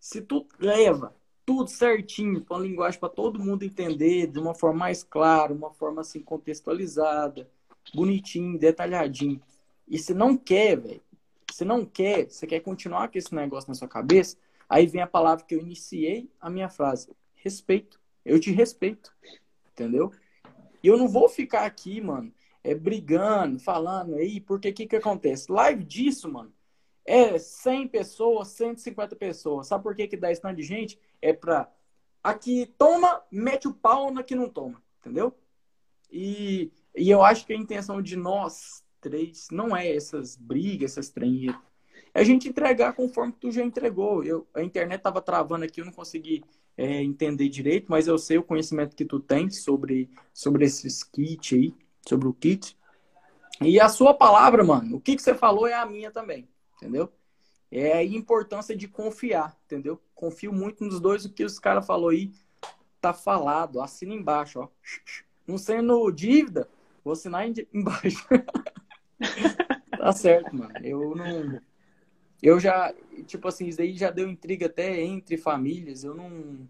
[0.00, 1.14] se tu leva
[1.44, 5.70] tudo certinho, com a linguagem para todo mundo entender, de uma forma mais clara, uma
[5.70, 7.48] forma assim contextualizada,
[7.94, 9.40] bonitinho, detalhadinho.
[9.88, 11.02] E você não quer, velho.
[11.50, 14.36] Você não quer, você quer continuar com esse negócio na sua cabeça,
[14.68, 18.00] Aí vem a palavra que eu iniciei a minha frase: respeito.
[18.24, 19.14] Eu te respeito.
[19.72, 20.12] Entendeu?
[20.82, 22.32] E eu não vou ficar aqui, mano,
[22.62, 25.50] é, brigando, falando aí, porque o que, que acontece?
[25.50, 26.52] Live disso, mano,
[27.04, 29.66] é 100 pessoas, 150 pessoas.
[29.66, 30.98] Sabe por que, que dá esse tanto de gente?
[31.20, 31.70] É pra.
[32.22, 34.82] Aqui toma, mete o pau na que não toma.
[35.00, 35.32] Entendeu?
[36.10, 41.10] E, e eu acho que a intenção de nós três não é essas brigas, essas
[41.10, 41.54] treinhas.
[42.14, 44.24] É a gente entregar conforme tu já entregou.
[44.24, 46.42] Eu, a internet tava travando aqui, eu não consegui
[46.76, 51.52] é, entender direito, mas eu sei o conhecimento que tu tem sobre, sobre esses kits
[51.52, 51.74] aí,
[52.06, 52.76] sobre o kit.
[53.60, 57.12] E a sua palavra, mano, o que, que você falou é a minha também entendeu?
[57.70, 60.00] É a importância de confiar, entendeu?
[60.14, 62.32] Confio muito nos dois, o que os caras falou aí
[63.00, 64.68] tá falado, assina embaixo, ó.
[65.46, 66.68] Não sendo dívida,
[67.06, 68.26] vou assinar embaixo.
[69.96, 70.74] tá certo, mano.
[70.82, 71.60] Eu não.
[72.42, 72.92] Eu já,
[73.26, 76.02] tipo assim, isso aí já deu intriga até entre famílias.
[76.02, 76.68] Eu não.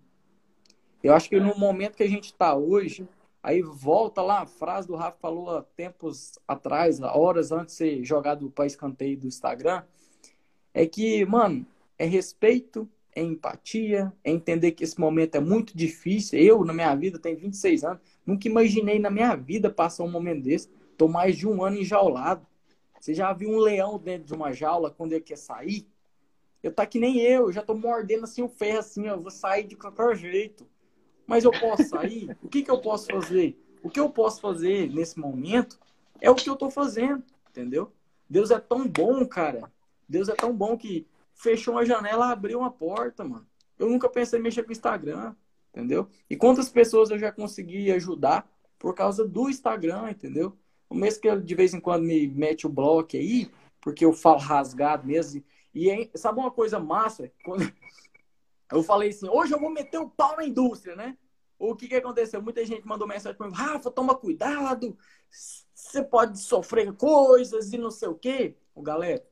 [1.03, 3.09] Eu acho que no momento que a gente tá hoje,
[3.43, 8.05] aí volta lá a frase do Rafa falou há tempos atrás, horas antes de ser
[8.05, 9.83] jogado para escanteio do Instagram
[10.75, 11.67] é que, mano,
[11.99, 16.39] é respeito, é empatia, é entender que esse momento é muito difícil.
[16.39, 20.43] Eu, na minha vida, tenho 26 anos, nunca imaginei na minha vida passar um momento
[20.43, 20.69] desse.
[20.99, 22.47] Tô mais de um ano enjaulado.
[23.01, 25.87] Você já viu um leão dentro de uma jaula quando ele quer sair?
[26.63, 29.65] Eu tá que nem eu, já tô mordendo assim o ferro assim, eu vou sair
[29.65, 30.67] de qualquer jeito.
[31.27, 32.37] Mas eu posso sair?
[32.43, 33.57] o que que eu posso fazer?
[33.83, 35.79] O que eu posso fazer nesse momento
[36.21, 37.93] é o que eu tô fazendo, entendeu?
[38.29, 39.71] Deus é tão bom, cara,
[40.09, 43.47] Deus é tão bom que fechou uma janela, abriu uma porta, mano.
[43.79, 45.35] Eu nunca pensei em mexer com o Instagram,
[45.77, 46.09] entendeu?
[46.31, 50.57] E quantas pessoas eu já consegui ajudar por causa do Instagram, entendeu?
[50.89, 53.51] O mesmo que de vez em quando me mete o bloco aí,
[53.81, 55.45] porque eu falo rasgado mesmo.
[55.75, 57.31] E sabe uma coisa massa?
[57.45, 57.71] Quando
[58.73, 61.17] eu falei assim, hoje eu vou meter o pau na indústria, né?
[61.59, 62.43] O que, que aconteceu?
[62.43, 64.97] Muita gente mandou mensagem para mim, Rafa, toma cuidado,
[65.31, 68.57] você pode sofrer coisas e não sei o quê.
[68.75, 69.25] Ô, galera,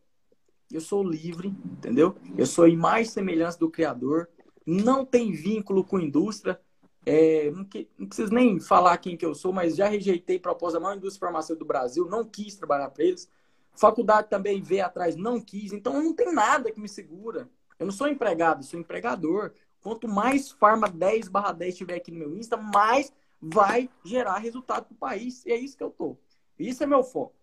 [0.70, 2.16] eu sou livre, entendeu?
[2.36, 4.28] Eu sou imagem e semelhança do Criador,
[4.66, 6.60] não tem vínculo com indústria.
[7.06, 10.78] É, não, que, não, preciso nem falar quem que eu sou, mas já rejeitei proposta
[10.78, 13.28] da maior indústria farmacêutica do Brasil, não quis trabalhar para eles.
[13.74, 15.72] Faculdade também veio atrás, não quis.
[15.72, 17.48] Então não tem nada que me segura.
[17.78, 19.52] Eu não sou empregado, sou empregador.
[19.82, 24.86] Quanto mais Farma 10 barra 10 tiver aqui no meu Insta, mais vai gerar resultado
[24.86, 25.44] para o país.
[25.44, 26.16] E é isso que eu tô.
[26.58, 27.34] Isso é meu foco.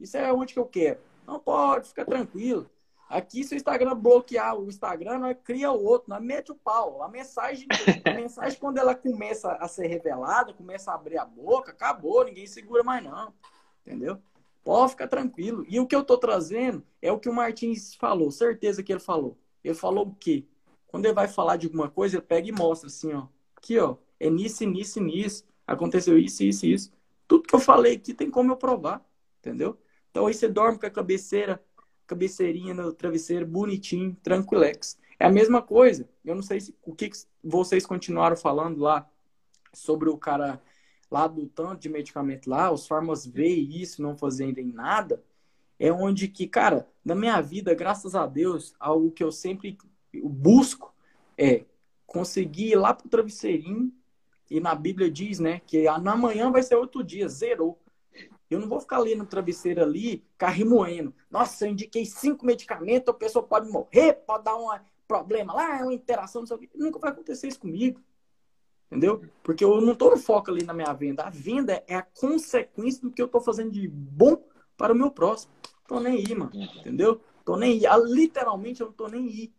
[0.00, 1.00] Isso é onde que eu quero.
[1.26, 2.70] Não pode, fica tranquilo.
[3.10, 7.02] Aqui, se o Instagram bloquear o Instagram, nós cria o outro, nós mete o pau.
[7.02, 7.66] A mensagem,
[8.04, 12.46] a mensagem, quando ela começa a ser revelada, começa a abrir a boca, acabou, ninguém
[12.46, 13.34] segura mais não.
[13.84, 14.16] Entendeu?
[14.62, 15.66] Pode ficar tranquilo.
[15.68, 19.00] E o que eu tô trazendo é o que o Martins falou, certeza que ele
[19.00, 19.36] falou.
[19.64, 20.46] Ele falou o quê?
[20.86, 23.26] Quando ele vai falar de alguma coisa, ele pega e mostra assim, ó.
[23.56, 23.96] Aqui, ó.
[24.20, 25.44] É nisso, nisso, nisso.
[25.66, 26.92] Aconteceu isso, isso, isso.
[27.26, 29.04] Tudo que eu falei aqui tem como eu provar.
[29.40, 29.76] Entendeu?
[30.12, 31.60] Então aí você dorme com a cabeceira,
[32.10, 34.98] cabeceirinha no travesseiro, bonitinho, tranquilex.
[35.16, 36.08] É a mesma coisa.
[36.24, 37.08] Eu não sei se, o que
[37.42, 39.08] vocês continuaram falando lá
[39.72, 40.60] sobre o cara
[41.08, 45.22] lá do tanto de medicamento lá, os farmas veem isso, não fazendo nada.
[45.78, 49.78] É onde que, cara, na minha vida, graças a Deus, algo que eu sempre
[50.24, 50.92] busco
[51.38, 51.64] é
[52.06, 53.92] conseguir ir lá pro travesseirinho
[54.50, 57.78] e na Bíblia diz, né, que na manhã vai ser outro dia, zerou.
[58.50, 61.14] Eu não vou ficar ali no travesseiro ali, carrimoendo.
[61.30, 64.68] Nossa, eu indiquei cinco medicamentos, a pessoa pode morrer, pode dar um
[65.06, 66.68] problema lá, uma interação, não sei o quê.
[66.74, 68.00] Nunca vai acontecer isso comigo.
[68.86, 69.24] Entendeu?
[69.44, 71.22] Porque eu não estou no foco ali na minha venda.
[71.22, 74.42] A venda é a consequência do que eu estou fazendo de bom
[74.76, 75.52] para o meu próximo.
[75.86, 76.50] Tô nem aí, mano.
[76.52, 77.20] Entendeu?
[77.44, 77.86] Tô nem aí.
[77.86, 79.52] Ah, literalmente, eu não tô nem aí.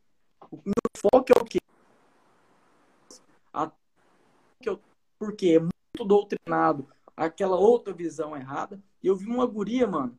[0.52, 1.60] O meu foco é o quê?
[3.54, 3.72] A...
[5.18, 6.88] Porque é muito doutrinado
[7.26, 8.82] aquela outra visão errada.
[9.02, 10.18] E eu vi uma guria, mano.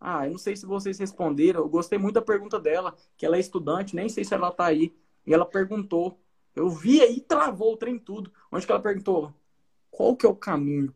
[0.00, 1.60] Ah, eu não sei se vocês responderam.
[1.60, 4.66] Eu gostei muito da pergunta dela, que ela é estudante, nem sei se ela tá
[4.66, 4.94] aí.
[5.26, 6.20] E ela perguntou.
[6.54, 8.32] Eu vi aí, travou o trem tudo.
[8.50, 9.34] Onde que ela perguntou?
[9.90, 10.94] Qual que é o caminho?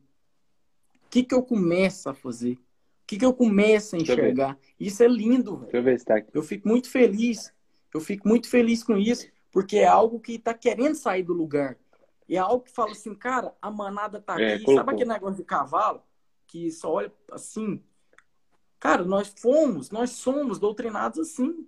[1.04, 2.52] O que que eu começo a fazer?
[2.52, 2.58] O
[3.06, 4.56] que que eu começo a enxergar?
[4.78, 5.62] Isso é lindo, velho.
[5.62, 6.30] Deixa eu ver se tá aqui.
[6.32, 7.52] Eu fico muito feliz.
[7.92, 11.76] Eu fico muito feliz com isso, porque é algo que tá querendo sair do lugar.
[12.30, 14.64] E é algo que fala assim, cara, a manada tá é, aqui.
[14.64, 14.84] Colocou.
[14.84, 16.00] Sabe aquele negócio de cavalo?
[16.46, 17.82] Que só olha assim.
[18.78, 21.66] Cara, nós fomos, nós somos doutrinados assim.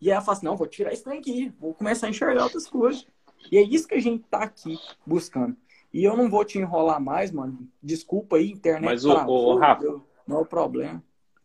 [0.00, 3.04] E ela fala assim, não, vou tirar isso daqui, vou começar a enxergar outras coisas.
[3.50, 5.56] E é isso que a gente tá aqui buscando.
[5.92, 7.68] E eu não vou te enrolar mais, mano.
[7.82, 8.84] Desculpa aí, internet.
[8.84, 10.00] Mas, o, o, Rafa.
[10.28, 11.02] Não é o problema.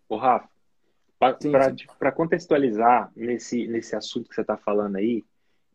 [0.08, 0.48] O Rafa,
[1.18, 5.26] para contextualizar nesse, nesse assunto que você está falando aí,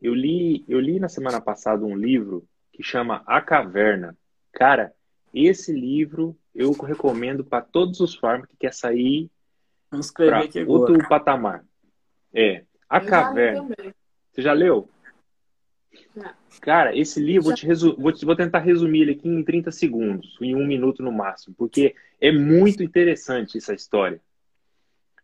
[0.01, 4.17] eu li, eu li na semana passada um livro que chama A Caverna.
[4.53, 4.93] Cara,
[5.33, 9.31] esse livro eu recomendo para todos os farmers que quer sair
[10.15, 11.65] para outro patamar.
[12.33, 13.69] É, A eu Caverna.
[14.33, 14.89] Você já leu?
[16.61, 17.97] Cara, esse livro, vou, te resu...
[17.97, 18.25] vou, te...
[18.25, 22.33] vou tentar resumir ele aqui em 30 segundos, em um minuto no máximo, porque é
[22.33, 24.21] muito interessante essa história.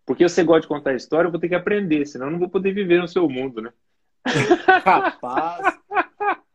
[0.06, 2.48] Porque você gosta de contar história, eu vou ter que aprender, senão eu não vou
[2.48, 3.72] poder viver no seu mundo, né?
[4.84, 5.79] Capaz.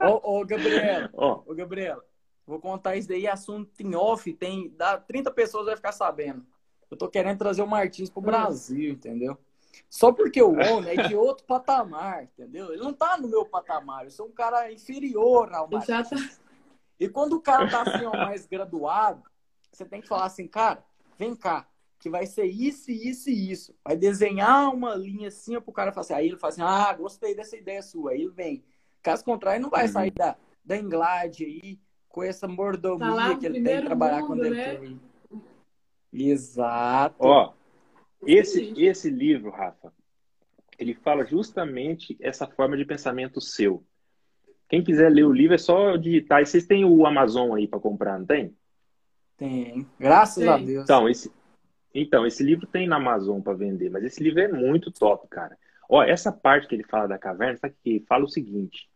[0.08, 1.44] Ô, ô, Gabriela, ô.
[1.46, 2.04] ô, Gabriela,
[2.46, 6.46] vou contar isso daí, assunto em off, tem, dá 30 pessoas vai ficar sabendo.
[6.90, 8.26] Eu tô querendo trazer o Martins pro hum.
[8.26, 9.38] Brasil, entendeu?
[9.90, 12.72] Só porque o homem é de outro patamar, entendeu?
[12.72, 16.10] Ele não tá no meu patamar, eu sou um cara inferior ao Martins.
[16.10, 16.30] Tá...
[17.00, 19.22] E quando o cara tá assim, ó, mais graduado,
[19.72, 20.84] você tem que falar assim, cara,
[21.18, 21.68] vem cá,
[22.06, 23.76] que vai ser isso, isso e isso.
[23.84, 26.14] Vai desenhar uma linha assim pro cara falar assim.
[26.14, 28.12] Aí ele fala assim: ah, gostei dessa ideia sua.
[28.12, 28.64] Aí ele vem.
[29.06, 29.92] Caso contrário, não vai uhum.
[29.92, 31.80] sair da, da Englade aí
[32.10, 34.98] com essa mordomia tá que ele tem que trabalhar mundo, com né?
[36.12, 37.16] Exato.
[37.20, 37.54] Ó,
[38.26, 39.94] esse, esse livro, Rafa,
[40.80, 43.84] ele fala justamente essa forma de pensamento seu.
[44.68, 46.42] Quem quiser ler o livro é só digitar.
[46.42, 48.58] E vocês têm o Amazon aí para comprar, não tem?
[49.38, 49.86] Tem.
[50.00, 50.50] Graças tem.
[50.50, 50.84] a Deus.
[50.84, 51.32] Então, esse,
[51.94, 55.56] então, esse livro tem na Amazon para vender, mas esse livro é muito top, cara.
[55.88, 58.90] Ó, essa parte que ele fala da caverna, sabe que fala o seguinte: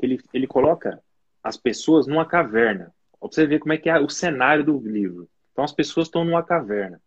[0.00, 1.02] ele, ele coloca
[1.42, 2.92] as pessoas numa caverna.
[3.18, 5.28] Pra você ver como é que é o cenário do livro.
[5.52, 7.00] Então, as pessoas estão numa caverna.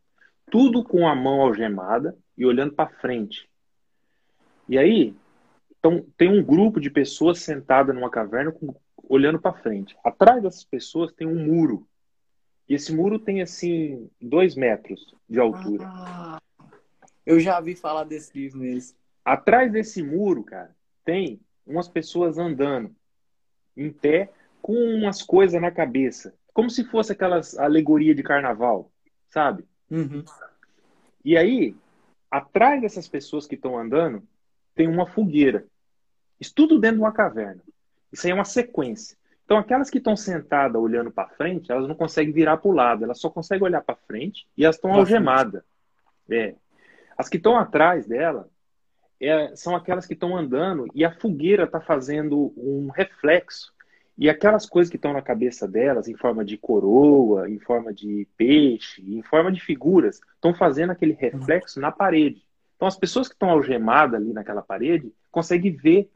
[0.51, 3.49] Tudo com a mão algemada e olhando para frente.
[4.69, 5.15] E aí,
[5.77, 8.75] então, tem um grupo de pessoas sentadas numa caverna com,
[9.09, 9.95] olhando para frente.
[10.03, 11.87] Atrás dessas pessoas tem um muro
[12.67, 15.85] e esse muro tem, assim, dois metros de altura.
[15.85, 16.39] Ah,
[17.25, 18.97] eu já vi falar desse livro mesmo.
[19.23, 22.95] Atrás desse muro, cara, tem umas pessoas andando
[23.75, 24.31] em pé
[24.61, 26.33] com umas coisas na cabeça.
[26.53, 28.91] Como se fosse aquelas alegoria de carnaval,
[29.29, 29.65] sabe?
[29.89, 30.23] Uhum.
[31.25, 31.75] E aí,
[32.29, 34.23] atrás dessas pessoas que estão andando,
[34.75, 35.65] tem uma fogueira.
[36.39, 37.61] Isso tudo dentro de uma caverna.
[38.11, 39.17] Isso aí é uma sequência.
[39.45, 43.03] Então, aquelas que estão sentadas olhando para frente, elas não conseguem virar para o lado,
[43.03, 45.63] elas só conseguem olhar para frente e elas estão algemadas.
[46.29, 46.55] É.
[47.17, 48.49] As que estão atrás dela
[49.25, 53.73] é, são aquelas que estão andando e a fogueira está fazendo um reflexo.
[54.17, 58.27] E aquelas coisas que estão na cabeça delas, em forma de coroa, em forma de
[58.37, 62.45] peixe, em forma de figuras, estão fazendo aquele reflexo na parede.
[62.75, 66.11] Então, as pessoas que estão algemadas ali naquela parede conseguem ver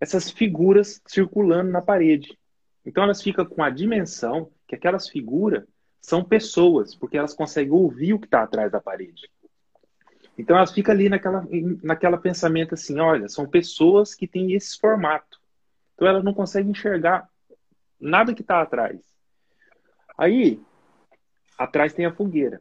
[0.00, 2.36] essas figuras circulando na parede.
[2.84, 5.64] Então elas ficam com a dimensão que aquelas figuras
[6.00, 9.30] são pessoas, porque elas conseguem ouvir o que está atrás da parede.
[10.36, 11.46] Então elas ficam ali naquela,
[11.82, 15.40] naquela pensamento assim, olha, são pessoas que têm esse formato.
[15.94, 17.28] Então elas não conseguem enxergar
[18.00, 19.00] nada que está atrás.
[20.16, 20.60] Aí,
[21.56, 22.60] atrás tem a fogueira.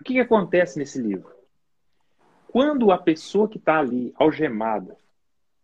[0.00, 1.32] O que, que acontece nesse livro?
[2.48, 4.96] Quando a pessoa que está ali, algemada,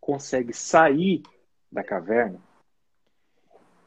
[0.01, 1.23] consegue sair
[1.71, 2.39] da caverna,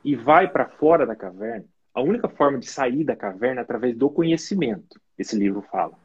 [0.04, 3.96] e vai para fora da caverna, a única forma de sair da caverna é através
[3.96, 6.03] do conhecimento, esse livro fala.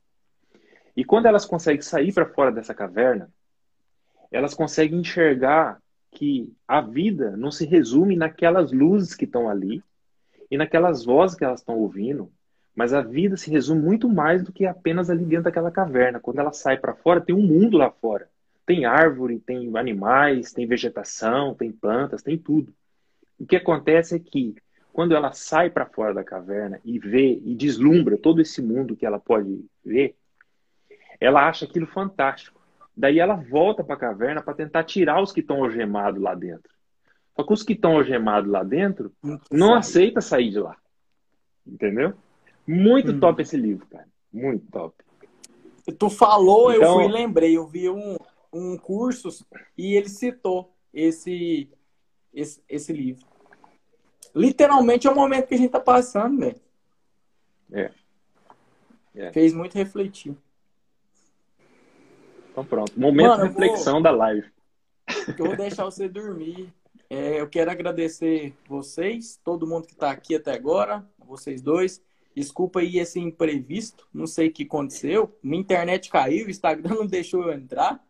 [0.98, 3.30] E quando elas conseguem sair para fora dessa caverna,
[4.32, 5.80] elas conseguem enxergar
[6.10, 9.80] que a vida não se resume naquelas luzes que estão ali
[10.50, 12.32] e naquelas vozes que elas estão ouvindo,
[12.74, 16.18] mas a vida se resume muito mais do que apenas ali dentro daquela caverna.
[16.18, 18.28] Quando ela sai para fora, tem um mundo lá fora.
[18.66, 22.74] Tem árvore, tem animais, tem vegetação, tem plantas, tem tudo.
[23.38, 24.56] O que acontece é que
[24.92, 29.06] quando ela sai para fora da caverna e vê e deslumbra todo esse mundo que
[29.06, 30.16] ela pode ver,
[31.20, 32.58] ela acha aquilo fantástico.
[32.96, 36.72] Daí ela volta para a caverna para tentar tirar os que estão algemados lá dentro.
[37.36, 39.12] Só que os que estão algemados lá dentro
[39.50, 40.76] não aceita sair de lá.
[41.66, 42.14] Entendeu?
[42.66, 43.20] Muito hum.
[43.20, 44.08] top esse livro, cara.
[44.32, 44.96] Muito top.
[45.96, 47.00] Tu falou, então...
[47.00, 47.56] eu fui lembrei.
[47.56, 48.16] Eu vi um,
[48.52, 49.28] um curso
[49.76, 51.70] e ele citou esse,
[52.34, 53.24] esse, esse livro.
[54.34, 56.60] Literalmente é o momento que a gente tá passando, velho.
[57.72, 57.90] É.
[59.14, 59.32] é.
[59.32, 60.36] Fez muito refletir.
[62.58, 62.98] Então pronto.
[62.98, 64.02] Momento Mano, de reflexão vou...
[64.02, 64.48] da live.
[65.38, 66.72] Eu vou deixar você dormir.
[67.08, 72.02] É, eu quero agradecer vocês, todo mundo que está aqui até agora, vocês dois.
[72.34, 75.36] Desculpa aí esse imprevisto, não sei o que aconteceu.
[75.40, 78.04] Minha internet caiu, o Instagram não deixou eu entrar.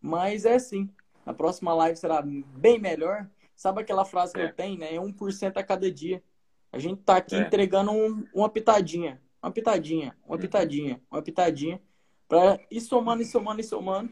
[0.00, 0.88] Mas é assim.
[1.26, 3.28] A próxima live será bem melhor.
[3.56, 4.44] Sabe aquela frase que é.
[4.44, 4.94] eu tenho, né?
[4.94, 6.22] É 1% a cada dia.
[6.70, 7.40] A gente tá aqui é.
[7.40, 11.80] entregando um, uma pitadinha, uma pitadinha, uma pitadinha, uma pitadinha,
[12.28, 14.10] para ir somando, e somando, e somando.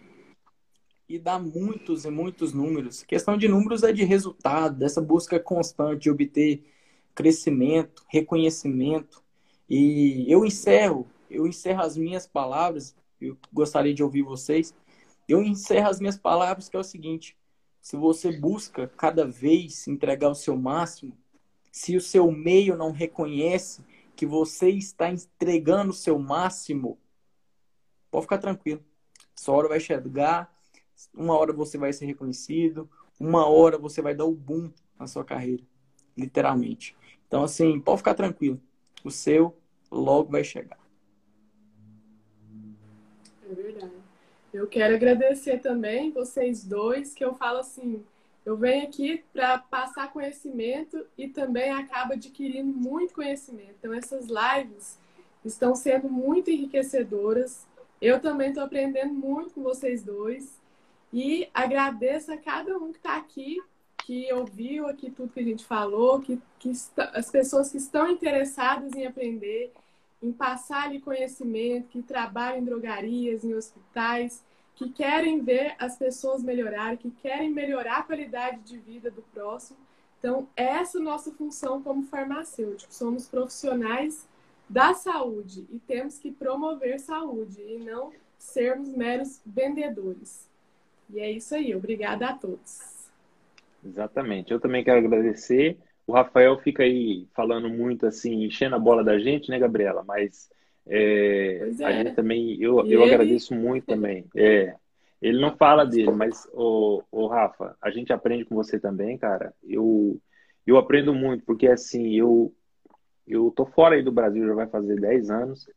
[1.08, 3.02] e dá muitos e muitos números.
[3.02, 6.64] A questão de números é de resultado, dessa busca constante de obter
[7.14, 9.22] crescimento, reconhecimento.
[9.68, 14.74] E eu encerro, eu encerro as minhas palavras, eu gostaria de ouvir vocês.
[15.28, 17.36] Eu encerro as minhas palavras que é o seguinte:
[17.80, 21.16] se você busca cada vez entregar o seu máximo,
[21.72, 23.84] se o seu meio não reconhece
[24.16, 26.98] que você está entregando o seu máximo,
[28.10, 28.82] pode ficar tranquilo.
[29.34, 30.54] Sua hora vai chegar,
[31.14, 32.88] uma hora você vai ser reconhecido,
[33.18, 35.62] uma hora você vai dar o boom na sua carreira,
[36.16, 36.96] literalmente.
[37.26, 38.60] Então, assim, pode ficar tranquilo.
[39.04, 39.56] O seu
[39.90, 40.78] logo vai chegar.
[43.48, 43.92] É verdade.
[44.52, 48.02] Eu quero agradecer também vocês dois, que eu falo assim,
[48.44, 53.74] eu venho aqui para passar conhecimento e também acabo adquirindo muito conhecimento.
[53.78, 54.98] Então, essas lives
[55.44, 57.66] estão sendo muito enriquecedoras.
[58.00, 60.60] Eu também estou aprendendo muito com vocês dois.
[61.12, 63.62] E agradeço a cada um que está aqui,
[63.98, 68.10] que ouviu aqui tudo que a gente falou, que, que está, as pessoas que estão
[68.10, 69.72] interessadas em aprender,
[70.22, 74.44] em passar ali conhecimento, que trabalham em drogarias, em hospitais,
[74.74, 79.78] que querem ver as pessoas melhorarem, que querem melhorar a qualidade de vida do próximo.
[80.18, 82.92] Então, essa é a nossa função como farmacêutico.
[82.92, 84.28] Somos profissionais
[84.68, 90.48] da saúde e temos que promover saúde e não sermos meros vendedores.
[91.10, 91.74] E é isso aí.
[91.74, 93.08] Obrigada a todos.
[93.84, 94.52] Exatamente.
[94.52, 95.78] Eu também quero agradecer.
[96.06, 100.04] O Rafael fica aí falando muito assim, enchendo a bola da gente, né, Gabriela?
[100.04, 100.48] Mas
[100.86, 101.84] é, é.
[101.84, 103.14] a gente também, eu, eu ele...
[103.14, 104.24] agradeço muito também.
[104.36, 104.74] É,
[105.20, 109.54] ele não fala dele, mas o, o Rafa, a gente aprende com você também, cara.
[109.62, 110.20] Eu,
[110.66, 112.52] eu aprendo muito, porque assim, eu,
[113.26, 115.68] eu tô fora aí do Brasil, já vai fazer 10 anos.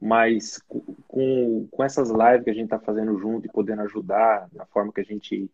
[0.00, 0.60] Mas
[1.08, 4.92] com, com essas lives que a gente está fazendo junto e podendo ajudar da forma
[4.92, 5.50] que a gente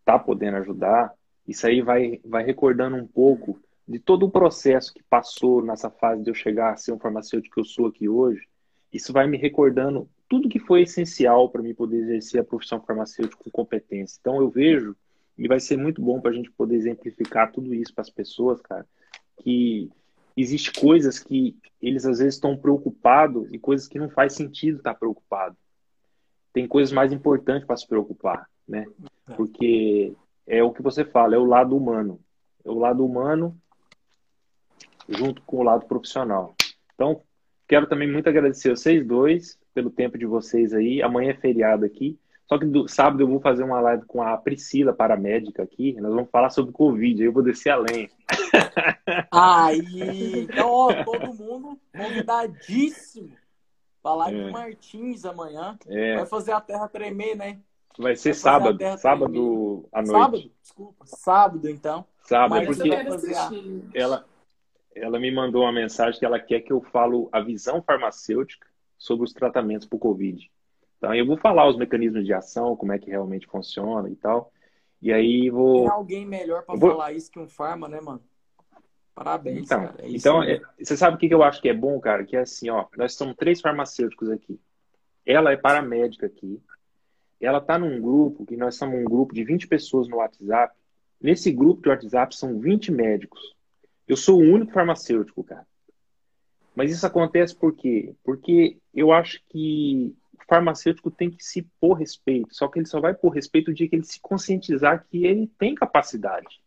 [0.00, 1.12] está podendo ajudar,
[1.46, 6.22] isso aí vai, vai recordando um pouco de todo o processo que passou nessa fase
[6.22, 8.46] de eu chegar a ser um farmacêutico que eu sou aqui hoje.
[8.92, 13.42] Isso vai me recordando tudo que foi essencial para mim poder exercer a profissão farmacêutica
[13.42, 14.18] com competência.
[14.20, 14.96] Então eu vejo,
[15.38, 18.60] e vai ser muito bom para a gente poder exemplificar tudo isso para as pessoas,
[18.60, 18.86] cara,
[19.42, 19.90] que
[20.36, 24.94] existe coisas que eles às vezes estão preocupados e coisas que não faz sentido estar
[24.94, 25.56] preocupado.
[26.52, 28.86] Tem coisas mais importantes para se preocupar, né?
[29.36, 30.14] Porque
[30.46, 32.20] é o que você fala, é o lado humano.
[32.64, 33.56] É o lado humano
[35.08, 36.54] junto com o lado profissional.
[36.94, 37.22] Então,
[37.68, 41.02] quero também muito agradecer a vocês dois pelo tempo de vocês aí.
[41.02, 42.18] Amanhã é feriado aqui.
[42.48, 45.94] Só que do sábado eu vou fazer uma live com a Priscila, paramédica aqui.
[46.00, 47.20] Nós vamos falar sobre Covid.
[47.20, 48.08] Aí eu vou descer além.
[49.32, 53.32] Aí, então, ó, todo mundo convidadíssimo.
[54.02, 54.44] Falar é.
[54.44, 55.78] com Martins amanhã.
[55.88, 56.16] É.
[56.16, 57.58] Vai fazer a terra tremer, né?
[57.98, 58.78] Vai ser Vai sábado.
[58.98, 59.88] Sábado tremer.
[59.92, 60.10] à noite.
[60.10, 60.52] Sábado?
[60.62, 61.06] Desculpa.
[61.06, 62.04] Sábado, então.
[62.22, 62.90] Sábado, Mas porque
[63.94, 64.24] ela,
[64.94, 68.66] ela me mandou uma mensagem que ela quer que eu falo a visão farmacêutica
[68.98, 70.50] sobre os tratamentos para o Covid.
[70.98, 74.52] Então, eu vou falar os mecanismos de ação, como é que realmente funciona e tal.
[75.00, 75.82] E aí vou.
[75.82, 76.90] Tem alguém melhor para vou...
[76.90, 78.22] falar isso que um farma, né, mano?
[79.16, 79.94] Parabéns, então, cara.
[79.98, 82.22] É então, é, você sabe o que eu acho que é bom, cara?
[82.22, 84.60] Que é assim, ó, nós somos três farmacêuticos aqui.
[85.24, 86.60] Ela é paramédica aqui.
[87.40, 90.76] Ela tá num grupo, que nós somos um grupo de 20 pessoas no WhatsApp.
[91.18, 93.40] Nesse grupo de WhatsApp são 20 médicos.
[94.06, 95.66] Eu sou o único farmacêutico, cara.
[96.74, 98.14] Mas isso acontece por quê?
[98.22, 100.14] Porque eu acho que
[100.46, 102.54] farmacêutico tem que se pôr respeito.
[102.54, 105.50] Só que ele só vai pôr respeito o dia que ele se conscientizar que ele
[105.58, 106.60] tem capacidade.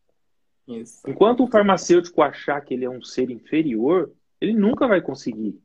[0.69, 1.01] Isso.
[1.09, 5.59] Enquanto o farmacêutico achar que ele é um ser inferior, ele nunca vai conseguir.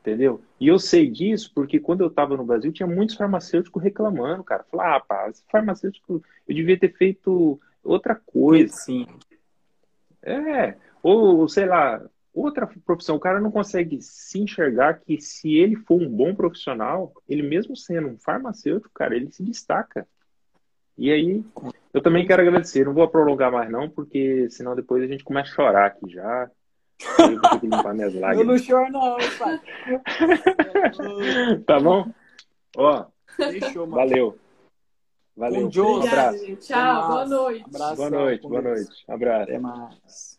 [0.00, 0.40] Entendeu?
[0.60, 4.64] E eu sei disso porque quando eu estava no Brasil tinha muitos farmacêuticos reclamando, cara.
[4.70, 8.72] Falar, ah, pá, esse farmacêutico eu devia ter feito outra coisa.
[8.72, 9.06] Sim.
[10.22, 12.00] É, ou sei lá,
[12.32, 13.16] outra profissão.
[13.16, 17.76] O cara não consegue se enxergar que se ele for um bom profissional, ele mesmo
[17.76, 20.06] sendo um farmacêutico, cara, ele se destaca.
[20.96, 21.44] E aí,
[21.96, 22.84] eu também quero agradecer.
[22.84, 26.50] Não vou prolongar mais não, porque senão depois a gente começa a chorar aqui já.
[27.18, 28.36] Eu vou ter que limpar minhas lágrimas.
[28.44, 29.60] Eu não choro não, pai.
[31.66, 32.06] tá bom?
[32.76, 33.06] Ó,
[33.38, 33.96] mano.
[33.96, 34.38] valeu.
[35.34, 35.70] Valeu.
[35.70, 36.56] Um abraço.
[36.56, 37.64] Tchau, boa noite.
[37.66, 39.04] Abraço, boa noite, boa noite.
[39.08, 39.42] Abraço.
[39.44, 40.35] Até mais.